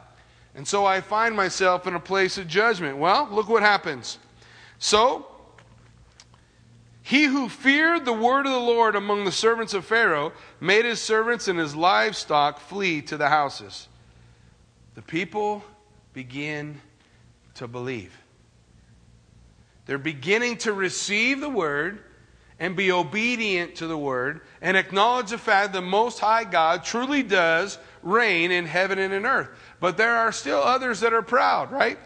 And 0.55 0.67
so 0.67 0.85
I 0.85 1.01
find 1.01 1.35
myself 1.35 1.85
in 1.85 1.95
a 1.95 1.99
place 1.99 2.37
of 2.37 2.47
judgment. 2.47 2.97
Well, 2.97 3.27
look 3.29 3.49
what 3.49 3.61
happens. 3.61 4.17
So, 4.79 5.27
he 7.03 7.25
who 7.25 7.49
feared 7.49 8.05
the 8.05 8.13
word 8.13 8.45
of 8.45 8.51
the 8.51 8.59
Lord 8.59 8.95
among 8.95 9.25
the 9.25 9.31
servants 9.31 9.73
of 9.73 9.85
Pharaoh 9.85 10.31
made 10.59 10.85
his 10.85 11.01
servants 11.01 11.47
and 11.47 11.59
his 11.59 11.75
livestock 11.75 12.59
flee 12.59 13.01
to 13.03 13.17
the 13.17 13.29
houses. 13.29 13.87
The 14.95 15.01
people 15.01 15.63
begin 16.13 16.81
to 17.55 17.67
believe. 17.67 18.17
They're 19.85 19.97
beginning 19.97 20.57
to 20.59 20.73
receive 20.73 21.41
the 21.41 21.49
word 21.49 22.01
and 22.59 22.75
be 22.75 22.91
obedient 22.91 23.75
to 23.75 23.87
the 23.87 23.97
word 23.97 24.41
and 24.61 24.77
acknowledge 24.77 25.29
the 25.29 25.37
fact 25.37 25.73
that 25.73 25.79
the 25.81 25.85
Most 25.85 26.19
High 26.19 26.45
God 26.45 26.83
truly 26.83 27.21
does 27.21 27.77
reign 28.05 28.51
in 28.51 28.65
heaven 28.65 28.97
and 28.97 29.13
in 29.13 29.25
earth. 29.25 29.49
But 29.81 29.97
there 29.97 30.15
are 30.15 30.31
still 30.31 30.59
others 30.59 31.01
that 31.01 31.13
are 31.13 31.21
proud, 31.21 31.71
right? 31.71 31.99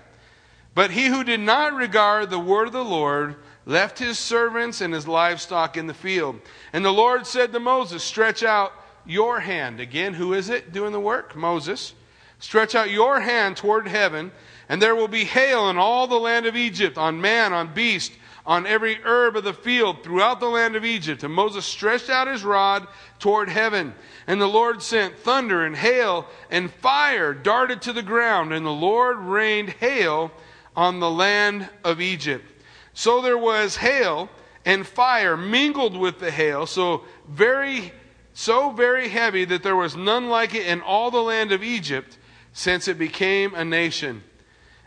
But 0.73 0.91
he 0.91 1.07
who 1.07 1.23
did 1.23 1.41
not 1.41 1.73
regard 1.73 2.29
the 2.29 2.39
word 2.39 2.67
of 2.67 2.73
the 2.73 2.83
Lord 2.83 3.35
left 3.65 3.99
his 3.99 4.17
servants 4.17 4.81
and 4.81 4.93
his 4.93 5.07
livestock 5.07 5.77
in 5.77 5.85
the 5.85 5.93
field. 5.93 6.39
And 6.73 6.83
the 6.83 6.91
Lord 6.91 7.27
said 7.27 7.51
to 7.51 7.59
Moses, 7.59 8.03
Stretch 8.03 8.41
out 8.41 8.73
your 9.05 9.41
hand. 9.41 9.79
Again, 9.79 10.13
who 10.13 10.33
is 10.33 10.49
it 10.49 10.71
doing 10.71 10.91
the 10.91 10.99
work? 10.99 11.35
Moses. 11.35 11.93
Stretch 12.39 12.73
out 12.73 12.89
your 12.89 13.19
hand 13.19 13.57
toward 13.57 13.87
heaven, 13.87 14.31
and 14.69 14.81
there 14.81 14.95
will 14.95 15.09
be 15.09 15.25
hail 15.25 15.69
in 15.69 15.77
all 15.77 16.07
the 16.07 16.15
land 16.15 16.45
of 16.45 16.55
Egypt, 16.55 16.97
on 16.97 17.19
man, 17.19 17.51
on 17.51 17.73
beast, 17.73 18.13
on 18.45 18.65
every 18.65 18.99
herb 19.03 19.35
of 19.35 19.43
the 19.43 19.53
field 19.53 20.03
throughout 20.03 20.39
the 20.39 20.47
land 20.47 20.75
of 20.75 20.85
Egypt. 20.85 21.23
And 21.23 21.33
Moses 21.33 21.65
stretched 21.65 22.09
out 22.09 22.27
his 22.27 22.43
rod 22.43 22.87
toward 23.19 23.49
heaven. 23.49 23.93
And 24.27 24.41
the 24.41 24.47
Lord 24.47 24.81
sent 24.81 25.17
thunder 25.17 25.65
and 25.65 25.75
hail, 25.75 26.27
and 26.49 26.71
fire 26.71 27.33
darted 27.33 27.81
to 27.83 27.93
the 27.93 28.03
ground. 28.03 28.53
And 28.53 28.65
the 28.65 28.71
Lord 28.71 29.17
rained 29.17 29.69
hail 29.69 30.31
on 30.75 30.99
the 30.99 31.11
land 31.11 31.69
of 31.83 32.01
Egypt. 32.01 32.45
So 32.93 33.21
there 33.21 33.37
was 33.37 33.77
hail 33.77 34.29
and 34.65 34.85
fire 34.85 35.37
mingled 35.37 35.97
with 35.97 36.19
the 36.19 36.31
hail, 36.31 36.65
so 36.65 37.03
very 37.27 37.93
so 38.33 38.71
very 38.71 39.09
heavy 39.09 39.43
that 39.43 39.63
there 39.63 39.75
was 39.75 39.97
none 39.97 40.29
like 40.29 40.55
it 40.55 40.65
in 40.65 40.79
all 40.81 41.11
the 41.11 41.21
land 41.21 41.51
of 41.51 41.61
Egypt 41.61 42.17
since 42.53 42.87
it 42.87 42.97
became 42.97 43.53
a 43.53 43.65
nation. 43.65 44.23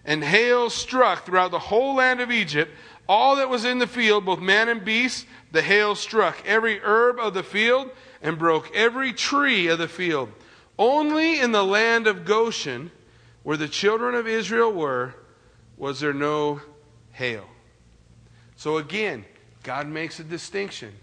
And 0.04 0.24
hail 0.24 0.70
struck 0.70 1.26
throughout 1.26 1.50
the 1.50 1.58
whole 1.58 1.96
land 1.96 2.20
of 2.20 2.30
Egypt, 2.30 2.74
all 3.12 3.36
that 3.36 3.50
was 3.50 3.66
in 3.66 3.78
the 3.78 3.86
field, 3.86 4.24
both 4.24 4.40
man 4.40 4.70
and 4.70 4.86
beast, 4.86 5.26
the 5.50 5.60
hail 5.60 5.94
struck 5.94 6.42
every 6.46 6.80
herb 6.80 7.18
of 7.18 7.34
the 7.34 7.42
field 7.42 7.90
and 8.22 8.38
broke 8.38 8.74
every 8.74 9.12
tree 9.12 9.68
of 9.68 9.78
the 9.78 9.86
field. 9.86 10.30
Only 10.78 11.38
in 11.38 11.52
the 11.52 11.62
land 11.62 12.06
of 12.06 12.24
Goshen, 12.24 12.90
where 13.42 13.58
the 13.58 13.68
children 13.68 14.14
of 14.14 14.26
Israel 14.26 14.72
were, 14.72 15.14
was 15.76 16.00
there 16.00 16.14
no 16.14 16.62
hail. 17.10 17.44
So 18.56 18.78
again, 18.78 19.26
God 19.62 19.88
makes 19.88 20.18
a 20.18 20.24
distinction. 20.24 20.94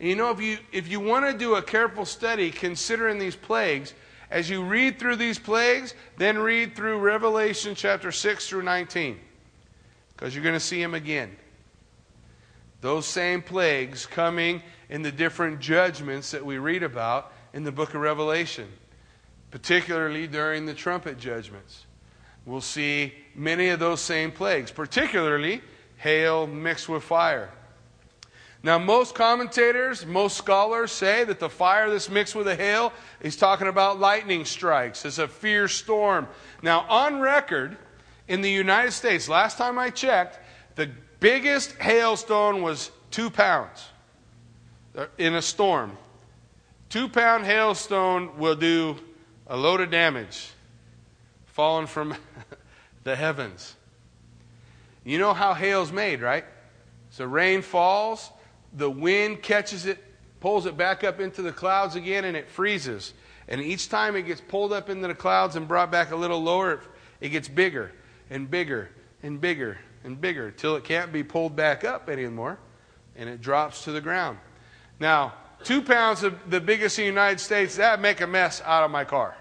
And 0.00 0.08
you 0.08 0.16
know, 0.16 0.30
if 0.30 0.40
you, 0.40 0.58
if 0.72 0.88
you 0.88 0.98
want 0.98 1.30
to 1.30 1.38
do 1.38 1.54
a 1.54 1.62
careful 1.62 2.04
study 2.04 2.50
considering 2.50 3.16
these 3.16 3.36
plagues, 3.36 3.94
as 4.28 4.50
you 4.50 4.64
read 4.64 4.98
through 4.98 5.16
these 5.16 5.38
plagues, 5.38 5.94
then 6.16 6.36
read 6.36 6.74
through 6.74 6.98
Revelation 6.98 7.76
chapter 7.76 8.10
6 8.10 8.48
through 8.48 8.62
19, 8.62 9.20
because 10.18 10.34
you're 10.34 10.42
going 10.42 10.56
to 10.56 10.60
see 10.60 10.82
them 10.82 10.94
again. 10.94 11.36
Those 12.80 13.06
same 13.06 13.40
plagues 13.40 14.04
coming 14.04 14.62
in 14.88 15.02
the 15.02 15.12
different 15.12 15.60
judgments 15.60 16.32
that 16.32 16.44
we 16.44 16.58
read 16.58 16.82
about 16.82 17.32
in 17.52 17.62
the 17.62 17.70
book 17.70 17.94
of 17.94 18.00
Revelation, 18.00 18.66
particularly 19.52 20.26
during 20.26 20.66
the 20.66 20.74
trumpet 20.74 21.18
judgments. 21.18 21.86
We'll 22.44 22.60
see 22.60 23.14
many 23.36 23.68
of 23.68 23.78
those 23.78 24.00
same 24.00 24.32
plagues, 24.32 24.72
particularly 24.72 25.62
hail 25.98 26.48
mixed 26.48 26.88
with 26.88 27.04
fire. 27.04 27.50
Now, 28.64 28.76
most 28.76 29.14
commentators, 29.14 30.04
most 30.04 30.36
scholars 30.36 30.90
say 30.90 31.22
that 31.22 31.38
the 31.38 31.48
fire 31.48 31.88
that's 31.90 32.10
mixed 32.10 32.34
with 32.34 32.46
the 32.46 32.56
hail 32.56 32.92
is 33.20 33.36
talking 33.36 33.68
about 33.68 34.00
lightning 34.00 34.44
strikes. 34.44 35.04
It's 35.04 35.18
a 35.18 35.28
fierce 35.28 35.76
storm. 35.76 36.26
Now, 36.60 36.80
on 36.88 37.20
record 37.20 37.76
in 38.28 38.42
the 38.42 38.50
United 38.50 38.92
States, 38.92 39.28
last 39.28 39.56
time 39.58 39.78
I 39.78 39.90
checked, 39.90 40.38
the 40.76 40.90
biggest 41.18 41.72
hailstone 41.78 42.62
was 42.62 42.90
two 43.10 43.30
pounds 43.30 43.88
uh, 44.96 45.06
in 45.16 45.34
a 45.34 45.42
storm. 45.42 45.96
Two 46.90 47.08
pound 47.08 47.44
hailstone 47.44 48.36
will 48.36 48.54
do 48.54 48.96
a 49.46 49.56
load 49.56 49.80
of 49.80 49.90
damage 49.90 50.50
falling 51.46 51.86
from 51.86 52.14
the 53.04 53.16
heavens. 53.16 53.74
You 55.04 55.18
know 55.18 55.32
how 55.32 55.54
hail's 55.54 55.90
made, 55.90 56.20
right? 56.20 56.44
So 57.10 57.24
rain 57.24 57.62
falls, 57.62 58.30
the 58.74 58.90
wind 58.90 59.42
catches 59.42 59.86
it, 59.86 60.04
pulls 60.40 60.66
it 60.66 60.76
back 60.76 61.02
up 61.02 61.18
into 61.18 61.40
the 61.40 61.52
clouds 61.52 61.96
again, 61.96 62.26
and 62.26 62.36
it 62.36 62.50
freezes. 62.50 63.14
And 63.48 63.62
each 63.62 63.88
time 63.88 64.14
it 64.14 64.22
gets 64.22 64.42
pulled 64.42 64.74
up 64.74 64.90
into 64.90 65.08
the 65.08 65.14
clouds 65.14 65.56
and 65.56 65.66
brought 65.66 65.90
back 65.90 66.10
a 66.10 66.16
little 66.16 66.42
lower, 66.42 66.80
it 67.22 67.30
gets 67.30 67.48
bigger 67.48 67.92
and 68.30 68.50
bigger 68.50 68.90
and 69.22 69.40
bigger 69.40 69.78
and 70.04 70.20
bigger 70.20 70.50
till 70.50 70.76
it 70.76 70.84
can't 70.84 71.12
be 71.12 71.22
pulled 71.22 71.56
back 71.56 71.84
up 71.84 72.08
anymore 72.08 72.58
and 73.16 73.28
it 73.28 73.40
drops 73.40 73.84
to 73.84 73.92
the 73.92 74.00
ground. 74.00 74.38
Now, 75.00 75.34
two 75.64 75.82
pounds 75.82 76.22
of 76.22 76.50
the 76.50 76.60
biggest 76.60 76.98
in 76.98 77.02
the 77.02 77.06
United 77.06 77.40
States, 77.40 77.76
that 77.76 78.00
make 78.00 78.20
a 78.20 78.26
mess 78.26 78.62
out 78.64 78.84
of 78.84 78.90
my 78.90 79.04
car. 79.04 79.36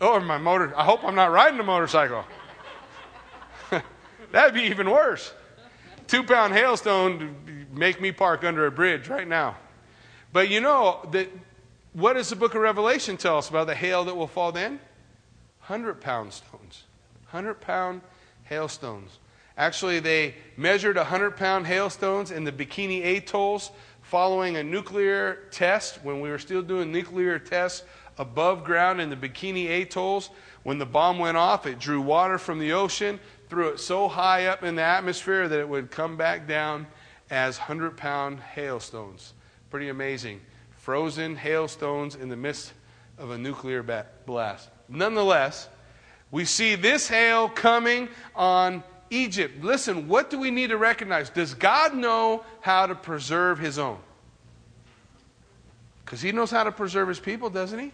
Or 0.00 0.20
my 0.20 0.38
motor. 0.38 0.72
I 0.76 0.84
hope 0.84 1.04
I'm 1.04 1.14
not 1.14 1.32
riding 1.32 1.58
a 1.58 1.64
motorcycle. 1.64 2.24
That'd 4.32 4.54
be 4.54 4.62
even 4.62 4.90
worse. 4.90 5.32
Two 6.06 6.22
pound 6.22 6.54
hailstone 6.54 7.34
make 7.72 8.00
me 8.00 8.12
park 8.12 8.44
under 8.44 8.66
a 8.66 8.70
bridge 8.70 9.08
right 9.08 9.26
now. 9.26 9.56
But 10.32 10.48
you 10.48 10.60
know 10.60 11.06
that 11.12 11.28
what 11.92 12.14
does 12.14 12.30
the 12.30 12.36
book 12.36 12.54
of 12.54 12.60
Revelation 12.60 13.16
tell 13.16 13.38
us 13.38 13.48
about 13.48 13.66
the 13.66 13.74
hail 13.74 14.04
that 14.04 14.16
will 14.16 14.26
fall 14.26 14.52
then? 14.52 14.80
Hundred 15.60 16.00
pound 16.00 16.32
stones. 16.32 16.84
Hundred 17.28 17.60
pound 17.60 18.00
hailstones. 18.44 19.18
Actually, 19.56 19.98
they 19.98 20.34
measured 20.56 20.96
100 20.96 21.36
pound 21.36 21.66
hailstones 21.66 22.30
in 22.30 22.44
the 22.44 22.52
Bikini 22.52 23.16
Atolls 23.16 23.70
following 24.02 24.56
a 24.56 24.62
nuclear 24.62 25.46
test 25.50 26.02
when 26.02 26.20
we 26.20 26.30
were 26.30 26.38
still 26.38 26.62
doing 26.62 26.92
nuclear 26.92 27.38
tests 27.38 27.82
above 28.18 28.64
ground 28.64 29.00
in 29.00 29.10
the 29.10 29.16
Bikini 29.16 29.82
Atolls. 29.82 30.30
When 30.62 30.78
the 30.78 30.86
bomb 30.86 31.18
went 31.18 31.36
off, 31.36 31.66
it 31.66 31.78
drew 31.78 32.00
water 32.00 32.38
from 32.38 32.58
the 32.58 32.72
ocean, 32.72 33.20
threw 33.48 33.68
it 33.68 33.80
so 33.80 34.08
high 34.08 34.46
up 34.46 34.62
in 34.62 34.76
the 34.76 34.82
atmosphere 34.82 35.48
that 35.48 35.58
it 35.58 35.68
would 35.68 35.90
come 35.90 36.16
back 36.16 36.46
down 36.46 36.86
as 37.30 37.58
100 37.58 37.96
pound 37.96 38.40
hailstones. 38.40 39.34
Pretty 39.70 39.88
amazing. 39.88 40.40
Frozen 40.70 41.36
hailstones 41.36 42.14
in 42.14 42.28
the 42.28 42.36
midst 42.36 42.72
of 43.18 43.30
a 43.30 43.38
nuclear 43.38 43.82
blast. 44.24 44.70
Nonetheless, 44.88 45.68
we 46.30 46.44
see 46.44 46.74
this 46.74 47.08
hail 47.08 47.48
coming 47.48 48.08
on 48.34 48.82
Egypt. 49.10 49.64
Listen, 49.64 50.08
what 50.08 50.30
do 50.30 50.38
we 50.38 50.50
need 50.50 50.68
to 50.68 50.76
recognize? 50.76 51.30
Does 51.30 51.54
God 51.54 51.94
know 51.94 52.44
how 52.60 52.86
to 52.86 52.94
preserve 52.94 53.58
his 53.58 53.78
own? 53.78 53.98
Because 56.04 56.20
he 56.20 56.32
knows 56.32 56.50
how 56.50 56.64
to 56.64 56.72
preserve 56.72 57.08
his 57.08 57.20
people, 57.20 57.50
doesn't 57.50 57.78
he? 57.78 57.92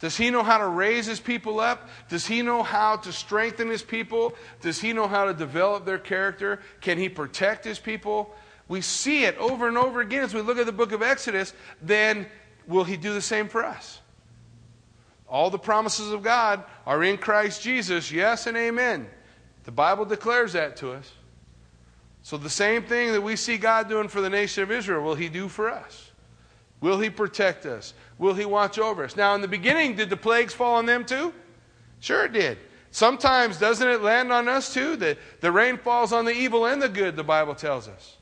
Does 0.00 0.16
he 0.16 0.30
know 0.30 0.44
how 0.44 0.58
to 0.58 0.66
raise 0.66 1.06
his 1.06 1.18
people 1.18 1.58
up? 1.58 1.88
Does 2.08 2.24
he 2.24 2.42
know 2.42 2.62
how 2.62 2.96
to 2.98 3.12
strengthen 3.12 3.68
his 3.68 3.82
people? 3.82 4.34
Does 4.60 4.80
he 4.80 4.92
know 4.92 5.08
how 5.08 5.24
to 5.24 5.34
develop 5.34 5.84
their 5.84 5.98
character? 5.98 6.60
Can 6.80 6.98
he 6.98 7.08
protect 7.08 7.64
his 7.64 7.80
people? 7.80 8.32
we 8.68 8.82
see 8.82 9.24
it 9.24 9.36
over 9.38 9.66
and 9.66 9.78
over 9.78 10.00
again 10.00 10.22
as 10.22 10.34
we 10.34 10.42
look 10.42 10.58
at 10.58 10.66
the 10.66 10.72
book 10.72 10.92
of 10.92 11.02
Exodus, 11.02 11.54
then 11.82 12.26
will 12.66 12.84
he 12.84 12.96
do 12.96 13.14
the 13.14 13.22
same 13.22 13.48
for 13.48 13.64
us? 13.64 14.00
All 15.28 15.50
the 15.50 15.58
promises 15.58 16.10
of 16.10 16.22
God 16.22 16.64
are 16.86 17.02
in 17.02 17.18
Christ 17.18 17.62
Jesus, 17.62 18.10
yes 18.10 18.46
and 18.46 18.56
amen. 18.56 19.08
The 19.64 19.72
Bible 19.72 20.04
declares 20.04 20.54
that 20.54 20.76
to 20.76 20.92
us. 20.92 21.12
So, 22.22 22.36
the 22.36 22.50
same 22.50 22.82
thing 22.82 23.12
that 23.12 23.20
we 23.20 23.36
see 23.36 23.58
God 23.58 23.88
doing 23.88 24.08
for 24.08 24.20
the 24.20 24.30
nation 24.30 24.62
of 24.62 24.70
Israel, 24.70 25.02
will 25.02 25.14
He 25.14 25.28
do 25.28 25.48
for 25.48 25.70
us? 25.70 26.10
Will 26.80 26.98
He 26.98 27.10
protect 27.10 27.66
us? 27.66 27.94
Will 28.18 28.34
He 28.34 28.44
watch 28.44 28.78
over 28.78 29.04
us? 29.04 29.16
Now, 29.16 29.34
in 29.34 29.40
the 29.40 29.48
beginning, 29.48 29.96
did 29.96 30.10
the 30.10 30.16
plagues 30.16 30.54
fall 30.54 30.76
on 30.76 30.86
them 30.86 31.04
too? 31.04 31.32
Sure, 32.00 32.24
it 32.24 32.32
did. 32.32 32.58
Sometimes, 32.90 33.58
doesn't 33.58 33.86
it 33.86 34.02
land 34.02 34.32
on 34.32 34.48
us 34.48 34.72
too? 34.72 34.96
The, 34.96 35.16
the 35.40 35.52
rain 35.52 35.76
falls 35.76 36.12
on 36.12 36.24
the 36.24 36.32
evil 36.32 36.66
and 36.66 36.80
the 36.80 36.88
good, 36.88 37.16
the 37.16 37.24
Bible 37.24 37.54
tells 37.54 37.86
us. 37.88 38.16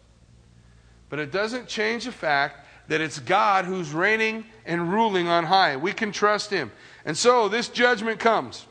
But 1.08 1.18
it 1.18 1.30
doesn't 1.30 1.68
change 1.68 2.04
the 2.04 2.12
fact 2.12 2.66
that 2.88 3.00
it's 3.00 3.18
God 3.18 3.64
who's 3.64 3.92
reigning 3.92 4.44
and 4.64 4.92
ruling 4.92 5.28
on 5.28 5.44
high. 5.44 5.76
We 5.76 5.92
can 5.92 6.12
trust 6.12 6.50
Him. 6.50 6.72
And 7.06 7.16
so, 7.16 7.48
this 7.48 7.68
judgment 7.68 8.20
comes. 8.20 8.66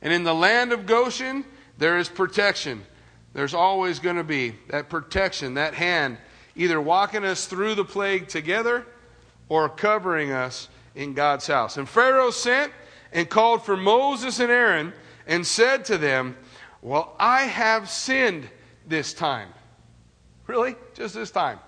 And 0.00 0.12
in 0.12 0.24
the 0.24 0.34
land 0.34 0.72
of 0.72 0.86
Goshen, 0.86 1.44
there 1.76 1.98
is 1.98 2.08
protection 2.08 2.84
there's 3.34 3.52
always 3.52 3.98
going 3.98 4.16
to 4.16 4.24
be 4.24 4.54
that 4.68 4.88
protection, 4.88 5.54
that 5.54 5.74
hand, 5.74 6.18
either 6.56 6.80
walking 6.80 7.24
us 7.24 7.46
through 7.46 7.74
the 7.74 7.84
plague 7.84 8.28
together 8.28 8.86
or 9.48 9.68
covering 9.68 10.30
us 10.30 10.68
in 10.94 11.14
God's 11.14 11.48
house. 11.48 11.76
And 11.76 11.88
Pharaoh 11.88 12.30
sent 12.30 12.72
and 13.12 13.28
called 13.28 13.64
for 13.64 13.76
Moses 13.76 14.38
and 14.38 14.50
Aaron 14.50 14.92
and 15.26 15.44
said 15.44 15.84
to 15.86 15.98
them, 15.98 16.36
Well, 16.80 17.14
I 17.18 17.42
have 17.42 17.90
sinned 17.90 18.48
this 18.86 19.12
time. 19.12 19.48
Really? 20.46 20.76
Just 20.94 21.14
this 21.14 21.32
time. 21.32 21.58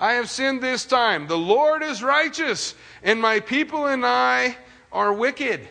I 0.00 0.14
have 0.14 0.30
sinned 0.30 0.62
this 0.62 0.86
time. 0.86 1.26
The 1.26 1.36
Lord 1.36 1.82
is 1.82 2.02
righteous, 2.02 2.74
and 3.02 3.20
my 3.20 3.40
people 3.40 3.86
and 3.86 4.04
I 4.04 4.56
are 4.90 5.12
wicked. 5.12 5.68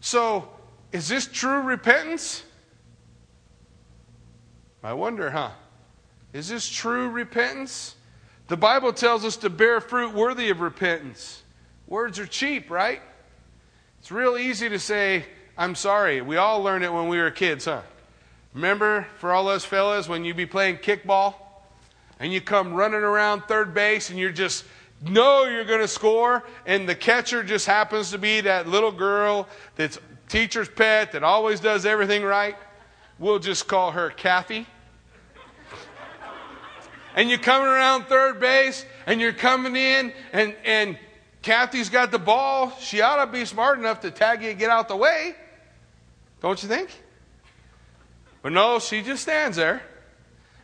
So, 0.00 0.48
is 0.92 1.08
this 1.08 1.26
true 1.26 1.62
repentance? 1.62 2.44
I 4.84 4.92
wonder, 4.92 5.30
huh? 5.30 5.50
Is 6.34 6.48
this 6.48 6.68
true 6.68 7.08
repentance? 7.08 7.96
The 8.48 8.58
Bible 8.58 8.92
tells 8.92 9.24
us 9.24 9.38
to 9.38 9.50
bear 9.50 9.80
fruit 9.80 10.14
worthy 10.14 10.50
of 10.50 10.60
repentance. 10.60 11.42
Words 11.86 12.18
are 12.18 12.26
cheap, 12.26 12.70
right? 12.70 13.00
It's 14.00 14.12
real 14.12 14.36
easy 14.36 14.68
to 14.68 14.78
say, 14.78 15.24
I'm 15.56 15.74
sorry. 15.74 16.20
We 16.20 16.36
all 16.36 16.62
learned 16.62 16.84
it 16.84 16.92
when 16.92 17.08
we 17.08 17.16
were 17.16 17.30
kids, 17.30 17.64
huh? 17.64 17.82
Remember, 18.52 19.06
for 19.18 19.32
all 19.32 19.48
us 19.48 19.64
fellas, 19.64 20.08
when 20.08 20.24
you 20.24 20.34
be 20.34 20.46
playing 20.46 20.76
kickball 20.78 21.34
and 22.18 22.32
you 22.32 22.40
come 22.40 22.74
running 22.74 23.02
around 23.02 23.42
third 23.42 23.74
base 23.74 24.10
and 24.10 24.18
you're 24.18 24.32
just 24.32 24.64
know 25.02 25.44
you're 25.44 25.64
going 25.64 25.80
to 25.80 25.88
score, 25.88 26.42
and 26.64 26.88
the 26.88 26.94
catcher 26.94 27.42
just 27.42 27.66
happens 27.66 28.10
to 28.12 28.18
be 28.18 28.40
that 28.40 28.66
little 28.66 28.92
girl 28.92 29.46
that's 29.76 29.98
teacher's 30.28 30.68
pet 30.68 31.12
that 31.12 31.22
always 31.22 31.60
does 31.60 31.84
everything 31.84 32.22
right? 32.22 32.56
We'll 33.18 33.38
just 33.38 33.68
call 33.68 33.92
her 33.92 34.10
Kathy 34.10 34.66
and 37.16 37.30
you're 37.30 37.38
coming 37.38 37.66
around 37.66 38.04
third 38.04 38.38
base 38.38 38.84
and 39.06 39.20
you're 39.20 39.32
coming 39.32 39.74
in 39.74 40.12
and, 40.32 40.54
and 40.64 40.98
Kathy's 41.42 41.88
got 41.88 42.12
the 42.12 42.18
ball. 42.18 42.70
She 42.78 43.00
ought 43.00 43.24
to 43.24 43.30
be 43.32 43.44
smart 43.44 43.78
enough 43.78 44.00
to 44.02 44.10
tag 44.10 44.42
you 44.42 44.50
and 44.50 44.58
get 44.58 44.70
out 44.70 44.86
the 44.86 44.96
way. 44.96 45.34
Don't 46.42 46.62
you 46.62 46.68
think? 46.68 46.90
But 48.42 48.52
no, 48.52 48.78
she 48.78 49.02
just 49.02 49.22
stands 49.22 49.56
there. 49.56 49.82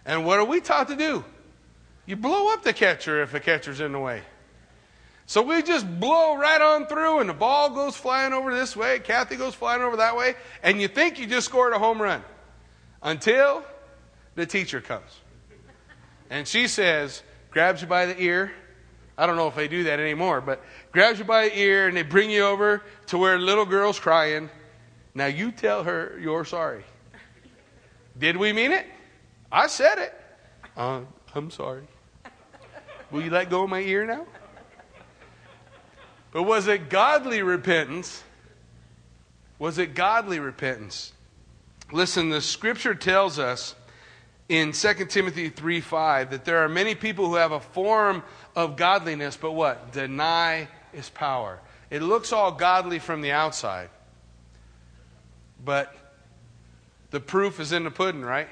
And 0.04 0.26
what 0.26 0.38
are 0.38 0.44
we 0.44 0.60
taught 0.60 0.88
to 0.88 0.96
do? 0.96 1.24
You 2.06 2.16
blow 2.16 2.52
up 2.52 2.64
the 2.64 2.72
catcher 2.72 3.22
if 3.22 3.32
the 3.32 3.40
catcher's 3.40 3.80
in 3.80 3.92
the 3.92 4.00
way. 4.00 4.22
So 5.26 5.40
we 5.42 5.62
just 5.62 5.88
blow 6.00 6.36
right 6.36 6.60
on 6.60 6.86
through, 6.86 7.20
and 7.20 7.28
the 7.28 7.34
ball 7.34 7.70
goes 7.70 7.96
flying 7.96 8.32
over 8.32 8.52
this 8.54 8.76
way, 8.76 8.98
Kathy 8.98 9.36
goes 9.36 9.54
flying 9.54 9.82
over 9.82 9.96
that 9.98 10.16
way, 10.16 10.34
and 10.62 10.80
you 10.80 10.88
think 10.88 11.18
you 11.18 11.26
just 11.26 11.46
scored 11.46 11.72
a 11.72 11.78
home 11.78 12.02
run 12.02 12.22
until 13.02 13.64
the 14.34 14.46
teacher 14.46 14.80
comes. 14.80 15.20
And 16.28 16.46
she 16.46 16.66
says, 16.66 17.22
grabs 17.50 17.82
you 17.82 17.86
by 17.86 18.06
the 18.06 18.20
ear. 18.20 18.52
I 19.16 19.26
don't 19.26 19.36
know 19.36 19.48
if 19.48 19.54
they 19.54 19.68
do 19.68 19.84
that 19.84 20.00
anymore, 20.00 20.40
but 20.40 20.62
grabs 20.90 21.18
you 21.18 21.24
by 21.24 21.48
the 21.48 21.58
ear 21.58 21.86
and 21.86 21.96
they 21.96 22.02
bring 22.02 22.30
you 22.30 22.44
over 22.44 22.82
to 23.06 23.18
where 23.18 23.38
little 23.38 23.66
girl's 23.66 24.00
crying. 24.00 24.50
Now 25.14 25.26
you 25.26 25.52
tell 25.52 25.84
her 25.84 26.18
you're 26.20 26.46
sorry. 26.46 26.84
Did 28.18 28.36
we 28.36 28.52
mean 28.52 28.72
it? 28.72 28.86
I 29.50 29.66
said 29.66 29.98
it. 29.98 30.14
Uh, 30.76 31.02
I'm 31.34 31.50
sorry. 31.50 31.82
Will 33.12 33.22
you 33.22 33.30
let 33.30 33.50
go 33.50 33.64
of 33.64 33.70
my 33.70 33.80
ear 33.80 34.06
now? 34.06 34.24
But 36.32 36.44
was 36.44 36.66
it 36.66 36.88
godly 36.88 37.42
repentance? 37.42 38.24
Was 39.58 39.76
it 39.76 39.94
godly 39.94 40.40
repentance? 40.40 41.12
Listen, 41.92 42.30
the 42.30 42.40
scripture 42.40 42.94
tells 42.94 43.38
us 43.38 43.74
in 44.48 44.72
2 44.72 44.94
Timothy 45.10 45.50
3 45.50 45.82
5 45.82 46.30
that 46.30 46.46
there 46.46 46.64
are 46.64 46.70
many 46.70 46.94
people 46.94 47.26
who 47.26 47.34
have 47.34 47.52
a 47.52 47.60
form 47.60 48.22
of 48.56 48.76
godliness, 48.76 49.36
but 49.36 49.52
what? 49.52 49.92
Deny 49.92 50.68
its 50.94 51.10
power. 51.10 51.60
It 51.90 52.00
looks 52.00 52.32
all 52.32 52.50
godly 52.50 52.98
from 52.98 53.20
the 53.20 53.32
outside, 53.32 53.90
but 55.62 55.94
the 57.10 57.20
proof 57.20 57.60
is 57.60 57.72
in 57.72 57.84
the 57.84 57.90
pudding, 57.90 58.22
right? 58.22 58.48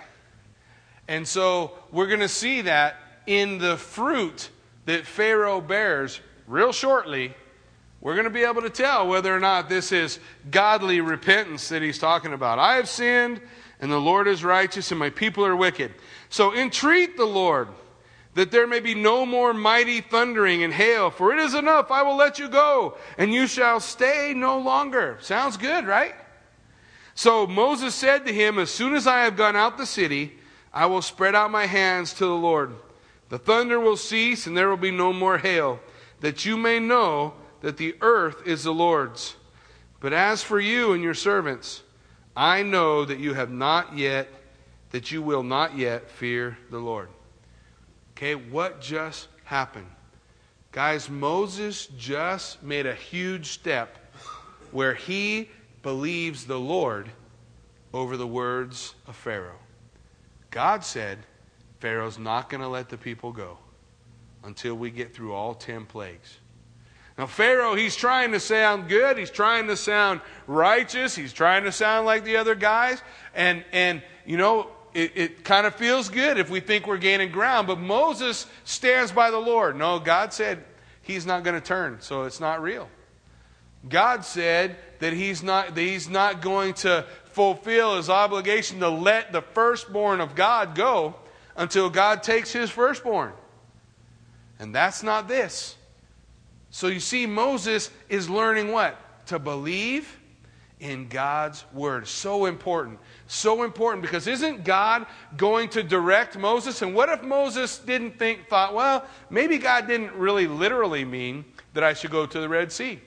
And 1.08 1.26
so 1.26 1.72
we're 1.90 2.08
going 2.08 2.20
to 2.20 2.28
see 2.28 2.60
that 2.62 2.96
in 3.30 3.58
the 3.58 3.76
fruit 3.76 4.50
that 4.86 5.06
Pharaoh 5.06 5.60
bears 5.60 6.20
real 6.48 6.72
shortly. 6.72 7.32
We're 8.00 8.14
going 8.14 8.24
to 8.24 8.30
be 8.30 8.42
able 8.42 8.62
to 8.62 8.70
tell 8.70 9.06
whether 9.06 9.32
or 9.32 9.38
not 9.38 9.68
this 9.68 9.92
is 9.92 10.18
godly 10.50 11.00
repentance 11.00 11.68
that 11.68 11.80
he's 11.80 11.98
talking 11.98 12.32
about. 12.32 12.58
I 12.58 12.74
have 12.74 12.88
sinned 12.88 13.40
and 13.80 13.90
the 13.90 14.00
Lord 14.00 14.26
is 14.26 14.42
righteous, 14.42 14.90
and 14.90 14.98
my 14.98 15.10
people 15.10 15.46
are 15.46 15.54
wicked. 15.54 15.94
So 16.28 16.54
entreat 16.54 17.16
the 17.16 17.24
Lord 17.24 17.68
that 18.34 18.50
there 18.50 18.66
may 18.66 18.80
be 18.80 18.94
no 18.94 19.24
more 19.24 19.54
mighty 19.54 20.00
thundering 20.00 20.64
and 20.64 20.74
hail, 20.74 21.10
for 21.10 21.32
it 21.32 21.38
is 21.38 21.54
enough. 21.54 21.90
I 21.90 22.02
will 22.02 22.16
let 22.16 22.38
you 22.38 22.48
go, 22.48 22.98
and 23.16 23.32
you 23.32 23.46
shall 23.46 23.80
stay 23.80 24.34
no 24.36 24.58
longer. 24.58 25.18
Sounds 25.20 25.56
good, 25.56 25.86
right? 25.86 26.14
So 27.14 27.46
Moses 27.46 27.94
said 27.94 28.26
to 28.26 28.32
him, 28.32 28.58
As 28.58 28.70
soon 28.70 28.94
as 28.94 29.06
I 29.06 29.22
have 29.22 29.36
gone 29.36 29.56
out 29.56 29.78
the 29.78 29.86
city, 29.86 30.34
I 30.74 30.86
will 30.86 31.02
spread 31.02 31.34
out 31.34 31.50
my 31.50 31.66
hands 31.66 32.12
to 32.14 32.26
the 32.26 32.36
Lord. 32.36 32.74
The 33.30 33.38
thunder 33.38 33.80
will 33.80 33.96
cease, 33.96 34.46
and 34.46 34.56
there 34.56 34.68
will 34.68 34.76
be 34.76 34.90
no 34.90 35.12
more 35.12 35.38
hail, 35.38 35.80
that 36.20 36.44
you 36.44 36.56
may 36.56 36.78
know 36.78 37.34
that 37.62 37.78
the 37.78 37.96
earth 38.00 38.46
is 38.46 38.64
the 38.64 38.74
Lord's. 38.74 39.36
But 40.00 40.12
as 40.12 40.42
for 40.42 40.60
you 40.60 40.92
and 40.92 41.02
your 41.02 41.14
servants, 41.14 41.82
I 42.36 42.62
know 42.62 43.04
that 43.04 43.18
you 43.18 43.34
have 43.34 43.50
not 43.50 43.96
yet, 43.96 44.28
that 44.90 45.10
you 45.10 45.22
will 45.22 45.42
not 45.42 45.76
yet 45.76 46.10
fear 46.10 46.58
the 46.70 46.78
Lord. 46.78 47.08
Okay, 48.12 48.34
what 48.34 48.80
just 48.80 49.28
happened? 49.44 49.90
Guys, 50.72 51.08
Moses 51.08 51.86
just 51.98 52.62
made 52.62 52.86
a 52.86 52.94
huge 52.94 53.46
step 53.46 53.96
where 54.72 54.94
he 54.94 55.48
believes 55.82 56.44
the 56.46 56.58
Lord 56.58 57.10
over 57.92 58.16
the 58.16 58.26
words 58.26 58.94
of 59.06 59.16
Pharaoh. 59.16 59.58
God 60.50 60.84
said, 60.84 61.18
Pharaoh's 61.80 62.18
not 62.18 62.50
going 62.50 62.60
to 62.60 62.68
let 62.68 62.90
the 62.90 62.98
people 62.98 63.32
go 63.32 63.58
until 64.44 64.74
we 64.74 64.90
get 64.90 65.14
through 65.14 65.32
all 65.32 65.54
10 65.54 65.86
plagues. 65.86 66.38
Now, 67.18 67.26
Pharaoh, 67.26 67.74
he's 67.74 67.96
trying 67.96 68.32
to 68.32 68.40
sound 68.40 68.88
good. 68.88 69.18
He's 69.18 69.30
trying 69.30 69.66
to 69.66 69.76
sound 69.76 70.20
righteous. 70.46 71.14
He's 71.14 71.32
trying 71.32 71.64
to 71.64 71.72
sound 71.72 72.06
like 72.06 72.24
the 72.24 72.36
other 72.36 72.54
guys. 72.54 73.02
And, 73.34 73.64
and 73.72 74.02
you 74.24 74.36
know, 74.36 74.68
it, 74.94 75.12
it 75.14 75.44
kind 75.44 75.66
of 75.66 75.74
feels 75.74 76.08
good 76.08 76.38
if 76.38 76.50
we 76.50 76.60
think 76.60 76.86
we're 76.86 76.98
gaining 76.98 77.30
ground. 77.30 77.66
But 77.66 77.78
Moses 77.78 78.46
stands 78.64 79.12
by 79.12 79.30
the 79.30 79.38
Lord. 79.38 79.76
No, 79.76 79.98
God 79.98 80.32
said 80.32 80.64
he's 81.02 81.26
not 81.26 81.44
going 81.44 81.60
to 81.60 81.66
turn, 81.66 81.98
so 82.00 82.24
it's 82.24 82.40
not 82.40 82.62
real. 82.62 82.88
God 83.88 84.24
said 84.24 84.76
that 84.98 85.14
he's 85.14 85.42
not, 85.42 85.74
that 85.74 85.80
he's 85.80 86.08
not 86.08 86.42
going 86.42 86.74
to 86.74 87.06
fulfill 87.32 87.96
his 87.96 88.10
obligation 88.10 88.80
to 88.80 88.88
let 88.88 89.32
the 89.32 89.40
firstborn 89.40 90.20
of 90.20 90.34
God 90.34 90.74
go 90.74 91.14
until 91.56 91.90
God 91.90 92.22
takes 92.22 92.52
his 92.52 92.70
firstborn. 92.70 93.32
And 94.58 94.74
that's 94.74 95.02
not 95.02 95.28
this. 95.28 95.76
So 96.70 96.86
you 96.86 97.00
see, 97.00 97.26
Moses 97.26 97.90
is 98.08 98.30
learning 98.30 98.72
what? 98.72 98.96
To 99.26 99.38
believe 99.38 100.18
in 100.80 101.08
God's 101.08 101.64
word. 101.72 102.08
So 102.08 102.46
important. 102.46 102.98
So 103.26 103.62
important 103.62 104.02
because 104.02 104.26
isn't 104.26 104.64
God 104.64 105.06
going 105.36 105.68
to 105.70 105.82
direct 105.82 106.38
Moses? 106.38 106.82
And 106.82 106.94
what 106.94 107.08
if 107.08 107.22
Moses 107.22 107.78
didn't 107.78 108.18
think, 108.18 108.48
thought, 108.48 108.74
well, 108.74 109.04
maybe 109.28 109.58
God 109.58 109.86
didn't 109.86 110.12
really 110.14 110.46
literally 110.46 111.04
mean 111.04 111.44
that 111.74 111.84
I 111.84 111.92
should 111.92 112.10
go 112.10 112.26
to 112.26 112.40
the 112.40 112.48
Red 112.48 112.72
Sea? 112.72 113.00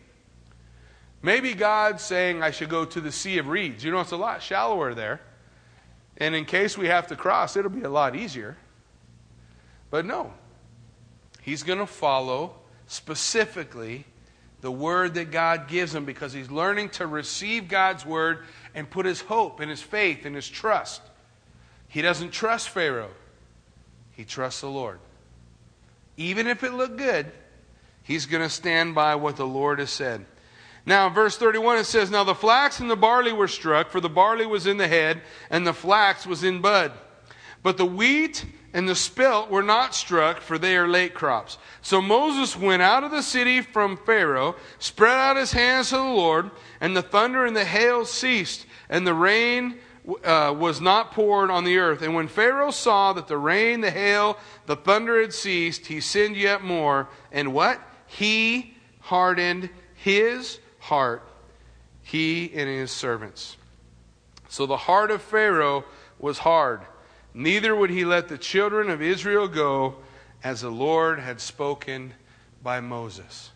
Maybe 1.21 1.53
God's 1.53 2.03
saying 2.03 2.43
I 2.43 2.51
should 2.51 2.69
go 2.69 2.85
to 2.85 3.01
the 3.01 3.11
Sea 3.11 3.37
of 3.37 3.47
Reeds. 3.47 3.83
You 3.83 3.91
know, 3.91 4.01
it's 4.01 4.11
a 4.11 4.17
lot 4.17 4.41
shallower 4.41 4.93
there. 4.93 5.21
And 6.17 6.35
in 6.35 6.45
case 6.45 6.77
we 6.77 6.87
have 6.87 7.07
to 7.07 7.15
cross, 7.15 7.57
it'll 7.57 7.71
be 7.71 7.81
a 7.81 7.89
lot 7.89 8.15
easier. 8.15 8.57
But 9.89 10.05
no, 10.05 10.33
he's 11.41 11.63
going 11.63 11.79
to 11.79 11.87
follow 11.87 12.55
specifically 12.87 14.05
the 14.61 14.71
word 14.71 15.15
that 15.15 15.29
God 15.29 15.67
gives 15.67 15.93
him 15.93 16.05
because 16.05 16.31
he's 16.31 16.49
learning 16.49 16.89
to 16.91 17.05
receive 17.05 17.67
God's 17.67 18.05
word 18.05 18.45
and 18.73 18.89
put 18.89 19.05
his 19.05 19.21
hope 19.21 19.59
and 19.59 19.69
his 19.69 19.81
faith 19.81 20.25
and 20.25 20.35
his 20.35 20.47
trust. 20.47 21.01
He 21.89 22.01
doesn't 22.01 22.31
trust 22.31 22.69
Pharaoh, 22.69 23.11
he 24.13 24.23
trusts 24.23 24.61
the 24.61 24.69
Lord. 24.69 24.99
Even 26.15 26.47
if 26.47 26.63
it 26.63 26.73
looked 26.73 26.97
good, 26.97 27.31
he's 28.03 28.25
going 28.25 28.43
to 28.43 28.49
stand 28.49 28.95
by 28.95 29.15
what 29.15 29.35
the 29.35 29.45
Lord 29.45 29.79
has 29.79 29.89
said. 29.89 30.25
Now, 30.85 31.09
verse 31.09 31.37
31, 31.37 31.77
it 31.77 31.83
says, 31.85 32.11
Now 32.11 32.23
the 32.23 32.35
flax 32.35 32.79
and 32.79 32.91
the 32.91 32.95
barley 32.95 33.31
were 33.31 33.47
struck, 33.47 33.89
for 33.89 34.01
the 34.01 34.09
barley 34.09 34.45
was 34.45 34.67
in 34.67 34.77
the 34.77 34.87
head, 34.87 35.21
and 35.49 35.65
the 35.65 35.73
flax 35.73 36.27
was 36.27 36.43
in 36.43 36.59
bud. 36.59 36.91
But 37.61 37.77
the 37.77 37.85
wheat 37.85 38.45
and 38.73 38.89
the 38.89 38.95
spelt 38.95 39.49
were 39.49 39.63
not 39.63 39.95
struck, 39.95 40.41
for 40.41 40.57
they 40.57 40.75
are 40.75 40.87
late 40.87 41.13
crops. 41.13 41.57
So 41.81 42.01
Moses 42.01 42.57
went 42.57 42.81
out 42.81 43.03
of 43.03 43.11
the 43.11 43.21
city 43.21 43.61
from 43.61 43.95
Pharaoh, 43.95 44.55
spread 44.79 45.15
out 45.15 45.37
his 45.37 45.53
hands 45.53 45.89
to 45.89 45.97
the 45.97 46.03
Lord, 46.03 46.51
and 46.81 46.97
the 46.97 47.01
thunder 47.01 47.45
and 47.45 47.55
the 47.55 47.63
hail 47.63 48.03
ceased, 48.03 48.65
and 48.89 49.07
the 49.07 49.13
rain 49.13 49.77
uh, 50.23 50.53
was 50.57 50.81
not 50.81 51.11
poured 51.11 51.49
on 51.49 51.63
the 51.63 51.77
earth. 51.77 52.01
And 52.01 52.13
when 52.13 52.27
Pharaoh 52.27 52.71
saw 52.71 53.13
that 53.13 53.27
the 53.27 53.37
rain, 53.37 53.79
the 53.79 53.91
hail, 53.91 54.37
the 54.65 54.75
thunder 54.75 55.21
had 55.21 55.33
ceased, 55.33 55.85
he 55.85 56.01
sinned 56.01 56.35
yet 56.35 56.61
more. 56.61 57.07
And 57.31 57.53
what? 57.53 57.79
He 58.07 58.75
hardened 58.99 59.69
his 59.95 60.59
heart, 60.83 61.23
he 62.01 62.51
and 62.53 62.67
his 62.69 62.91
servants. 62.91 63.55
So 64.49 64.65
the 64.65 64.77
heart 64.77 65.11
of 65.11 65.21
Pharaoh 65.21 65.85
was 66.19 66.37
hard. 66.37 66.81
Neither 67.33 67.73
would 67.73 67.89
he 67.89 68.03
let 68.03 68.27
the 68.27 68.37
children 68.37 68.89
of 68.89 69.01
Israel 69.01 69.47
go 69.47 69.95
as 70.43 70.61
the 70.61 70.69
Lord 70.69 71.19
had 71.19 71.39
spoken 71.39 72.13
by 72.61 72.81
Moses. 72.81 73.51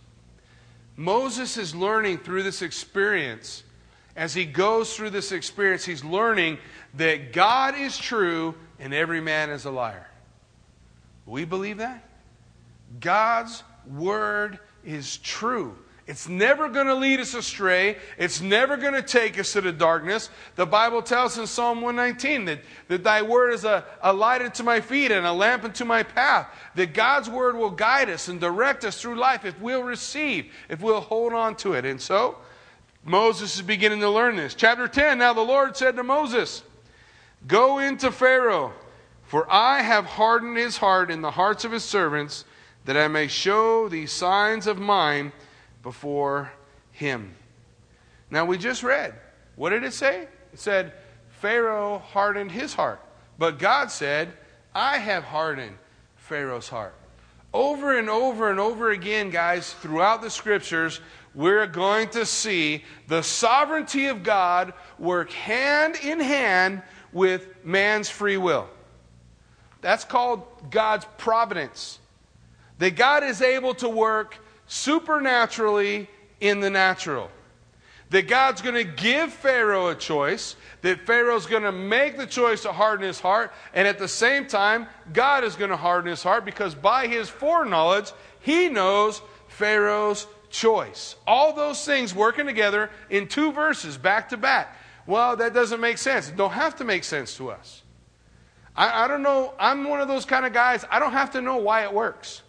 Moses 0.95 1.57
is 1.57 1.75
learning 1.75 2.19
through 2.19 2.43
this 2.43 2.61
experience. 2.61 3.63
As 4.15 4.33
he 4.33 4.45
goes 4.45 4.95
through 4.95 5.09
this 5.11 5.31
experience, 5.33 5.83
he's 5.83 6.03
learning 6.03 6.57
that 6.95 7.33
God 7.33 7.77
is 7.77 7.97
true 7.97 8.55
and 8.79 8.93
every 8.93 9.21
man 9.21 9.49
is 9.49 9.65
a 9.65 9.71
liar. 9.71 10.07
We 11.25 11.43
believe 11.43 11.77
that? 11.77 12.07
God's 13.01 13.63
word 13.85 14.59
is 14.85 15.17
true. 15.17 15.77
It's 16.07 16.29
never 16.29 16.69
going 16.69 16.87
to 16.87 16.95
lead 16.95 17.19
us 17.19 17.33
astray. 17.33 17.97
It's 18.17 18.39
never 18.39 18.77
going 18.77 18.93
to 18.93 19.01
take 19.01 19.37
us 19.37 19.51
to 19.53 19.61
the 19.61 19.73
darkness. 19.73 20.29
The 20.55 20.65
Bible 20.65 21.01
tells 21.01 21.33
us 21.33 21.37
in 21.37 21.47
Psalm 21.47 21.81
119 21.81 22.45
that, 22.45 22.61
that 22.87 23.03
thy 23.03 23.21
word 23.21 23.53
is 23.53 23.65
a, 23.65 23.83
a 24.01 24.13
light 24.13 24.41
unto 24.41 24.63
my 24.63 24.79
feet 24.79 25.11
and 25.11 25.25
a 25.25 25.33
lamp 25.33 25.65
unto 25.65 25.83
my 25.83 26.03
path. 26.03 26.47
That 26.75 26.93
God's 26.93 27.29
word 27.29 27.57
will 27.57 27.71
guide 27.71 28.09
us 28.09 28.29
and 28.29 28.39
direct 28.39 28.85
us 28.85 29.01
through 29.01 29.15
life 29.15 29.43
if 29.43 29.59
we'll 29.59 29.83
receive, 29.83 30.49
if 30.69 30.81
we'll 30.81 31.01
hold 31.01 31.33
on 31.33 31.57
to 31.57 31.73
it. 31.73 31.83
And 31.83 31.99
so, 31.99 32.37
Moses 33.03 33.55
is 33.55 33.61
beginning 33.61 33.99
to 33.99 34.09
learn 34.09 34.37
this. 34.37 34.55
Chapter 34.55 34.87
10 34.87 35.17
Now 35.17 35.33
the 35.33 35.41
Lord 35.41 35.75
said 35.75 35.97
to 35.97 36.03
Moses, 36.03 36.63
Go 37.47 37.79
into 37.79 38.11
Pharaoh, 38.11 38.71
for 39.23 39.45
I 39.51 39.81
have 39.81 40.05
hardened 40.05 40.55
his 40.55 40.77
heart 40.77 41.11
in 41.11 41.21
the 41.21 41.31
hearts 41.31 41.65
of 41.65 41.73
his 41.73 41.83
servants, 41.83 42.45
that 42.85 42.95
I 42.95 43.09
may 43.09 43.27
show 43.27 43.89
these 43.89 44.13
signs 44.13 44.67
of 44.67 44.79
mine 44.79 45.33
before 45.83 46.51
him. 46.91 47.33
Now, 48.29 48.45
we 48.45 48.57
just 48.57 48.83
read. 48.83 49.13
What 49.55 49.69
did 49.69 49.83
it 49.83 49.93
say? 49.93 50.27
It 50.53 50.59
said, 50.59 50.93
Pharaoh 51.29 51.99
hardened 51.99 52.51
his 52.51 52.73
heart. 52.73 52.99
But 53.37 53.59
God 53.59 53.91
said, 53.91 54.33
I 54.73 54.97
have 54.97 55.23
hardened 55.23 55.77
Pharaoh's 56.15 56.67
heart. 56.69 56.95
Over 57.53 57.97
and 57.97 58.09
over 58.09 58.49
and 58.49 58.59
over 58.59 58.91
again, 58.91 59.29
guys, 59.29 59.73
throughout 59.73 60.21
the 60.21 60.29
scriptures, 60.29 60.99
we're 61.33 61.67
going 61.67 62.09
to 62.09 62.25
see 62.25 62.83
the 63.07 63.21
sovereignty 63.21 64.07
of 64.07 64.23
God 64.23 64.73
work 64.99 65.31
hand 65.31 65.95
in 66.03 66.19
hand 66.19 66.81
with 67.13 67.63
man's 67.63 68.09
free 68.09 68.37
will. 68.37 68.67
That's 69.81 70.03
called 70.03 70.43
God's 70.71 71.05
providence. 71.17 71.99
That 72.79 72.95
God 72.95 73.23
is 73.23 73.41
able 73.41 73.75
to 73.75 73.89
work 73.89 74.37
supernaturally 74.67 76.09
in 76.39 76.59
the 76.59 76.69
natural. 76.69 77.31
That 78.09 78.27
God's 78.29 78.61
going 78.61 78.75
to 78.75 78.85
give 78.85 79.33
Pharaoh 79.33 79.89
a 79.89 79.95
choice, 79.95 80.55
that 80.81 81.05
Pharaoh's 81.05 81.45
going 81.45 81.63
to 81.63 81.73
make 81.73 82.17
the 82.17 82.25
choice 82.25 82.61
to 82.61 82.71
harden 82.71 83.05
his 83.05 83.19
heart, 83.19 83.51
and 83.73 83.85
at 83.85 83.99
the 83.99 84.07
same 84.07 84.45
time, 84.45 84.87
God 85.11 85.43
is 85.43 85.55
going 85.55 85.71
to 85.71 85.77
harden 85.77 86.09
his 86.09 86.23
heart 86.23 86.45
because 86.45 86.73
by 86.73 87.07
his 87.07 87.27
foreknowledge, 87.27 88.13
he 88.39 88.69
knows 88.69 89.21
Pharaoh's 89.49 90.25
choice. 90.49 91.15
All 91.25 91.53
those 91.53 91.83
things 91.83 92.15
working 92.15 92.45
together 92.45 92.89
in 93.09 93.27
two 93.27 93.51
verses, 93.51 93.97
back 93.97 94.29
to 94.29 94.37
back. 94.37 94.77
Well, 95.05 95.35
that 95.37 95.53
doesn't 95.53 95.81
make 95.81 95.97
sense. 95.97 96.29
It 96.29 96.37
don't 96.37 96.51
have 96.51 96.77
to 96.77 96.83
make 96.83 97.03
sense 97.03 97.35
to 97.37 97.51
us. 97.51 97.81
I, 98.75 99.05
I 99.05 99.07
don't 99.07 99.23
know. 99.23 99.53
I'm 99.59 99.83
one 99.85 99.99
of 99.99 100.07
those 100.07 100.25
kind 100.25 100.45
of 100.45 100.53
guys. 100.53 100.85
I 100.89 100.99
don't 100.99 101.13
have 101.13 101.31
to 101.31 101.41
know 101.41 101.57
why 101.57 101.83
it 101.83 101.93
works. 101.93 102.43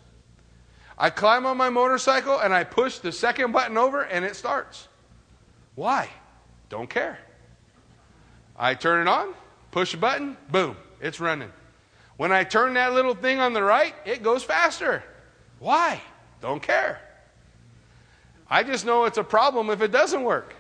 I 0.99 1.11
climb 1.11 1.47
on 1.47 1.57
my 1.57 1.71
motorcycle 1.71 2.41
and 2.41 2.53
I 2.53 2.65
push 2.65 2.99
the 2.99 3.13
second 3.13 3.53
button 3.53 3.79
over 3.79 4.03
and 4.03 4.25
it 4.25 4.35
starts. 4.35 4.89
Why? 5.77 6.09
Don't 6.69 6.91
care. 6.91 7.19
I 8.57 8.75
turn 8.75 9.07
it 9.07 9.09
on, 9.09 9.33
push 9.71 9.95
a 9.95 9.97
button, 9.97 10.37
boom, 10.51 10.77
it's 11.01 11.21
running. 11.21 11.53
When 12.17 12.33
I 12.33 12.43
turn 12.43 12.75
that 12.75 12.93
little 12.95 13.15
thing 13.15 13.39
on 13.39 13.53
the 13.53 13.63
right, 13.63 13.95
it 14.05 14.25
goes 14.25 14.43
faster. 14.43 15.05
Why? 15.61 16.01
Don't 16.41 16.61
care. 16.61 17.01
I 18.51 18.65
just 18.65 18.85
know 18.85 19.05
it's 19.05 19.19
a 19.19 19.25
problem 19.25 19.71
if 19.71 19.81
it 19.81 19.93
doesn't 19.93 20.25
work. 20.25 20.55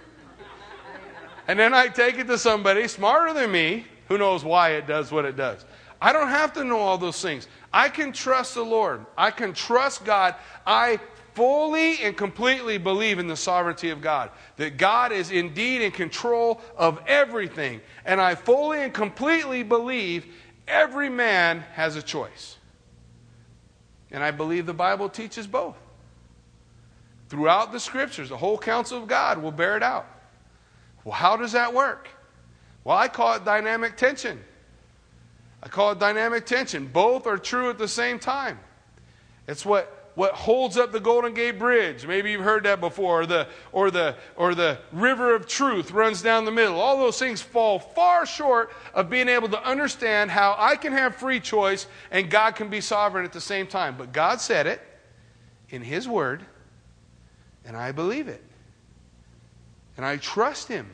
And 1.49 1.59
then 1.59 1.75
I 1.75 1.89
take 1.89 2.19
it 2.19 2.29
to 2.29 2.39
somebody 2.39 2.87
smarter 2.87 3.33
than 3.33 3.51
me 3.51 3.87
who 4.07 4.19
knows 4.19 4.45
why 4.45 4.71
it 4.71 4.87
does 4.87 5.11
what 5.11 5.25
it 5.25 5.37
does. 5.37 5.65
I 6.01 6.13
don't 6.13 6.29
have 6.29 6.53
to 6.53 6.65
know 6.65 6.79
all 6.79 6.99
those 6.99 7.21
things. 7.21 7.49
I 7.73 7.89
can 7.89 8.13
trust 8.13 8.55
the 8.55 8.63
Lord. 8.63 9.05
I 9.17 9.31
can 9.31 9.53
trust 9.53 10.05
God. 10.05 10.35
I 10.67 11.01
fully 11.35 12.03
and 12.03 12.17
completely 12.17 12.79
believe 12.79 13.19
in 13.19 13.29
the 13.29 13.37
sovereignty 13.37 13.91
of 13.91 14.01
God, 14.01 14.31
that 14.57 14.77
God 14.77 15.13
is 15.13 15.31
indeed 15.31 15.83
in 15.83 15.93
control 15.93 16.61
of 16.77 17.01
everything. 17.07 17.81
And 18.05 18.21
I 18.21 18.35
fully 18.35 18.83
and 18.83 18.93
completely 18.93 19.63
believe 19.63 20.27
every 20.67 21.09
man 21.09 21.61
has 21.75 21.95
a 21.95 22.03
choice. 22.03 22.57
And 24.11 24.25
I 24.25 24.31
believe 24.31 24.67
the 24.67 24.75
Bible 24.75 25.09
teaches 25.09 25.47
both. 25.47 25.77
Throughout 27.29 27.73
the 27.73 27.81
scriptures, 27.81 28.31
the 28.31 28.37
whole 28.37 28.59
counsel 28.59 29.03
of 29.03 29.07
God 29.07 29.43
will 29.43 29.53
bear 29.53 29.77
it 29.77 29.83
out. 29.83 30.07
Well, 31.05 31.15
how 31.15 31.37
does 31.37 31.53
that 31.53 31.73
work? 31.73 32.09
Well, 32.85 32.97
I 32.97 33.09
call 33.09 33.35
it 33.35 33.45
dynamic 33.45 33.97
tension. 33.97 34.43
I 35.63 35.69
call 35.69 35.93
it 35.93 35.99
dynamic 35.99 36.47
tension. 36.47 36.87
Both 36.87 37.27
are 37.27 37.39
true 37.39 37.71
at 37.71 37.79
the 37.79 37.89
same 37.89 38.19
time. 38.19 38.59
It's 39.49 39.67
what, 39.67 40.13
what 40.15 40.35
holds 40.35 40.77
up 40.77 40.93
the 40.93 41.01
Golden 41.01 41.35
Gate 41.35 41.59
Bridge. 41.59 42.07
Maybe 42.07 42.31
you've 42.31 42.45
heard 42.45 42.65
that 42.65 42.81
before. 42.81 43.23
Or 43.23 43.27
the, 43.27 43.49
or, 43.73 43.91
the, 43.91 44.15
or 44.37 44.55
the 44.55 44.79
river 44.93 45.35
of 45.35 45.47
truth 45.47 45.91
runs 45.91 46.23
down 46.23 46.45
the 46.45 46.53
middle. 46.53 46.81
All 46.81 46.99
those 46.99 47.19
things 47.19 47.41
fall 47.43 47.79
far 47.79 48.25
short 48.25 48.71
of 48.95 49.11
being 49.11 49.29
able 49.29 49.49
to 49.49 49.63
understand 49.63 50.31
how 50.31 50.55
I 50.57 50.77
can 50.77 50.93
have 50.93 51.17
free 51.17 51.41
choice 51.41 51.87
and 52.11 52.31
God 52.31 52.55
can 52.55 52.69
be 52.69 52.81
sovereign 52.81 53.25
at 53.25 53.33
the 53.33 53.41
same 53.41 53.67
time. 53.67 53.97
But 53.99 54.13
God 54.13 54.41
said 54.41 54.67
it 54.67 54.81
in 55.71 55.83
His 55.83 56.07
Word, 56.07 56.43
and 57.65 57.77
I 57.77 57.93
believe 57.93 58.29
it. 58.29 58.43
And 59.97 60.07
I 60.07 60.19
trust 60.19 60.69
Him. 60.69 60.89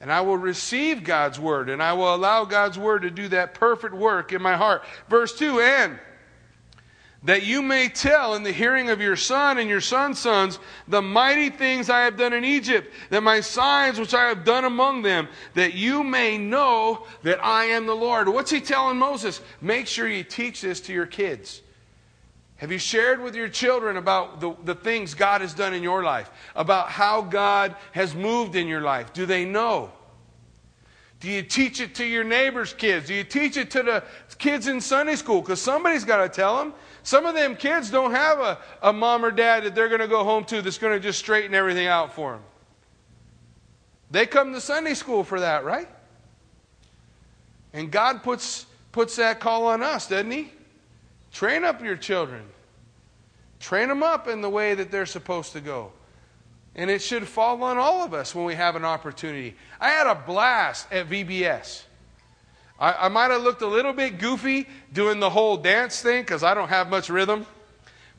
And 0.00 0.12
I 0.12 0.20
will 0.20 0.36
receive 0.36 1.02
God's 1.02 1.40
word, 1.40 1.68
and 1.68 1.82
I 1.82 1.92
will 1.92 2.14
allow 2.14 2.44
God's 2.44 2.78
word 2.78 3.02
to 3.02 3.10
do 3.10 3.28
that 3.28 3.54
perfect 3.54 3.94
work 3.94 4.32
in 4.32 4.40
my 4.40 4.56
heart. 4.56 4.84
Verse 5.08 5.36
2 5.36 5.60
And 5.60 5.98
that 7.24 7.42
you 7.42 7.62
may 7.62 7.88
tell 7.88 8.36
in 8.36 8.44
the 8.44 8.52
hearing 8.52 8.90
of 8.90 9.00
your 9.00 9.16
son 9.16 9.58
and 9.58 9.68
your 9.68 9.80
son's 9.80 10.20
sons 10.20 10.60
the 10.86 11.02
mighty 11.02 11.50
things 11.50 11.90
I 11.90 12.02
have 12.02 12.16
done 12.16 12.32
in 12.32 12.44
Egypt, 12.44 12.92
that 13.10 13.24
my 13.24 13.40
signs 13.40 13.98
which 13.98 14.14
I 14.14 14.28
have 14.28 14.44
done 14.44 14.64
among 14.64 15.02
them, 15.02 15.26
that 15.54 15.74
you 15.74 16.04
may 16.04 16.38
know 16.38 17.04
that 17.24 17.44
I 17.44 17.64
am 17.64 17.86
the 17.86 17.96
Lord. 17.96 18.28
What's 18.28 18.52
he 18.52 18.60
telling 18.60 18.98
Moses? 18.98 19.40
Make 19.60 19.88
sure 19.88 20.06
you 20.06 20.22
teach 20.22 20.60
this 20.60 20.80
to 20.82 20.92
your 20.92 21.06
kids. 21.06 21.60
Have 22.58 22.72
you 22.72 22.78
shared 22.78 23.22
with 23.22 23.36
your 23.36 23.48
children 23.48 23.96
about 23.96 24.40
the, 24.40 24.54
the 24.64 24.74
things 24.74 25.14
God 25.14 25.40
has 25.40 25.54
done 25.54 25.72
in 25.74 25.82
your 25.82 26.02
life? 26.02 26.30
About 26.56 26.90
how 26.90 27.22
God 27.22 27.76
has 27.92 28.16
moved 28.16 28.56
in 28.56 28.66
your 28.66 28.80
life? 28.80 29.12
Do 29.12 29.26
they 29.26 29.44
know? 29.44 29.92
Do 31.20 31.30
you 31.30 31.42
teach 31.42 31.80
it 31.80 31.94
to 31.96 32.04
your 32.04 32.24
neighbor's 32.24 32.72
kids? 32.72 33.06
Do 33.06 33.14
you 33.14 33.22
teach 33.22 33.56
it 33.56 33.70
to 33.72 33.82
the 33.82 34.04
kids 34.38 34.66
in 34.66 34.80
Sunday 34.80 35.14
school? 35.14 35.40
Because 35.40 35.60
somebody's 35.60 36.04
got 36.04 36.18
to 36.18 36.28
tell 36.28 36.56
them. 36.58 36.74
Some 37.04 37.26
of 37.26 37.34
them 37.34 37.54
kids 37.54 37.90
don't 37.90 38.10
have 38.10 38.40
a, 38.40 38.58
a 38.82 38.92
mom 38.92 39.24
or 39.24 39.30
dad 39.30 39.62
that 39.62 39.76
they're 39.76 39.88
going 39.88 40.00
to 40.00 40.08
go 40.08 40.24
home 40.24 40.44
to 40.46 40.60
that's 40.60 40.78
going 40.78 40.92
to 40.92 41.00
just 41.00 41.20
straighten 41.20 41.54
everything 41.54 41.86
out 41.86 42.12
for 42.12 42.32
them. 42.32 42.42
They 44.10 44.26
come 44.26 44.52
to 44.52 44.60
Sunday 44.60 44.94
school 44.94 45.22
for 45.22 45.40
that, 45.40 45.64
right? 45.64 45.88
And 47.72 47.90
God 47.90 48.24
puts, 48.24 48.66
puts 48.90 49.14
that 49.16 49.38
call 49.38 49.66
on 49.66 49.82
us, 49.82 50.08
doesn't 50.08 50.30
He? 50.30 50.52
Train 51.32 51.64
up 51.64 51.82
your 51.82 51.96
children. 51.96 52.42
Train 53.60 53.88
them 53.88 54.02
up 54.02 54.28
in 54.28 54.40
the 54.40 54.50
way 54.50 54.74
that 54.74 54.90
they're 54.90 55.06
supposed 55.06 55.52
to 55.52 55.60
go. 55.60 55.92
And 56.74 56.90
it 56.90 57.02
should 57.02 57.26
fall 57.26 57.62
on 57.62 57.76
all 57.76 58.04
of 58.04 58.14
us 58.14 58.34
when 58.34 58.44
we 58.44 58.54
have 58.54 58.76
an 58.76 58.84
opportunity. 58.84 59.56
I 59.80 59.90
had 59.90 60.06
a 60.06 60.14
blast 60.14 60.90
at 60.92 61.08
VBS. 61.08 61.82
I, 62.78 62.92
I 62.92 63.08
might 63.08 63.30
have 63.30 63.42
looked 63.42 63.62
a 63.62 63.66
little 63.66 63.92
bit 63.92 64.18
goofy 64.18 64.68
doing 64.92 65.18
the 65.18 65.30
whole 65.30 65.56
dance 65.56 66.00
thing 66.00 66.22
because 66.22 66.44
I 66.44 66.54
don't 66.54 66.68
have 66.68 66.88
much 66.88 67.10
rhythm. 67.10 67.46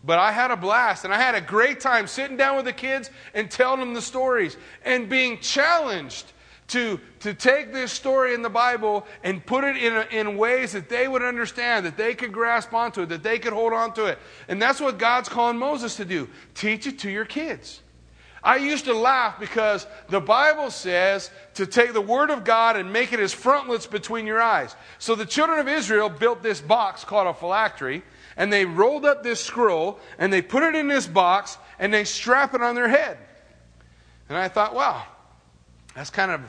But 0.03 0.20
I 0.20 0.32
had 0.32 0.51
a 0.51 0.57
blast 0.57 1.05
and 1.05 1.14
I 1.14 1.18
had 1.18 1.36
a 1.36 1.41
great 1.41 1.80
time 1.80 2.07
sitting 2.07 2.38
down 2.38 2.55
with 2.55 2.66
the 2.66 2.74
kids 2.74 3.10
and 3.34 3.49
telling 3.49 3.80
them 3.80 3.93
the 3.93 4.01
stories 4.01 4.57
and 4.84 5.10
being 5.10 5.39
challenged 5.39 6.32
to, 6.70 6.99
to 7.20 7.34
take 7.34 7.74
this 7.74 7.91
story 7.91 8.34
in 8.34 8.41
the 8.41 8.49
Bible 8.49 9.05
and 9.24 9.45
put 9.45 9.63
it 9.63 9.78
in, 9.78 9.93
a, 9.95 10.07
in 10.11 10.38
ways 10.38 10.72
that 10.72 10.89
they 10.89 11.07
would 11.07 11.24
understand, 11.24 11.86
that 11.86 11.97
they 11.97 12.15
could 12.15 12.32
grasp 12.32 12.74
onto 12.74 13.01
it, 13.01 13.09
that 13.09 13.24
they 13.24 13.39
could 13.39 13.53
hold 13.53 13.74
onto 13.74 14.05
it. 14.05 14.17
And 14.47 14.61
that's 14.61 14.80
what 14.80 14.97
God's 14.97 15.30
calling 15.30 15.57
Moses 15.57 15.95
to 15.97 16.05
do 16.05 16.30
teach 16.53 16.88
it 16.88 16.99
to 16.99 17.09
your 17.09 17.26
kids. 17.26 17.82
I 18.43 18.57
used 18.57 18.86
to 18.86 18.93
laugh 18.93 19.39
because 19.39 19.86
the 20.07 20.22
Bible 20.22 20.72
says 20.72 21.30
to 21.55 21.65
take 21.65 21.93
the 21.93 22.01
Word 22.01 22.30
of 22.30 22.45
God 22.45 22.78
and 22.78 22.93
make 22.93 23.11
it 23.11 23.20
as 23.20 23.34
frontlets 23.34 23.86
between 23.86 24.26
your 24.26 24.41
eyes. 24.41 24.76
So 24.97 25.15
the 25.15 25.26
children 25.26 25.59
of 25.59 25.67
Israel 25.67 26.09
built 26.09 26.41
this 26.41 26.61
box 26.61 27.03
called 27.03 27.28
a 27.28 27.34
phylactery, 27.34 28.01
and 28.38 28.51
they 28.51 28.63
rolled 28.65 29.05
up 29.05 29.24
this 29.24 29.43
scroll, 29.43 29.99
and 30.17 30.32
they 30.32 30.41
put 30.41 30.63
it 30.63 30.74
in 30.74 30.88
this 30.88 31.05
box, 31.05 31.57
and 31.80 31.93
they 31.93 32.05
strap 32.05 32.53
it 32.53 32.61
on 32.61 32.76
their 32.76 32.88
head. 32.88 33.17
And 34.30 34.38
I 34.38 34.47
thought, 34.47 34.74
wow, 34.74 35.03
that's 35.93 36.09
kind 36.09 36.32
of, 36.32 36.41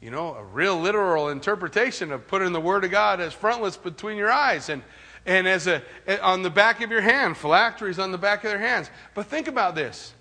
you 0.00 0.10
know, 0.10 0.34
a 0.34 0.44
real 0.44 0.78
literal 0.78 1.30
interpretation 1.30 2.12
of 2.12 2.26
putting 2.28 2.52
the 2.52 2.60
Word 2.60 2.84
of 2.84 2.90
God 2.90 3.20
as 3.20 3.32
frontlets 3.32 3.76
between 3.76 4.16
your 4.16 4.30
eyes. 4.30 4.68
And 4.68 4.82
and 5.24 5.48
as 5.48 5.66
a 5.66 5.82
on 6.22 6.42
the 6.42 6.50
back 6.50 6.82
of 6.82 6.90
your 6.90 7.00
hand, 7.00 7.36
phylacteries 7.36 7.98
on 7.98 8.12
the 8.12 8.18
back 8.18 8.44
of 8.44 8.50
their 8.50 8.60
hands. 8.60 8.90
But 9.14 9.26
think 9.26 9.48
about 9.48 9.74
this. 9.74 10.14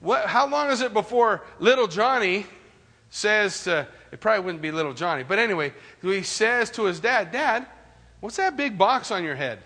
What, 0.00 0.26
how 0.26 0.46
long 0.46 0.70
is 0.70 0.82
it 0.82 0.92
before 0.92 1.42
little 1.58 1.86
Johnny 1.86 2.46
says 3.08 3.64
to, 3.64 3.88
it 4.12 4.20
probably 4.20 4.44
wouldn't 4.44 4.62
be 4.62 4.70
little 4.70 4.92
Johnny, 4.92 5.22
but 5.22 5.38
anyway, 5.38 5.72
he 6.02 6.22
says 6.22 6.70
to 6.72 6.84
his 6.84 7.00
dad, 7.00 7.32
Dad, 7.32 7.66
what's 8.20 8.36
that 8.36 8.56
big 8.56 8.76
box 8.76 9.10
on 9.10 9.24
your 9.24 9.36
head? 9.36 9.60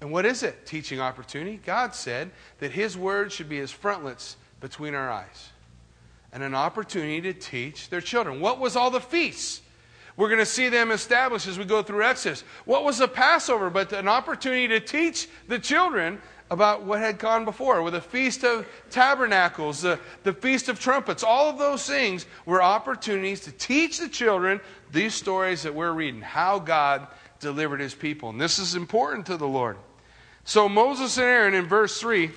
And 0.00 0.12
what 0.12 0.26
is 0.26 0.42
it? 0.42 0.66
Teaching 0.66 1.00
opportunity. 1.00 1.58
God 1.64 1.94
said 1.94 2.30
that 2.58 2.70
his 2.70 2.96
word 2.96 3.32
should 3.32 3.48
be 3.48 3.58
as 3.60 3.70
frontlets 3.70 4.36
between 4.60 4.94
our 4.94 5.10
eyes 5.10 5.48
and 6.32 6.42
an 6.42 6.54
opportunity 6.54 7.20
to 7.20 7.32
teach 7.32 7.88
their 7.88 8.00
children. 8.00 8.40
What 8.40 8.58
was 8.60 8.76
all 8.76 8.90
the 8.90 9.00
feasts? 9.00 9.62
We're 10.16 10.28
going 10.28 10.40
to 10.40 10.46
see 10.46 10.68
them 10.68 10.90
established 10.90 11.46
as 11.46 11.58
we 11.58 11.64
go 11.64 11.82
through 11.82 12.02
Exodus. 12.02 12.42
What 12.64 12.84
was 12.84 12.98
the 12.98 13.06
Passover 13.06 13.70
but 13.70 13.92
an 13.92 14.08
opportunity 14.08 14.66
to 14.68 14.80
teach 14.80 15.28
the 15.46 15.60
children 15.60 16.20
about 16.50 16.84
what 16.84 17.00
had 17.00 17.18
gone 17.18 17.44
before 17.44 17.82
with 17.82 17.94
the 17.94 18.00
Feast 18.00 18.44
of 18.44 18.66
Tabernacles, 18.90 19.82
the, 19.82 20.00
the 20.24 20.32
Feast 20.32 20.68
of 20.68 20.80
Trumpets. 20.80 21.22
All 21.22 21.50
of 21.50 21.58
those 21.58 21.86
things 21.86 22.26
were 22.46 22.62
opportunities 22.62 23.40
to 23.42 23.52
teach 23.52 23.98
the 23.98 24.08
children 24.08 24.60
these 24.90 25.14
stories 25.14 25.62
that 25.62 25.74
we're 25.74 25.92
reading, 25.92 26.20
how 26.20 26.58
God 26.58 27.06
delivered 27.40 27.80
his 27.80 27.94
people. 27.94 28.30
And 28.30 28.40
this 28.40 28.58
is 28.58 28.74
important 28.74 29.26
to 29.26 29.36
the 29.36 29.46
Lord. 29.46 29.76
So 30.44 30.68
Moses 30.68 31.18
and 31.18 31.26
Aaron 31.26 31.54
in 31.54 31.66
verse 31.66 32.00
3. 32.00 32.30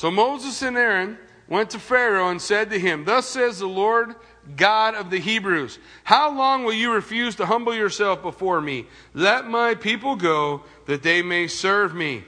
So 0.00 0.10
Moses 0.10 0.62
and 0.62 0.78
Aaron 0.78 1.18
went 1.46 1.68
to 1.70 1.78
Pharaoh 1.78 2.30
and 2.30 2.40
said 2.40 2.70
to 2.70 2.78
him, 2.78 3.04
Thus 3.04 3.26
says 3.26 3.58
the 3.58 3.66
Lord 3.66 4.14
God 4.56 4.94
of 4.94 5.10
the 5.10 5.18
Hebrews. 5.18 5.78
How 6.04 6.34
long 6.34 6.64
will 6.64 6.72
you 6.72 6.94
refuse 6.94 7.36
to 7.36 7.44
humble 7.44 7.74
yourself 7.74 8.22
before 8.22 8.62
me? 8.62 8.86
Let 9.12 9.46
my 9.46 9.74
people 9.74 10.16
go 10.16 10.62
that 10.86 11.02
they 11.02 11.20
may 11.20 11.48
serve 11.48 11.94
me. 11.94 12.24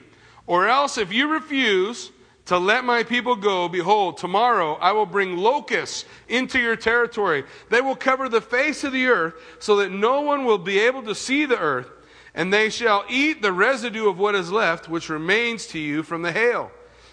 Or 0.47 0.69
else, 0.69 0.99
if 0.99 1.15
you 1.15 1.29
refuse 1.29 2.11
to 2.45 2.59
let 2.59 2.85
my 2.85 3.05
people 3.05 3.37
go, 3.37 3.71
behold, 3.71 4.19
tomorrow 4.19 4.75
I 4.75 4.93
will 4.93 5.07
bring 5.07 5.39
locusts 5.39 6.05
into 6.29 6.61
your 6.61 6.77
territory. 6.77 7.43
They 7.71 7.81
will 7.81 7.97
cover 7.97 8.29
the 8.29 8.43
face 8.43 8.85
of 8.85 8.93
the 8.93 9.07
earth 9.07 9.33
so 9.61 9.77
that 9.77 9.91
no 9.91 10.21
one 10.21 10.45
will 10.45 10.59
be 10.59 10.79
able 10.79 11.05
to 11.05 11.15
see 11.15 11.47
the 11.47 11.59
earth. 11.59 11.89
And 12.35 12.53
they 12.53 12.69
shall 12.69 13.07
eat 13.09 13.41
the 13.41 13.51
residue 13.51 14.11
of 14.11 14.19
what 14.19 14.35
is 14.35 14.53
left, 14.53 14.91
which 14.91 15.09
remains 15.09 15.67
to 15.69 15.79
you 15.79 16.03
from 16.03 16.21
the 16.21 16.33
hail. 16.33 16.71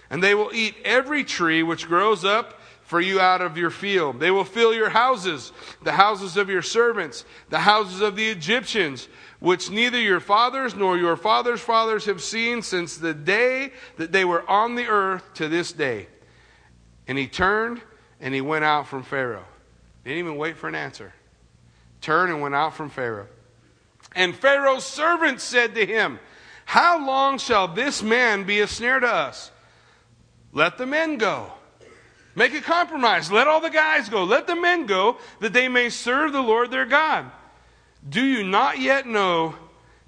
And 0.10 0.24
they 0.24 0.34
will 0.36 0.51
eat 0.53 0.76
every 0.84 1.24
tree 1.24 1.64
which 1.64 1.88
grows 1.88 2.26
up 2.26 2.60
for 2.89 2.99
you 2.99 3.20
out 3.20 3.41
of 3.41 3.55
your 3.55 3.70
field. 3.70 4.20
They 4.20 4.32
will 4.32 4.43
fill 4.43 4.74
your 4.74 4.89
houses, 4.89 5.51
the 5.84 5.91
houses 5.91 6.38
of 6.38 6.49
your 6.49 6.64
servants, 6.64 7.24
the 7.49 7.60
houses 7.60 8.01
of 8.01 8.16
the 8.16 8.28
Egyptians, 8.28 9.07
which 9.39 9.70
neither 9.70 9.99
your 9.99 10.20
fathers 10.20 10.74
nor 10.74 10.97
your 10.97 11.16
fathers' 11.16 11.62
fathers 11.62 12.05
have 12.05 12.20
seen 12.20 12.64
since 12.64 12.97
the 12.97 13.14
day 13.14 13.72
that 13.97 14.12
they 14.12 14.26
were 14.26 14.49
on 14.49 14.74
the 14.74 14.88
earth 14.88 15.24
to 15.36 15.47
this 15.47 15.72
day. 15.72 16.07
And 17.07 17.16
he 17.16 17.28
turned 17.28 17.80
and 18.20 18.34
he 18.34 18.41
went 18.41 18.66
out 18.66 18.88
from 18.88 19.03
Pharaoh. 19.03 19.45
Didn't 20.03 20.18
even 20.18 20.38
wait 20.38 20.57
for 20.57 20.68
an 20.68 20.76
answer. 20.76 21.14
Turned 22.01 22.32
and 22.32 22.41
went 22.41 22.55
out 22.55 22.74
from 22.74 22.89
Pharaoh. 22.89 23.28
And 24.16 24.36
Pharaoh's 24.36 24.84
servants 24.84 25.43
said 25.43 25.76
to 25.76 25.86
him, 25.86 26.20
How 26.66 27.05
long 27.05 27.38
shall 27.38 27.68
this 27.68 28.01
man 28.01 28.45
be 28.45 28.62
a 28.62 28.68
snare 28.68 28.99
to 28.99 29.07
us? 29.07 29.51
Let 30.52 30.78
the 30.78 30.86
men 30.86 31.18
go. 31.18 31.52
Make 32.36 32.54
a 32.54 32.62
compromise. 32.62 33.32
Let 33.32 33.47
all 33.47 33.62
the 33.62 33.70
guys 33.70 34.10
go. 34.10 34.24
Let 34.24 34.47
the 34.47 34.56
men 34.56 34.86
go 34.86 35.18
that 35.41 35.54
they 35.54 35.68
may 35.68 35.89
serve 35.89 36.32
the 36.32 36.41
Lord 36.41 36.72
their 36.72 36.86
God. 36.86 37.30
Do 38.08 38.24
you 38.24 38.43
not 38.43 38.80
yet 38.80 39.06
know 39.06 39.56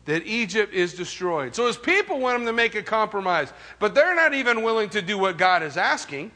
that 0.05 0.25
Egypt 0.25 0.73
is 0.73 0.93
destroyed? 0.93 1.55
So 1.55 1.67
his 1.67 1.77
people 1.77 2.19
want 2.19 2.39
him 2.39 2.45
to 2.45 2.53
make 2.53 2.75
a 2.75 2.83
compromise, 2.83 3.51
but 3.79 3.93
they're 3.93 4.15
not 4.15 4.33
even 4.33 4.63
willing 4.63 4.89
to 4.91 5.01
do 5.01 5.17
what 5.17 5.37
God 5.37 5.61
is 5.61 5.77
asking. 5.77 6.31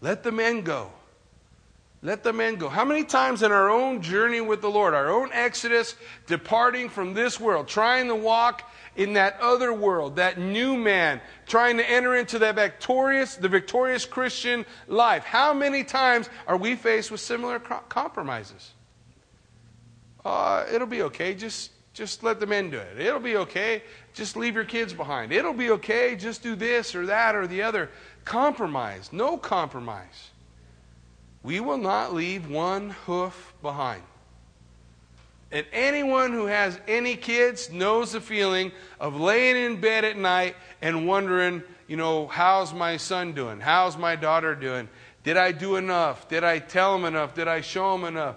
Let 0.00 0.22
the 0.22 0.32
men 0.32 0.62
go. 0.62 0.92
Let 2.04 2.24
the 2.24 2.32
men 2.32 2.56
go. 2.56 2.68
How 2.68 2.84
many 2.84 3.04
times 3.04 3.42
in 3.42 3.52
our 3.52 3.70
own 3.70 4.02
journey 4.02 4.40
with 4.40 4.60
the 4.60 4.70
Lord, 4.70 4.92
our 4.92 5.10
own 5.10 5.30
exodus, 5.32 5.94
departing 6.26 6.88
from 6.88 7.14
this 7.14 7.38
world, 7.38 7.68
trying 7.68 8.08
to 8.08 8.16
walk 8.16 8.68
in 8.96 9.14
that 9.14 9.38
other 9.40 9.72
world, 9.72 10.16
that 10.16 10.38
new 10.38 10.76
man, 10.76 11.20
trying 11.46 11.78
to 11.78 11.90
enter 11.90 12.16
into 12.16 12.38
that 12.40 12.54
victorious, 12.54 13.36
the 13.36 13.48
victorious 13.48 14.04
Christian 14.04 14.66
life. 14.86 15.24
How 15.24 15.54
many 15.54 15.82
times 15.84 16.28
are 16.46 16.56
we 16.56 16.76
faced 16.76 17.10
with 17.10 17.20
similar 17.20 17.58
compromises? 17.58 18.72
Uh, 20.24 20.64
it'll 20.72 20.86
be 20.86 21.02
okay. 21.02 21.34
Just, 21.34 21.70
just 21.94 22.22
let 22.22 22.38
the 22.38 22.46
men 22.46 22.70
do 22.70 22.78
it. 22.78 23.00
It'll 23.00 23.18
be 23.18 23.36
okay. 23.36 23.82
Just 24.12 24.36
leave 24.36 24.54
your 24.54 24.64
kids 24.64 24.92
behind. 24.92 25.32
It'll 25.32 25.54
be 25.54 25.70
okay. 25.70 26.14
Just 26.14 26.42
do 26.42 26.54
this 26.54 26.94
or 26.94 27.06
that 27.06 27.34
or 27.34 27.46
the 27.46 27.62
other. 27.62 27.90
Compromise. 28.24 29.10
No 29.12 29.36
compromise. 29.36 30.30
We 31.42 31.60
will 31.60 31.78
not 31.78 32.14
leave 32.14 32.48
one 32.48 32.90
hoof 32.90 33.54
behind. 33.62 34.02
And 35.52 35.66
anyone 35.70 36.32
who 36.32 36.46
has 36.46 36.80
any 36.88 37.14
kids 37.14 37.70
knows 37.70 38.12
the 38.12 38.22
feeling 38.22 38.72
of 38.98 39.20
laying 39.20 39.56
in 39.56 39.82
bed 39.82 40.02
at 40.02 40.16
night 40.16 40.56
and 40.80 41.06
wondering, 41.06 41.62
you 41.86 41.98
know, 41.98 42.26
how's 42.26 42.72
my 42.72 42.96
son 42.96 43.34
doing? 43.34 43.60
How's 43.60 43.98
my 43.98 44.16
daughter 44.16 44.54
doing? 44.54 44.88
Did 45.24 45.36
I 45.36 45.52
do 45.52 45.76
enough? 45.76 46.26
Did 46.26 46.42
I 46.42 46.58
tell 46.58 46.94
them 46.94 47.04
enough? 47.04 47.34
Did 47.34 47.48
I 47.48 47.60
show 47.60 47.92
them 47.92 48.04
enough? 48.04 48.36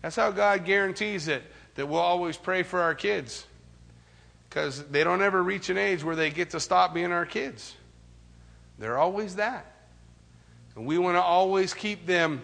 That's 0.00 0.14
how 0.14 0.30
God 0.30 0.64
guarantees 0.64 1.26
it, 1.26 1.42
that 1.74 1.88
we'll 1.88 2.00
always 2.00 2.36
pray 2.36 2.62
for 2.62 2.80
our 2.80 2.94
kids. 2.94 3.44
Because 4.48 4.84
they 4.84 5.02
don't 5.02 5.22
ever 5.22 5.42
reach 5.42 5.70
an 5.70 5.76
age 5.76 6.04
where 6.04 6.14
they 6.14 6.30
get 6.30 6.50
to 6.50 6.60
stop 6.60 6.94
being 6.94 7.10
our 7.10 7.26
kids. 7.26 7.74
They're 8.78 8.96
always 8.96 9.36
that. 9.36 9.66
And 10.76 10.86
we 10.86 10.98
want 10.98 11.16
to 11.16 11.22
always 11.22 11.74
keep 11.74 12.06
them 12.06 12.42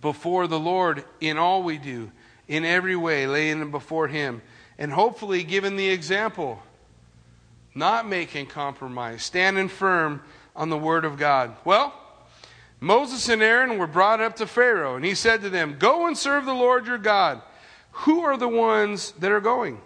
before 0.00 0.46
the 0.46 0.58
Lord 0.58 1.04
in 1.20 1.36
all 1.36 1.62
we 1.62 1.76
do 1.76 2.10
in 2.50 2.64
every 2.64 2.96
way, 2.96 3.28
laying 3.28 3.60
them 3.60 3.70
before 3.70 4.08
Him, 4.08 4.42
and 4.76 4.92
hopefully 4.92 5.44
giving 5.44 5.76
the 5.76 5.88
example, 5.88 6.60
not 7.76 8.08
making 8.08 8.46
compromise, 8.46 9.22
standing 9.22 9.68
firm 9.68 10.20
on 10.56 10.68
the 10.68 10.76
Word 10.76 11.04
of 11.04 11.16
God. 11.16 11.54
Well, 11.64 11.94
Moses 12.80 13.28
and 13.28 13.40
Aaron 13.40 13.78
were 13.78 13.86
brought 13.86 14.20
up 14.20 14.34
to 14.36 14.48
Pharaoh, 14.48 14.96
and 14.96 15.04
he 15.04 15.14
said 15.14 15.42
to 15.42 15.48
them, 15.50 15.76
Go 15.78 16.08
and 16.08 16.18
serve 16.18 16.44
the 16.44 16.52
Lord 16.52 16.86
your 16.86 16.98
God. 16.98 17.40
Who 17.92 18.22
are 18.22 18.36
the 18.36 18.48
ones 18.48 19.12
that 19.20 19.30
are 19.30 19.40
going? 19.40 19.80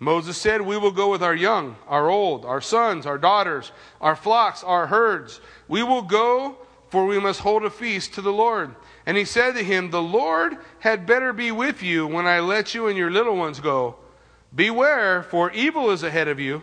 Moses 0.00 0.36
said, 0.36 0.62
We 0.62 0.78
will 0.78 0.90
go 0.90 1.12
with 1.12 1.22
our 1.22 1.34
young, 1.34 1.76
our 1.86 2.10
old, 2.10 2.44
our 2.44 2.60
sons, 2.60 3.06
our 3.06 3.18
daughters, 3.18 3.70
our 4.00 4.16
flocks, 4.16 4.64
our 4.64 4.88
herds. 4.88 5.40
We 5.68 5.84
will 5.84 6.02
go, 6.02 6.56
for 6.88 7.06
we 7.06 7.20
must 7.20 7.40
hold 7.40 7.64
a 7.64 7.70
feast 7.70 8.14
to 8.14 8.22
the 8.22 8.32
Lord. 8.32 8.74
And 9.06 9.16
he 9.16 9.24
said 9.24 9.52
to 9.54 9.64
him, 9.64 9.90
The 9.90 10.02
Lord 10.02 10.56
had 10.80 11.06
better 11.06 11.32
be 11.32 11.50
with 11.50 11.82
you 11.82 12.06
when 12.06 12.26
I 12.26 12.40
let 12.40 12.74
you 12.74 12.86
and 12.86 12.96
your 12.96 13.10
little 13.10 13.36
ones 13.36 13.60
go. 13.60 13.96
Beware, 14.54 15.22
for 15.22 15.50
evil 15.52 15.90
is 15.90 16.02
ahead 16.02 16.28
of 16.28 16.38
you. 16.38 16.62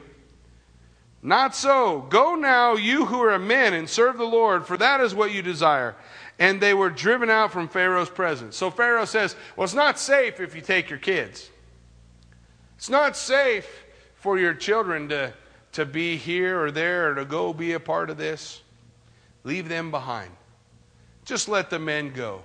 Not 1.22 1.56
so. 1.56 2.02
Go 2.10 2.36
now, 2.36 2.76
you 2.76 3.06
who 3.08 3.22
are 3.22 3.40
men, 3.40 3.74
and 3.74 3.90
serve 3.90 4.18
the 4.18 4.24
Lord, 4.24 4.66
for 4.68 4.78
that 4.78 5.02
is 5.02 5.16
what 5.16 5.32
you 5.32 5.42
desire. 5.42 5.96
and 6.40 6.62
they 6.62 6.74
were 6.74 6.90
driven 6.90 7.30
out 7.30 7.52
from 7.52 7.68
Pharaoh's 7.68 8.10
presence. 8.10 8.56
So 8.56 8.70
Pharaoh 8.70 9.06
says, 9.06 9.36
Well, 9.56 9.66
it's 9.66 9.74
not 9.74 9.98
safe 10.00 10.40
if 10.40 10.56
you 10.56 10.62
take 10.62 10.90
your 10.90 11.00
kids. 11.00 11.50
It's 12.76 12.90
not 12.90 13.18
safe 13.18 13.68
for 14.16 14.38
your 14.38 14.54
children 14.54 15.10
to, 15.10 15.34
to 15.74 15.86
be 15.86 16.16
here 16.16 16.62
or 16.62 16.70
there 16.70 17.12
or 17.12 17.16
to 17.16 17.26
go 17.26 17.54
be 17.54 17.74
a 17.74 17.80
part 17.80 18.10
of 18.10 18.18
this. 18.18 18.62
Leave 19.44 19.68
them 19.68 19.90
behind. 19.90 20.32
Just 21.28 21.50
let 21.50 21.70
the 21.70 21.78
men 21.78 22.14
go. 22.14 22.42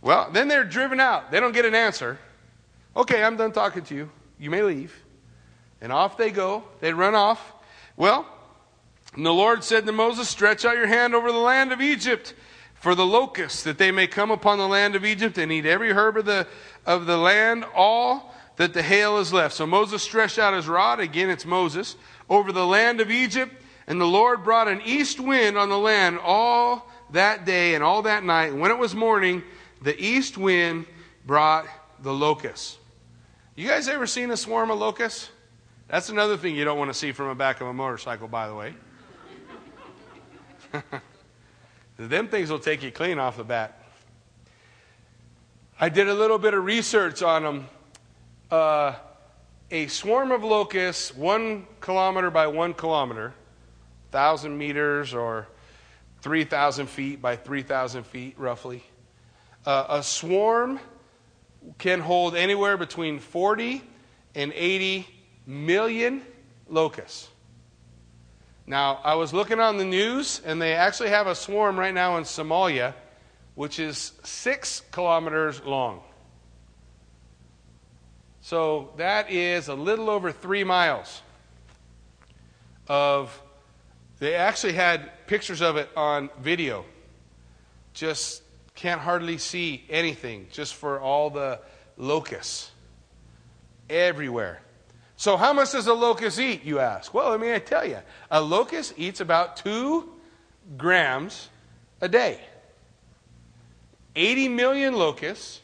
Well, 0.00 0.30
then 0.30 0.46
they're 0.46 0.62
driven 0.62 1.00
out. 1.00 1.32
They 1.32 1.40
don't 1.40 1.50
get 1.50 1.64
an 1.64 1.74
answer. 1.74 2.20
Okay, 2.96 3.20
I'm 3.20 3.36
done 3.36 3.50
talking 3.50 3.82
to 3.82 3.96
you. 3.96 4.10
You 4.38 4.48
may 4.48 4.62
leave. 4.62 4.94
And 5.80 5.92
off 5.92 6.16
they 6.16 6.30
go. 6.30 6.62
They 6.78 6.92
run 6.92 7.16
off. 7.16 7.52
Well, 7.96 8.24
the 9.16 9.34
Lord 9.34 9.64
said 9.64 9.86
to 9.86 9.92
Moses, 9.92 10.28
Stretch 10.28 10.64
out 10.64 10.76
your 10.76 10.86
hand 10.86 11.16
over 11.16 11.32
the 11.32 11.38
land 11.38 11.72
of 11.72 11.80
Egypt 11.80 12.34
for 12.74 12.94
the 12.94 13.04
locusts, 13.04 13.64
that 13.64 13.76
they 13.76 13.90
may 13.90 14.06
come 14.06 14.30
upon 14.30 14.58
the 14.58 14.68
land 14.68 14.94
of 14.94 15.04
Egypt 15.04 15.36
and 15.36 15.50
eat 15.50 15.66
every 15.66 15.90
herb 15.90 16.18
of 16.18 16.26
the, 16.26 16.46
of 16.86 17.06
the 17.06 17.16
land, 17.16 17.64
all 17.74 18.32
that 18.54 18.72
the 18.72 18.82
hail 18.82 19.18
is 19.18 19.32
left. 19.32 19.52
So 19.52 19.66
Moses 19.66 20.04
stretched 20.04 20.38
out 20.38 20.54
his 20.54 20.68
rod, 20.68 21.00
again 21.00 21.28
it's 21.28 21.44
Moses, 21.44 21.96
over 22.30 22.52
the 22.52 22.66
land 22.66 23.00
of 23.00 23.10
Egypt, 23.10 23.52
and 23.88 24.00
the 24.00 24.06
Lord 24.06 24.44
brought 24.44 24.68
an 24.68 24.80
east 24.84 25.18
wind 25.18 25.58
on 25.58 25.70
the 25.70 25.78
land 25.78 26.20
all 26.22 26.88
that 27.10 27.44
day 27.44 27.74
and 27.74 27.84
all 27.84 28.02
that 28.02 28.24
night. 28.24 28.52
And 28.52 28.60
when 28.60 28.70
it 28.70 28.78
was 28.78 28.94
morning, 28.94 29.42
the 29.82 29.98
east 30.00 30.36
wind 30.36 30.86
brought 31.24 31.66
the 32.02 32.12
locusts. 32.12 32.78
You 33.54 33.68
guys 33.68 33.88
ever 33.88 34.06
seen 34.06 34.30
a 34.30 34.36
swarm 34.36 34.70
of 34.70 34.78
locusts? 34.78 35.30
That's 35.88 36.08
another 36.08 36.36
thing 36.36 36.54
you 36.56 36.64
don't 36.64 36.78
want 36.78 36.90
to 36.90 36.98
see 36.98 37.12
from 37.12 37.28
the 37.28 37.34
back 37.34 37.60
of 37.60 37.68
a 37.68 37.72
motorcycle, 37.72 38.28
by 38.28 38.48
the 38.48 38.54
way. 38.54 38.74
Them 41.96 42.28
things 42.28 42.50
will 42.50 42.58
take 42.58 42.82
you 42.82 42.90
clean 42.90 43.18
off 43.18 43.36
the 43.36 43.44
bat. 43.44 43.82
I 45.78 45.88
did 45.88 46.08
a 46.08 46.14
little 46.14 46.38
bit 46.38 46.54
of 46.54 46.64
research 46.64 47.22
on 47.22 47.42
them. 47.42 47.68
Uh, 48.50 48.94
a 49.70 49.86
swarm 49.88 50.30
of 50.32 50.42
locusts, 50.44 51.14
one 51.14 51.66
kilometer 51.80 52.30
by 52.30 52.46
one 52.46 52.74
kilometer, 52.74 53.34
thousand 54.10 54.56
meters 54.56 55.12
or 55.12 55.48
three 56.22 56.44
thousand 56.44 56.88
feet 56.88 57.20
by 57.22 57.36
three 57.36 57.62
thousand 57.62 58.04
feet, 58.04 58.38
roughly. 58.38 58.82
Uh, 59.64 59.86
a 59.88 60.02
swarm 60.02 60.80
can 61.78 62.00
hold 62.00 62.34
anywhere 62.36 62.76
between 62.76 63.18
forty 63.18 63.82
and 64.34 64.52
eighty 64.54 65.06
million 65.46 66.22
locusts. 66.68 67.28
Now, 68.66 69.00
I 69.04 69.14
was 69.14 69.32
looking 69.32 69.60
on 69.60 69.78
the 69.78 69.84
news, 69.84 70.40
and 70.44 70.60
they 70.60 70.74
actually 70.74 71.10
have 71.10 71.26
a 71.26 71.34
swarm 71.34 71.78
right 71.78 71.94
now 71.94 72.16
in 72.16 72.24
Somalia, 72.24 72.94
which 73.54 73.78
is 73.78 74.12
six 74.24 74.82
kilometers 74.90 75.62
long. 75.64 76.00
So 78.40 78.92
that 78.96 79.30
is 79.30 79.68
a 79.68 79.74
little 79.74 80.10
over 80.10 80.32
three 80.32 80.64
miles 80.64 81.22
of. 82.88 83.42
They 84.18 84.34
actually 84.34 84.72
had 84.72 85.26
pictures 85.26 85.60
of 85.60 85.76
it 85.76 85.90
on 85.96 86.30
video. 86.40 86.84
Just 87.92 88.42
can't 88.74 89.00
hardly 89.00 89.38
see 89.38 89.84
anything, 89.90 90.48
just 90.52 90.74
for 90.74 91.00
all 91.00 91.30
the 91.30 91.60
locusts 91.96 92.70
everywhere. 93.88 94.60
So, 95.16 95.36
how 95.36 95.52
much 95.52 95.72
does 95.72 95.86
a 95.86 95.94
locust 95.94 96.38
eat, 96.38 96.64
you 96.64 96.78
ask? 96.78 97.14
Well, 97.14 97.30
let 97.30 97.40
me 97.40 97.58
tell 97.60 97.86
you. 97.86 97.98
A 98.30 98.40
locust 98.40 98.94
eats 98.98 99.20
about 99.20 99.56
two 99.56 100.10
grams 100.76 101.48
a 102.00 102.08
day. 102.08 102.40
80 104.14 104.48
million 104.48 104.94
locusts 104.94 105.60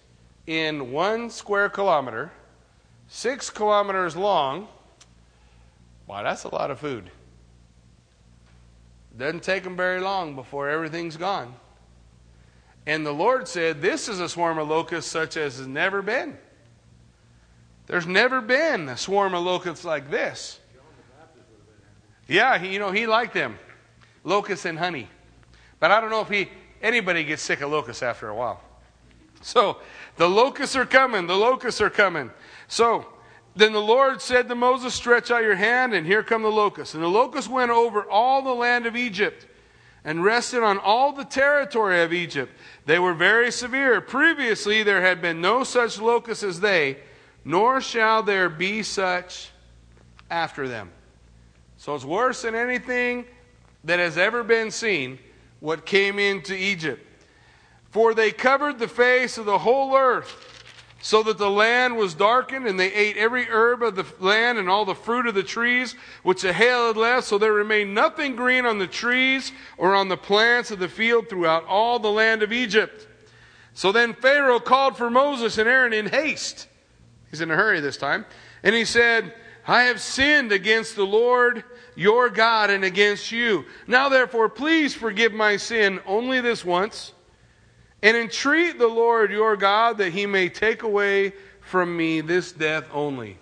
in 0.47 0.91
one 0.91 1.31
square 1.31 1.69
kilometer, 1.69 2.33
six 3.09 3.51
kilometers 3.51 4.17
long. 4.17 4.69
Wow, 6.07 6.23
that's 6.23 6.45
a 6.45 6.55
lot 6.55 6.71
of 6.71 6.79
food. 6.79 7.11
Doesn't 9.17 9.43
take 9.43 9.65
them 9.65 9.77
very 9.77 10.01
long 10.01 10.35
before 10.35 10.69
everything's 10.69 11.17
gone. 11.17 11.55
And 12.87 13.07
the 13.07 13.13
Lord 13.13 13.47
said, 13.47 13.81
This 13.81 14.09
is 14.09 14.21
a 14.21 14.29
swarm 14.29 14.59
of 14.59 14.69
locusts 14.69 15.11
such 15.11 15.37
as 15.37 15.59
has 15.59 15.67
never 15.67 16.03
been. 16.03 16.37
There's 17.87 18.07
never 18.07 18.41
been 18.41 18.89
a 18.89 18.97
swarm 18.97 19.35
of 19.35 19.45
locusts 19.45 19.85
like 19.85 20.11
this. 20.11 20.59
Yeah, 22.27 22.63
you 22.63 22.79
know, 22.79 22.91
he 22.91 23.07
liked 23.07 23.35
them. 23.35 23.59
Locusts 24.25 24.65
and 24.65 24.79
honey. 24.79 25.09
But 25.79 25.91
I 25.91 26.01
don't 26.01 26.11
know 26.11 26.21
if 26.21 26.29
he 26.29 26.49
anybody 26.81 27.25
gets 27.25 27.43
sick 27.43 27.61
of 27.61 27.71
locusts 27.71 28.03
after 28.03 28.29
a 28.29 28.35
while. 28.35 28.61
So 29.43 29.79
the 30.17 30.29
locusts 30.29 30.77
are 30.77 30.87
coming, 30.87 31.27
the 31.27 31.37
locusts 31.37 31.81
are 31.81 31.91
coming. 31.91 32.31
So 32.69 33.07
then 33.55 33.73
the 33.73 33.81
Lord 33.81 34.23
said 34.23 34.49
to 34.49 34.55
Moses, 34.55 34.95
Stretch 34.95 35.31
out 35.31 35.43
your 35.43 35.57
hand, 35.57 35.95
and 35.95 36.07
here 36.07 36.23
come 36.23 36.43
the 36.43 36.49
locusts. 36.49 36.95
And 36.95 37.03
the 37.03 37.09
locusts 37.09 37.51
went 37.51 37.71
over 37.71 38.09
all 38.09 38.43
the 38.43 38.55
land 38.55 38.87
of 38.87 38.97
Egypt 38.97 39.47
and 40.05 40.25
rested 40.25 40.63
on 40.63 40.79
all 40.79 41.13
the 41.13 41.25
territory 41.25 42.03
of 42.03 42.13
Egypt. 42.13 42.53
They 42.87 42.99
were 42.99 43.15
very 43.15 43.53
severe. 43.53 44.01
Previously, 44.01 44.83
there 44.83 45.03
had 45.03 45.23
been 45.23 45.41
no 45.41 45.65
such 45.65 46.01
locusts 46.01 46.43
as 46.43 46.61
they 46.61 46.97
nor 47.45 47.81
shall 47.81 48.23
there 48.23 48.49
be 48.49 48.83
such 48.83 49.51
after 50.31 50.69
them. 50.69 50.91
So 51.77 51.95
it's 51.95 52.05
worse 52.05 52.43
than 52.43 52.55
anything 52.55 53.25
that 53.85 53.99
has 53.99 54.17
ever 54.17 54.45
been 54.45 54.71
seen, 54.71 55.19
what 55.61 55.85
came 55.85 56.19
into 56.19 56.55
Egypt. 56.55 57.05
For 57.91 58.15
they 58.15 58.31
covered 58.31 58.79
the 58.79 58.89
face 58.89 59.39
of 59.39 59.45
the 59.45 59.59
whole 59.59 59.97
earth, 59.97 60.52
so 61.03 61.23
that 61.25 61.37
the 61.37 61.51
land 61.51 61.97
was 61.97 62.15
darkened, 62.15 62.67
and 62.67 62.81
they 62.81 62.93
ate 62.93 63.19
every 63.19 63.47
herb 63.51 63.83
of 63.83 63.97
the 63.97 64.07
land 64.19 64.57
and 64.57 64.71
all 64.71 64.87
the 64.87 64.95
fruit 64.95 65.27
of 65.27 65.35
the 65.35 65.43
trees 65.43 65.95
which 66.23 66.43
the 66.43 66.53
hail 66.53 66.87
had 66.87 66.97
left, 66.97 67.27
so 67.27 67.37
there 67.37 67.53
remained 67.53 67.95
nothing 67.95 68.35
green 68.35 68.65
on 68.65 68.79
the 68.79 68.87
trees 68.87 69.53
or 69.77 69.95
on 69.95 70.09
the 70.09 70.17
plants 70.17 70.71
of 70.71 70.79
the 70.79 70.89
field 70.89 71.29
throughout 71.29 71.67
all 71.67 71.99
the 71.99 72.11
land 72.11 72.43
of 72.43 72.53
Egypt. 72.53 73.07
So 73.75 73.93
then 73.93 74.15
Pharaoh 74.15 74.61
called 74.61 74.97
for 74.97 75.11
Moses 75.11 75.59
and 75.59 75.69
Aaron 75.69 75.93
in 75.93 76.07
haste 76.07 76.69
He's 77.33 77.41
in 77.41 77.51
a 77.51 77.57
hurry 77.57 77.81
this 77.81 77.97
time. 77.97 78.27
And 78.63 78.75
he 78.75 78.85
said, 78.85 79.35
I 79.67 79.85
have 79.85 80.01
sinned 80.01 80.53
against 80.53 80.95
the 80.95 81.07
Lord 81.07 81.65
your 81.97 82.29
God 82.29 82.69
and 82.71 82.85
against 82.85 83.33
you. 83.33 83.65
Now 83.87 84.09
therefore, 84.09 84.49
please 84.51 84.95
forgive 84.95 85.33
my 85.33 85.57
sin 85.57 86.01
only 86.07 86.41
this 86.43 86.65
once, 86.65 87.13
and 88.03 88.17
entreat 88.17 88.79
the 88.79 88.89
Lord 88.89 89.31
your 89.31 89.57
God 89.57 89.99
that 89.99 90.13
he 90.13 90.27
may 90.27 90.49
take 90.49 90.83
away 90.83 91.33
from 91.61 91.97
me 91.97 92.21
this 92.21 92.53
death 92.53 92.85
only. 92.93 93.39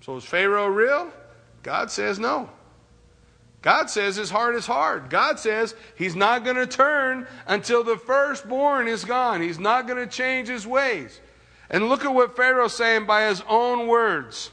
So 0.00 0.16
is 0.16 0.24
Pharaoh 0.24 0.68
real? 0.68 1.12
God 1.62 1.90
says 1.90 2.18
no. 2.18 2.48
God 3.62 3.90
says 3.90 4.16
his 4.16 4.30
heart 4.30 4.54
is 4.54 4.66
hard. 4.66 5.10
God 5.10 5.38
says 5.38 5.74
he's 5.94 6.16
not 6.16 6.44
going 6.44 6.56
to 6.56 6.66
turn 6.66 7.26
until 7.46 7.84
the 7.84 7.98
firstborn 7.98 8.88
is 8.88 9.04
gone. 9.04 9.42
He's 9.42 9.58
not 9.58 9.86
going 9.86 9.98
to 9.98 10.10
change 10.10 10.48
his 10.48 10.66
ways. 10.66 11.20
And 11.68 11.88
look 11.88 12.04
at 12.04 12.14
what 12.14 12.36
Pharaoh's 12.36 12.74
saying 12.74 13.04
by 13.04 13.28
his 13.28 13.42
own 13.46 13.86
words. 13.86 14.50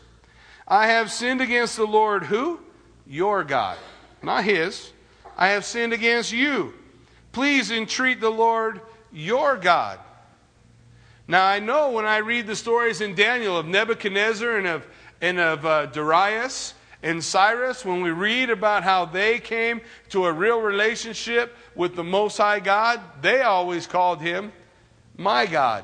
I 0.68 0.88
have 0.88 1.12
sinned 1.12 1.40
against 1.40 1.78
the 1.78 1.86
Lord, 1.86 2.26
who? 2.26 2.60
Your 3.08 3.46
God, 3.46 3.78
not 4.22 4.44
his. 4.44 4.92
I 5.38 5.50
have 5.50 5.64
sinned 5.64 5.94
against 5.94 6.34
you. 6.34 6.74
Please 7.32 7.72
entreat 7.72 8.20
the 8.20 8.30
Lord, 8.30 8.82
your 9.12 9.58
God. 9.58 10.00
Now, 11.28 11.46
I 11.46 11.60
know 11.60 11.92
when 11.92 12.06
I 12.06 12.18
read 12.18 12.48
the 12.48 12.56
stories 12.56 13.02
in 13.02 13.16
Daniel 13.16 13.58
of 13.58 13.66
Nebuchadnezzar 13.66 14.58
and 14.58 14.68
of, 14.68 14.88
and 15.22 15.40
of 15.40 15.66
uh, 15.66 15.86
Darius 15.88 16.74
and 17.04 17.24
Cyrus, 17.24 17.84
when 17.84 18.02
we 18.02 18.12
read 18.12 18.50
about 18.50 18.84
how 18.84 19.06
they 19.06 19.40
came 19.40 19.82
to 20.10 20.26
a 20.26 20.32
real 20.32 20.62
relationship 20.62 21.56
with 21.76 21.96
the 21.96 22.04
Most 22.04 22.38
High 22.38 22.60
God, 22.60 23.02
they 23.22 23.42
always 23.42 23.88
called 23.88 24.22
him 24.22 24.52
my 25.18 25.46
God. 25.46 25.84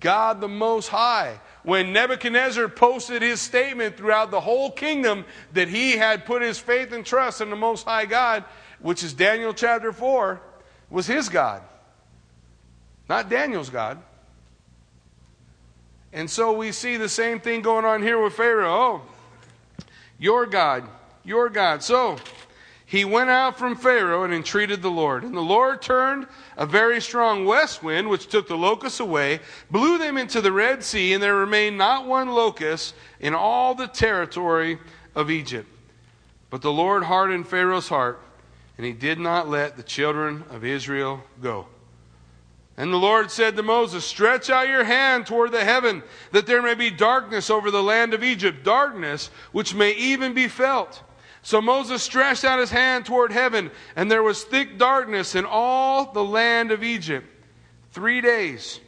God 0.00 0.40
the 0.40 0.48
Most 0.48 0.88
High. 0.88 1.38
When 1.62 1.92
Nebuchadnezzar 1.92 2.68
posted 2.68 3.20
his 3.20 3.40
statement 3.40 3.96
throughout 3.96 4.30
the 4.30 4.40
whole 4.40 4.70
kingdom 4.70 5.26
that 5.52 5.68
he 5.68 5.92
had 5.92 6.24
put 6.24 6.40
his 6.40 6.58
faith 6.58 6.92
and 6.92 7.04
trust 7.04 7.42
in 7.42 7.50
the 7.50 7.56
Most 7.56 7.84
High 7.84 8.06
God, 8.06 8.44
which 8.80 9.04
is 9.04 9.12
Daniel 9.12 9.52
chapter 9.52 9.92
4, 9.92 10.40
was 10.88 11.06
his 11.06 11.28
God, 11.28 11.62
not 13.10 13.28
Daniel's 13.28 13.70
God. 13.70 13.98
And 16.12 16.30
so 16.30 16.52
we 16.52 16.70
see 16.70 16.96
the 16.96 17.08
same 17.08 17.40
thing 17.40 17.60
going 17.60 17.84
on 17.84 18.02
here 18.02 18.22
with 18.22 18.34
Pharaoh. 18.34 18.70
Oh, 18.72 19.02
your 20.16 20.46
God, 20.46 20.84
your 21.24 21.48
God. 21.48 21.82
So, 21.82 22.18
he 22.86 23.04
went 23.04 23.28
out 23.28 23.58
from 23.58 23.74
Pharaoh 23.74 24.22
and 24.22 24.32
entreated 24.32 24.80
the 24.80 24.90
Lord. 24.90 25.24
And 25.24 25.36
the 25.36 25.40
Lord 25.40 25.82
turned 25.82 26.28
a 26.56 26.66
very 26.66 27.00
strong 27.00 27.44
west 27.44 27.82
wind, 27.82 28.08
which 28.08 28.28
took 28.28 28.46
the 28.46 28.56
locusts 28.56 29.00
away, 29.00 29.40
blew 29.72 29.98
them 29.98 30.16
into 30.16 30.40
the 30.40 30.52
Red 30.52 30.84
Sea, 30.84 31.12
and 31.12 31.22
there 31.22 31.34
remained 31.34 31.78
not 31.78 32.06
one 32.06 32.28
locust 32.28 32.94
in 33.18 33.34
all 33.34 33.74
the 33.74 33.88
territory 33.88 34.78
of 35.16 35.30
Egypt. 35.30 35.68
But 36.48 36.62
the 36.62 36.72
Lord 36.72 37.04
hardened 37.04 37.48
Pharaoh's 37.48 37.88
heart, 37.88 38.20
and 38.76 38.86
he 38.86 38.92
did 38.92 39.18
not 39.18 39.48
let 39.48 39.76
the 39.76 39.82
children 39.82 40.44
of 40.50 40.64
Israel 40.64 41.22
go. 41.42 41.66
And 42.80 42.90
the 42.90 42.96
Lord 42.96 43.30
said 43.30 43.56
to 43.56 43.62
Moses, 43.62 44.06
Stretch 44.06 44.48
out 44.48 44.66
your 44.66 44.84
hand 44.84 45.26
toward 45.26 45.52
the 45.52 45.62
heaven, 45.62 46.02
that 46.32 46.46
there 46.46 46.62
may 46.62 46.72
be 46.72 46.88
darkness 46.88 47.50
over 47.50 47.70
the 47.70 47.82
land 47.82 48.14
of 48.14 48.24
Egypt, 48.24 48.64
darkness 48.64 49.28
which 49.52 49.74
may 49.74 49.92
even 49.92 50.32
be 50.32 50.48
felt. 50.48 51.02
So 51.42 51.60
Moses 51.60 52.02
stretched 52.02 52.42
out 52.42 52.58
his 52.58 52.70
hand 52.70 53.04
toward 53.04 53.32
heaven, 53.32 53.70
and 53.96 54.10
there 54.10 54.22
was 54.22 54.44
thick 54.44 54.78
darkness 54.78 55.34
in 55.34 55.44
all 55.44 56.10
the 56.10 56.24
land 56.24 56.72
of 56.72 56.82
Egypt 56.82 57.26
three 57.92 58.22
days. 58.22 58.80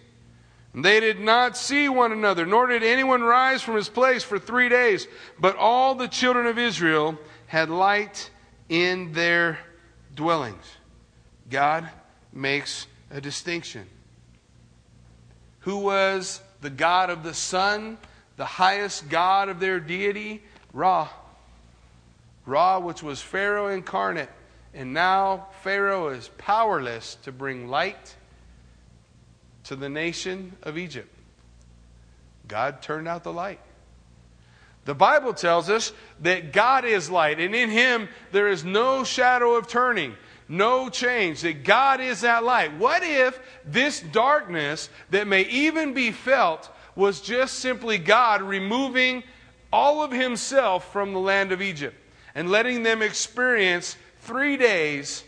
And 0.72 0.82
they 0.82 0.98
did 0.98 1.20
not 1.20 1.58
see 1.58 1.90
one 1.90 2.12
another, 2.12 2.46
nor 2.46 2.68
did 2.68 2.82
anyone 2.82 3.20
rise 3.20 3.60
from 3.60 3.76
his 3.76 3.90
place 3.90 4.24
for 4.24 4.38
three 4.38 4.70
days. 4.70 5.06
But 5.38 5.56
all 5.56 5.94
the 5.94 6.08
children 6.08 6.46
of 6.46 6.58
Israel 6.58 7.18
had 7.46 7.68
light 7.68 8.30
in 8.70 9.12
their 9.12 9.58
dwellings. 10.14 10.64
God 11.50 11.90
makes 12.32 12.86
a 13.12 13.20
distinction. 13.20 13.86
Who 15.60 15.78
was 15.78 16.40
the 16.60 16.70
God 16.70 17.10
of 17.10 17.22
the 17.22 17.34
sun, 17.34 17.98
the 18.36 18.44
highest 18.44 19.08
God 19.08 19.48
of 19.48 19.60
their 19.60 19.78
deity? 19.78 20.42
Ra. 20.72 21.08
Ra, 22.46 22.78
which 22.80 23.02
was 23.02 23.20
Pharaoh 23.20 23.68
incarnate. 23.68 24.30
And 24.74 24.94
now 24.94 25.48
Pharaoh 25.62 26.08
is 26.08 26.28
powerless 26.38 27.16
to 27.22 27.32
bring 27.32 27.68
light 27.68 28.16
to 29.64 29.76
the 29.76 29.88
nation 29.88 30.56
of 30.62 30.78
Egypt. 30.78 31.08
God 32.48 32.82
turned 32.82 33.06
out 33.06 33.22
the 33.22 33.32
light. 33.32 33.60
The 34.84 34.94
Bible 34.94 35.32
tells 35.32 35.70
us 35.70 35.92
that 36.20 36.52
God 36.52 36.84
is 36.84 37.08
light, 37.08 37.38
and 37.38 37.54
in 37.54 37.70
Him 37.70 38.08
there 38.32 38.48
is 38.48 38.64
no 38.64 39.04
shadow 39.04 39.54
of 39.54 39.68
turning 39.68 40.16
no 40.48 40.88
change, 40.88 41.42
that 41.42 41.64
God 41.64 42.00
is 42.00 42.22
that 42.22 42.44
light. 42.44 42.76
What 42.76 43.02
if 43.02 43.40
this 43.64 44.00
darkness 44.00 44.88
that 45.10 45.26
may 45.26 45.42
even 45.42 45.94
be 45.94 46.10
felt 46.10 46.70
was 46.94 47.20
just 47.20 47.60
simply 47.60 47.98
God 47.98 48.42
removing 48.42 49.22
all 49.72 50.02
of 50.02 50.10
Himself 50.10 50.92
from 50.92 51.12
the 51.12 51.20
land 51.20 51.52
of 51.52 51.62
Egypt 51.62 51.96
and 52.34 52.50
letting 52.50 52.82
them 52.82 53.02
experience 53.02 53.96
three 54.20 54.56
days 54.56 55.24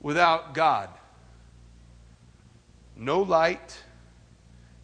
without 0.00 0.54
God? 0.54 0.88
No 2.96 3.22
light, 3.22 3.82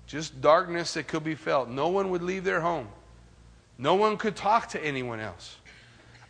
just 0.07 0.41
darkness 0.41 0.95
that 0.95 1.07
could 1.07 1.25
be 1.25 1.37
felt. 1.37 1.69
No 1.69 1.89
one 1.89 2.11
would 2.11 2.23
leave 2.23 2.45
their 2.45 2.61
home. 2.61 2.89
No 3.79 3.95
one 3.95 4.17
could 4.17 4.37
talk 4.37 4.69
to 4.71 4.85
anyone 4.85 5.21
else. 5.21 5.57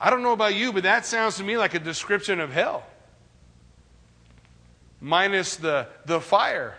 I 0.01 0.11
don't 0.11 0.23
know 0.23 0.33
about 0.33 0.55
you, 0.55 0.73
but 0.73 0.85
that 0.85 1.05
sounds 1.05 1.37
to 1.39 1.43
me 1.43 1.59
like 1.59 1.75
a 1.75 1.79
description 1.79 2.39
of 2.39 2.53
hell 2.53 2.85
minus 5.01 5.57
the, 5.57 5.89
the 6.07 6.21
fire 6.21 6.75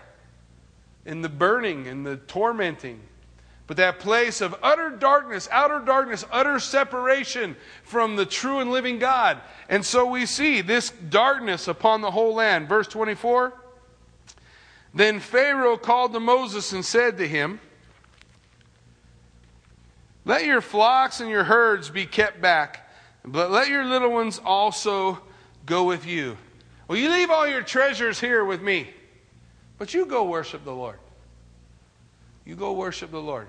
and 1.05 1.23
the 1.23 1.29
burning 1.29 1.87
and 1.87 2.05
the 2.05 2.17
tormenting. 2.17 3.01
But 3.67 3.77
that 3.77 3.99
place 3.99 4.41
of 4.41 4.55
utter 4.61 4.89
darkness, 4.89 5.47
outer 5.51 5.79
darkness, 5.79 6.25
utter 6.29 6.59
separation 6.59 7.55
from 7.83 8.17
the 8.17 8.25
true 8.25 8.59
and 8.59 8.69
living 8.69 8.99
God. 8.99 9.39
And 9.69 9.85
so 9.85 10.05
we 10.05 10.25
see 10.25 10.61
this 10.61 10.89
darkness 10.89 11.67
upon 11.67 12.01
the 12.01 12.11
whole 12.11 12.35
land. 12.35 12.67
Verse 12.67 12.87
24. 12.87 13.53
Then 14.93 15.19
Pharaoh 15.21 15.77
called 15.77 16.11
to 16.13 16.19
Moses 16.19 16.73
and 16.73 16.83
said 16.83 17.17
to 17.19 17.27
him, 17.27 17.61
Let 20.25 20.45
your 20.45 20.61
flocks 20.61 21.21
and 21.21 21.29
your 21.29 21.45
herds 21.45 21.89
be 21.89 22.05
kept 22.05 22.41
back, 22.41 22.91
but 23.23 23.51
let 23.51 23.69
your 23.69 23.85
little 23.85 24.11
ones 24.11 24.39
also 24.43 25.19
go 25.65 25.85
with 25.85 26.05
you. 26.05 26.37
Well, 26.91 26.99
you 26.99 27.09
leave 27.09 27.29
all 27.29 27.47
your 27.47 27.61
treasures 27.61 28.19
here 28.19 28.43
with 28.43 28.61
me, 28.61 28.89
but 29.77 29.93
you 29.93 30.05
go 30.05 30.25
worship 30.25 30.65
the 30.65 30.73
Lord. 30.73 30.99
You 32.43 32.57
go 32.57 32.73
worship 32.73 33.11
the 33.11 33.21
Lord. 33.21 33.47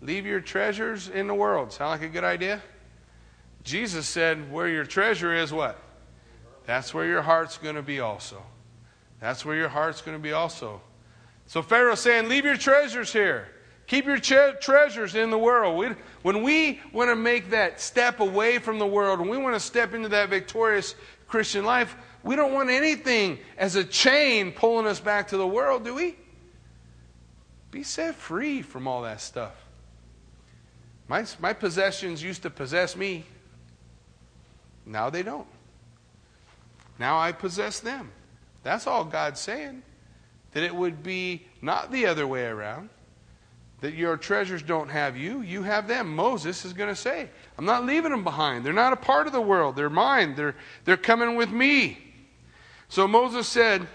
Leave 0.00 0.24
your 0.24 0.40
treasures 0.40 1.08
in 1.08 1.26
the 1.26 1.34
world. 1.34 1.72
Sound 1.72 1.90
like 1.90 2.08
a 2.08 2.12
good 2.12 2.22
idea? 2.22 2.62
Jesus 3.64 4.06
said, 4.06 4.52
Where 4.52 4.68
your 4.68 4.84
treasure 4.84 5.34
is, 5.34 5.52
what? 5.52 5.76
That's 6.64 6.94
where 6.94 7.06
your 7.06 7.22
heart's 7.22 7.58
going 7.58 7.74
to 7.74 7.82
be 7.82 7.98
also. 7.98 8.40
That's 9.18 9.44
where 9.44 9.56
your 9.56 9.68
heart's 9.68 10.00
going 10.00 10.16
to 10.16 10.22
be 10.22 10.32
also. 10.32 10.80
So 11.48 11.60
Pharaoh's 11.60 11.98
saying, 11.98 12.28
Leave 12.28 12.44
your 12.44 12.56
treasures 12.56 13.12
here. 13.12 13.48
Keep 13.86 14.06
your 14.06 14.18
tre- 14.18 14.54
treasures 14.60 15.14
in 15.14 15.30
the 15.30 15.38
world. 15.38 15.76
We, 15.76 15.88
when 16.22 16.42
we 16.42 16.80
want 16.92 17.10
to 17.10 17.16
make 17.16 17.50
that 17.50 17.80
step 17.80 18.20
away 18.20 18.58
from 18.58 18.78
the 18.78 18.86
world, 18.86 19.20
when 19.20 19.28
we 19.28 19.36
want 19.36 19.54
to 19.56 19.60
step 19.60 19.92
into 19.92 20.08
that 20.10 20.30
victorious 20.30 20.94
Christian 21.34 21.64
life, 21.64 21.96
we 22.22 22.36
don't 22.36 22.52
want 22.52 22.70
anything 22.70 23.40
as 23.58 23.74
a 23.74 23.82
chain 23.82 24.52
pulling 24.52 24.86
us 24.86 25.00
back 25.00 25.26
to 25.28 25.36
the 25.36 25.44
world, 25.44 25.84
do 25.84 25.92
we? 25.92 26.14
Be 27.72 27.82
set 27.82 28.14
free 28.14 28.62
from 28.62 28.86
all 28.86 29.02
that 29.02 29.20
stuff. 29.20 29.50
My, 31.08 31.26
my 31.40 31.52
possessions 31.52 32.22
used 32.22 32.42
to 32.42 32.50
possess 32.50 32.94
me. 32.94 33.24
Now 34.86 35.10
they 35.10 35.24
don't. 35.24 35.48
Now 37.00 37.18
I 37.18 37.32
possess 37.32 37.80
them. 37.80 38.12
That's 38.62 38.86
all 38.86 39.04
God's 39.04 39.40
saying. 39.40 39.82
That 40.52 40.62
it 40.62 40.72
would 40.72 41.02
be 41.02 41.46
not 41.60 41.90
the 41.90 42.06
other 42.06 42.28
way 42.28 42.44
around 42.44 42.90
that 43.84 43.92
your 43.92 44.16
treasures 44.16 44.62
don't 44.62 44.88
have 44.88 45.14
you, 45.14 45.42
you 45.42 45.62
have 45.62 45.86
them. 45.86 46.16
Moses 46.16 46.64
is 46.64 46.72
going 46.72 46.88
to 46.88 46.96
say, 46.96 47.28
I'm 47.58 47.66
not 47.66 47.84
leaving 47.84 48.12
them 48.12 48.24
behind. 48.24 48.64
They're 48.64 48.72
not 48.72 48.94
a 48.94 48.96
part 48.96 49.26
of 49.26 49.34
the 49.34 49.42
world. 49.42 49.76
They're 49.76 49.90
mine. 49.90 50.34
They're, 50.36 50.54
they're 50.86 50.96
coming 50.96 51.36
with 51.36 51.50
me. 51.50 51.98
So 52.88 53.06
Moses 53.06 53.46
said, 53.46 53.86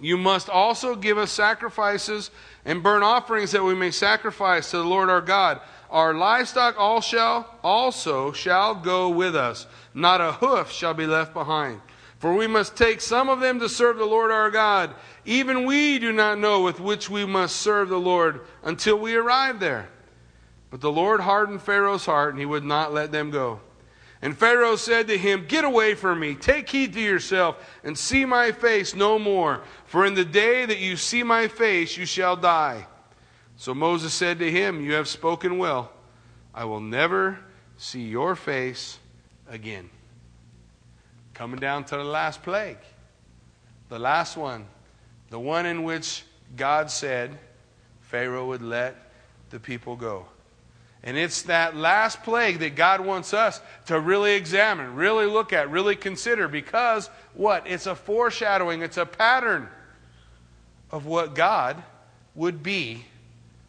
You 0.00 0.18
must 0.18 0.48
also 0.48 0.96
give 0.96 1.16
us 1.16 1.30
sacrifices 1.30 2.32
and 2.64 2.82
burn 2.82 3.04
offerings 3.04 3.52
that 3.52 3.62
we 3.62 3.76
may 3.76 3.92
sacrifice 3.92 4.72
to 4.72 4.78
the 4.78 4.84
Lord 4.84 5.08
our 5.08 5.20
God. 5.20 5.60
Our 5.90 6.12
livestock 6.12 6.74
all 6.76 7.00
shall 7.00 7.48
also 7.62 8.32
shall 8.32 8.74
go 8.74 9.10
with 9.10 9.36
us. 9.36 9.68
Not 9.94 10.20
a 10.20 10.32
hoof 10.32 10.72
shall 10.72 10.92
be 10.92 11.06
left 11.06 11.32
behind. 11.34 11.80
For 12.24 12.32
we 12.32 12.46
must 12.46 12.74
take 12.74 13.02
some 13.02 13.28
of 13.28 13.40
them 13.40 13.60
to 13.60 13.68
serve 13.68 13.98
the 13.98 14.06
Lord 14.06 14.30
our 14.30 14.50
God 14.50 14.94
even 15.26 15.66
we 15.66 15.98
do 15.98 16.10
not 16.10 16.38
know 16.38 16.62
with 16.62 16.80
which 16.80 17.10
we 17.10 17.26
must 17.26 17.56
serve 17.56 17.90
the 17.90 18.00
Lord 18.00 18.40
until 18.62 18.98
we 18.98 19.14
arrive 19.14 19.60
there. 19.60 19.90
But 20.70 20.80
the 20.80 20.90
Lord 20.90 21.20
hardened 21.20 21.60
Pharaoh's 21.60 22.06
heart, 22.06 22.30
and 22.30 22.40
he 22.40 22.46
would 22.46 22.64
not 22.64 22.94
let 22.94 23.12
them 23.12 23.30
go. 23.30 23.60
And 24.22 24.34
Pharaoh 24.34 24.76
said 24.76 25.06
to 25.08 25.18
him, 25.18 25.44
Get 25.46 25.66
away 25.66 25.94
from 25.94 26.18
me, 26.18 26.34
take 26.34 26.70
heed 26.70 26.94
to 26.94 27.00
yourself, 27.02 27.62
and 27.84 27.98
see 27.98 28.24
my 28.24 28.52
face 28.52 28.94
no 28.94 29.18
more. 29.18 29.60
For 29.84 30.06
in 30.06 30.14
the 30.14 30.24
day 30.24 30.64
that 30.64 30.78
you 30.78 30.96
see 30.96 31.22
my 31.22 31.46
face, 31.46 31.94
you 31.98 32.06
shall 32.06 32.36
die. 32.36 32.86
So 33.56 33.74
Moses 33.74 34.14
said 34.14 34.38
to 34.38 34.50
him, 34.50 34.80
You 34.80 34.94
have 34.94 35.08
spoken 35.08 35.58
well. 35.58 35.92
I 36.54 36.64
will 36.64 36.80
never 36.80 37.38
see 37.76 38.00
your 38.00 38.34
face 38.34 38.98
again. 39.46 39.90
Coming 41.34 41.58
down 41.58 41.84
to 41.84 41.96
the 41.96 42.04
last 42.04 42.42
plague, 42.42 42.78
the 43.88 43.98
last 43.98 44.36
one 44.36 44.66
the 45.34 45.40
one 45.40 45.66
in 45.66 45.82
which 45.82 46.22
God 46.56 46.92
said 46.92 47.36
Pharaoh 48.02 48.46
would 48.46 48.62
let 48.62 48.94
the 49.50 49.58
people 49.58 49.96
go. 49.96 50.26
And 51.02 51.16
it's 51.16 51.42
that 51.42 51.74
last 51.74 52.22
plague 52.22 52.60
that 52.60 52.76
God 52.76 53.00
wants 53.00 53.34
us 53.34 53.60
to 53.86 53.98
really 53.98 54.34
examine, 54.34 54.94
really 54.94 55.26
look 55.26 55.52
at, 55.52 55.70
really 55.70 55.96
consider 55.96 56.46
because 56.46 57.10
what? 57.34 57.66
It's 57.66 57.86
a 57.86 57.96
foreshadowing, 57.96 58.82
it's 58.82 58.96
a 58.96 59.04
pattern 59.04 59.68
of 60.92 61.04
what 61.04 61.34
God 61.34 61.82
would 62.36 62.62
be 62.62 63.04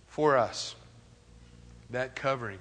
for 0.06 0.38
us. 0.38 0.76
That 1.90 2.16
covering. 2.16 2.60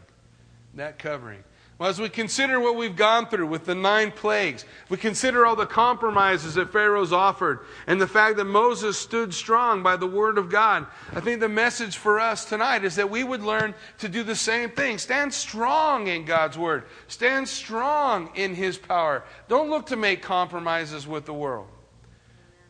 That 0.76 0.98
covering. 0.98 1.44
Well, 1.76 1.90
as 1.90 2.00
we 2.00 2.08
consider 2.08 2.60
what 2.60 2.76
we've 2.76 2.94
gone 2.94 3.26
through 3.26 3.48
with 3.48 3.64
the 3.64 3.74
nine 3.74 4.12
plagues, 4.12 4.64
we 4.88 4.96
consider 4.96 5.44
all 5.44 5.56
the 5.56 5.66
compromises 5.66 6.54
that 6.54 6.70
Pharaoh's 6.70 7.12
offered 7.12 7.60
and 7.88 8.00
the 8.00 8.06
fact 8.06 8.36
that 8.36 8.44
Moses 8.44 8.96
stood 8.96 9.34
strong 9.34 9.82
by 9.82 9.96
the 9.96 10.06
word 10.06 10.38
of 10.38 10.48
God. 10.48 10.86
I 11.12 11.18
think 11.18 11.40
the 11.40 11.48
message 11.48 11.96
for 11.96 12.20
us 12.20 12.44
tonight 12.44 12.84
is 12.84 12.94
that 12.94 13.10
we 13.10 13.24
would 13.24 13.42
learn 13.42 13.74
to 13.98 14.08
do 14.08 14.22
the 14.22 14.36
same 14.36 14.70
thing. 14.70 14.98
Stand 14.98 15.34
strong 15.34 16.06
in 16.06 16.24
God's 16.24 16.56
word. 16.56 16.84
Stand 17.08 17.48
strong 17.48 18.30
in 18.36 18.54
his 18.54 18.78
power. 18.78 19.24
Don't 19.48 19.68
look 19.68 19.86
to 19.86 19.96
make 19.96 20.22
compromises 20.22 21.08
with 21.08 21.26
the 21.26 21.34
world. 21.34 21.66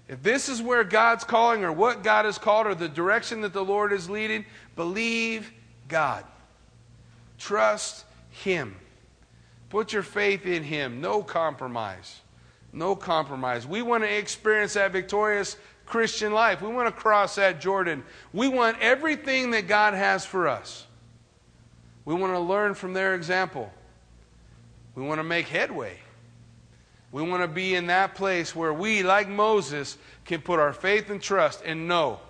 If 0.08 0.22
this 0.22 0.48
is 0.48 0.62
where 0.62 0.82
God's 0.82 1.24
calling 1.24 1.62
or 1.62 1.72
what 1.72 2.02
God 2.02 2.24
has 2.24 2.38
called 2.38 2.66
or 2.66 2.74
the 2.74 2.88
direction 2.88 3.42
that 3.42 3.52
the 3.52 3.64
Lord 3.64 3.92
is 3.92 4.08
leading, 4.08 4.46
believe 4.76 5.52
God. 5.88 6.24
Trust 7.38 8.06
him. 8.30 8.76
Put 9.74 9.92
your 9.92 10.04
faith 10.04 10.46
in 10.46 10.62
Him. 10.62 11.00
No 11.00 11.20
compromise. 11.20 12.20
No 12.72 12.94
compromise. 12.94 13.66
We 13.66 13.82
want 13.82 14.04
to 14.04 14.18
experience 14.18 14.74
that 14.74 14.92
victorious 14.92 15.56
Christian 15.84 16.32
life. 16.32 16.62
We 16.62 16.68
want 16.68 16.86
to 16.86 16.92
cross 16.92 17.34
that 17.34 17.60
Jordan. 17.60 18.04
We 18.32 18.46
want 18.46 18.76
everything 18.80 19.50
that 19.50 19.66
God 19.66 19.94
has 19.94 20.24
for 20.24 20.46
us. 20.46 20.86
We 22.04 22.14
want 22.14 22.34
to 22.34 22.38
learn 22.38 22.74
from 22.74 22.92
their 22.92 23.16
example. 23.16 23.68
We 24.94 25.02
want 25.02 25.18
to 25.18 25.24
make 25.24 25.48
headway. 25.48 25.98
We 27.10 27.22
want 27.22 27.42
to 27.42 27.48
be 27.48 27.74
in 27.74 27.88
that 27.88 28.14
place 28.14 28.54
where 28.54 28.72
we, 28.72 29.02
like 29.02 29.28
Moses, 29.28 29.98
can 30.24 30.40
put 30.40 30.60
our 30.60 30.72
faith 30.72 31.10
and 31.10 31.20
trust 31.20 31.64
and 31.64 31.88
know 31.88 32.20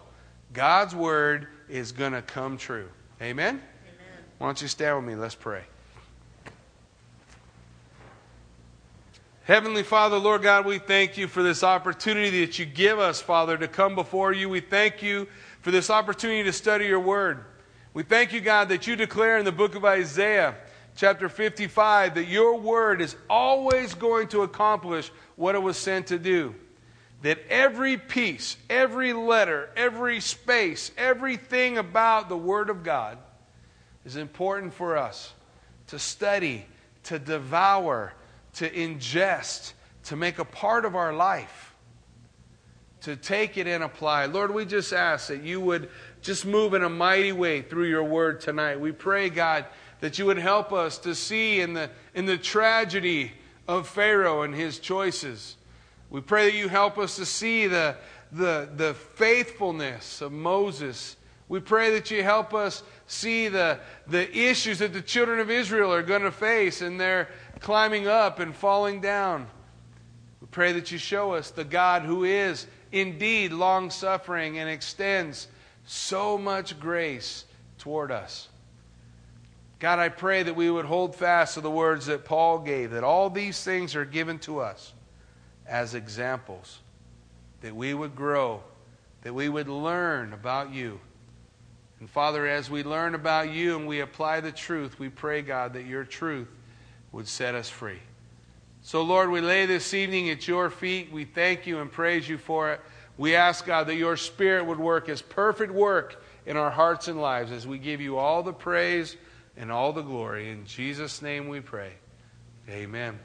God's 0.55 0.95
word 0.95 1.49
is 1.69 1.93
going 1.93 2.13
to 2.13 2.23
come 2.23 2.57
true. 2.57 2.89
Amen? 3.21 3.57
Amen? 3.57 3.61
Why 4.39 4.47
don't 4.47 4.63
you 4.63 4.69
stand 4.69 4.97
with 4.97 5.05
me? 5.05 5.15
Let's 5.15 5.35
pray. 5.35 5.65
Heavenly 9.45 9.83
Father, 9.83 10.17
Lord 10.17 10.41
God, 10.41 10.65
we 10.65 10.79
thank 10.79 11.19
you 11.19 11.29
for 11.29 11.43
this 11.43 11.63
opportunity 11.63 12.47
that 12.47 12.59
you 12.59 12.65
give 12.65 12.99
us, 12.99 13.21
Father, 13.21 13.59
to 13.59 13.69
come 13.69 13.95
before 13.95 14.33
you. 14.33 14.49
We 14.49 14.61
thank 14.61 15.03
you 15.03 15.29
for 15.61 15.71
this 15.71 15.91
opportunity 15.91 16.45
to 16.45 16.53
study 16.53 16.87
your 16.87 17.01
word. 17.01 17.45
We 17.93 18.05
thank 18.05 18.33
you, 18.33 18.41
God, 18.41 18.71
that 18.71 18.87
you 18.87 18.97
declare 18.97 19.37
in 19.37 19.45
the 19.45 19.53
book 19.53 19.75
of 19.75 19.85
Isaiah, 19.85 20.55
chapter 20.97 21.29
55, 21.29 22.15
that 22.15 22.25
your 22.27 22.59
word 22.59 23.03
is 23.03 23.17
always 23.29 23.93
going 23.93 24.29
to 24.29 24.45
accomplish 24.45 25.13
what 25.37 25.55
it 25.55 25.63
was 25.63 25.77
sent 25.77 26.07
to 26.07 26.19
do. 26.19 26.55
That 27.21 27.39
every 27.51 27.99
piece, 27.99 28.57
every 28.71 29.13
letter, 29.13 29.69
every 29.77 30.21
space, 30.21 30.91
everything 30.97 31.77
about 31.77 32.31
the 32.31 32.37
word 32.39 32.71
of 32.71 32.83
God 32.83 33.19
is 34.07 34.17
important 34.17 34.73
for 34.73 34.97
us 34.97 35.35
to 35.89 35.99
study, 35.99 36.65
to 37.03 37.19
devour, 37.19 38.15
to 38.55 38.71
ingest, 38.71 39.73
to 40.05 40.17
make 40.17 40.39
a 40.39 40.45
part 40.45 40.85
of 40.85 40.95
our 40.95 41.13
life, 41.13 41.75
to 43.03 43.17
take 43.17 43.59
it 43.59 43.67
and 43.67 43.83
apply. 43.85 44.27
Lord, 44.27 44.53
we 44.53 44.65
just 44.65 44.93
ask 44.93 45.29
that 45.29 45.43
you 45.43 45.61
would 45.61 45.91
just 46.23 46.47
move 46.47 46.75
in 46.75 46.83
a 46.83 46.89
mighty 46.89 47.33
way 47.33 47.63
through 47.63 47.89
your 47.89 48.05
word 48.05 48.41
tonight. 48.41 48.81
We 48.81 48.93
pray, 48.93 49.29
God, 49.29 49.67
that 50.01 50.19
you 50.19 50.27
would 50.27 50.39
help 50.39 50.73
us 50.73 50.99
to 50.99 51.15
see 51.15 51.61
in 51.61 51.75
the, 51.75 51.91
in 52.15 52.27
the 52.27 52.39
tragedy 52.39 53.33
of 53.69 53.89
Pharaoh 53.89 54.43
and 54.43 54.55
his 54.55 54.79
choices. 54.79 55.57
We 56.11 56.21
pray 56.21 56.51
that 56.51 56.57
you 56.57 56.69
help 56.69 56.99
us 56.99 57.17
to 57.17 57.27
see 57.27 57.67
the, 57.67 57.97
the, 58.33 58.69
the 58.77 58.95
faithfulness 58.95 60.21
of 60.21 60.33
Moses. 60.33 61.17
We 61.49 61.61
pray 61.61 61.93
that 61.93 62.11
you 62.11 62.23
help 62.23 62.55
us 62.55 62.83
see 63.07 63.49
the, 63.49 63.81
the 64.07 64.31
issues 64.37 64.79
that 64.79 64.93
the 64.93 65.03
children 65.03 65.41
of 65.41 65.51
Israel 65.51 65.93
are 65.93 66.03
going 66.03 66.23
to 66.23 66.31
face 66.31 66.83
in 66.83 66.97
their 66.97 67.29
climbing 67.65 68.07
up 68.07 68.41
and 68.41 68.55
falling 68.55 69.01
down. 69.01 69.47
We 70.43 70.47
pray 70.51 70.73
that 70.73 70.93
you 70.93 70.99
show 70.99 71.33
us 71.33 71.51
the 71.51 71.65
God 71.65 72.03
who 72.03 72.25
is 72.25 72.67
indeed 72.93 73.53
long 73.53 73.89
suffering 73.89 74.59
and 74.59 74.69
extends 74.69 75.49
so 75.87 76.37
much 76.37 76.79
grace 76.79 77.47
toward 77.79 78.13
us. 78.13 78.49
God, 79.79 79.99
I 79.99 80.11
pray 80.11 80.43
that 80.43 80.55
we 80.55 80.71
would 80.71 80.85
hold 80.85 81.17
fast 81.17 81.55
to 81.55 81.63
the 81.63 81.71
words 81.71 82.05
that 82.05 82.27
Paul 82.27 82.59
gave, 82.59 82.91
that 82.91 83.03
all 83.03 83.31
these 83.31 83.65
things 83.65 83.97
are 83.97 84.05
given 84.05 84.39
to 84.41 84.61
us 84.61 84.93
as 85.67 85.95
examples, 85.95 86.81
that 87.63 87.75
we 87.75 87.95
would 87.95 88.15
grow, 88.15 88.63
that 89.23 89.33
we 89.33 89.49
would 89.49 89.69
learn 89.69 90.35
about 90.35 90.71
you. 90.71 91.01
And 91.99 92.11
Father, 92.11 92.47
as 92.47 92.69
we 92.69 92.83
learn 92.83 93.15
about 93.15 93.51
you 93.55 93.79
and 93.79 93.89
we 93.89 94.01
apply 94.01 94.41
the 94.41 94.53
truth, 94.53 94.99
we 94.99 95.09
pray, 95.09 95.41
God, 95.41 95.73
that 95.73 95.87
your 95.87 96.05
truth 96.05 96.49
would 97.15 97.29
set 97.29 97.55
us 97.55 97.71
free. 97.71 98.01
So, 98.83 99.03
Lord, 99.03 99.31
we 99.31 99.41
lay 99.41 99.67
this 99.67 99.95
evening 99.95 100.29
at 100.31 100.47
your 100.47 100.69
feet. 100.69 101.11
We 101.11 101.25
thank 101.25 101.67
you 101.67 101.81
and 101.81 101.91
praise 101.91 102.29
you 102.29 102.37
for 102.37 102.73
it. 102.73 102.81
We 103.17 103.37
ask, 103.37 103.65
God, 103.65 103.87
that 103.87 103.95
your 103.95 104.17
Spirit 104.17 104.67
would 104.67 104.79
work 104.79 105.09
as 105.09 105.23
perfect 105.23 105.73
work 105.73 106.23
in 106.45 106.57
our 106.57 106.71
hearts 106.71 107.09
and 107.09 107.21
lives 107.21 107.53
as 107.53 107.67
we 107.67 107.79
give 107.79 108.01
you 108.01 108.19
all 108.19 108.43
the 108.43 108.53
praise 108.53 109.17
and 109.57 109.71
all 109.71 109.93
the 109.93 110.03
glory. 110.03 110.51
In 110.51 110.67
Jesus' 110.67 111.23
name 111.23 111.49
we 111.49 111.61
pray. 111.61 111.93
Amen. 112.69 113.19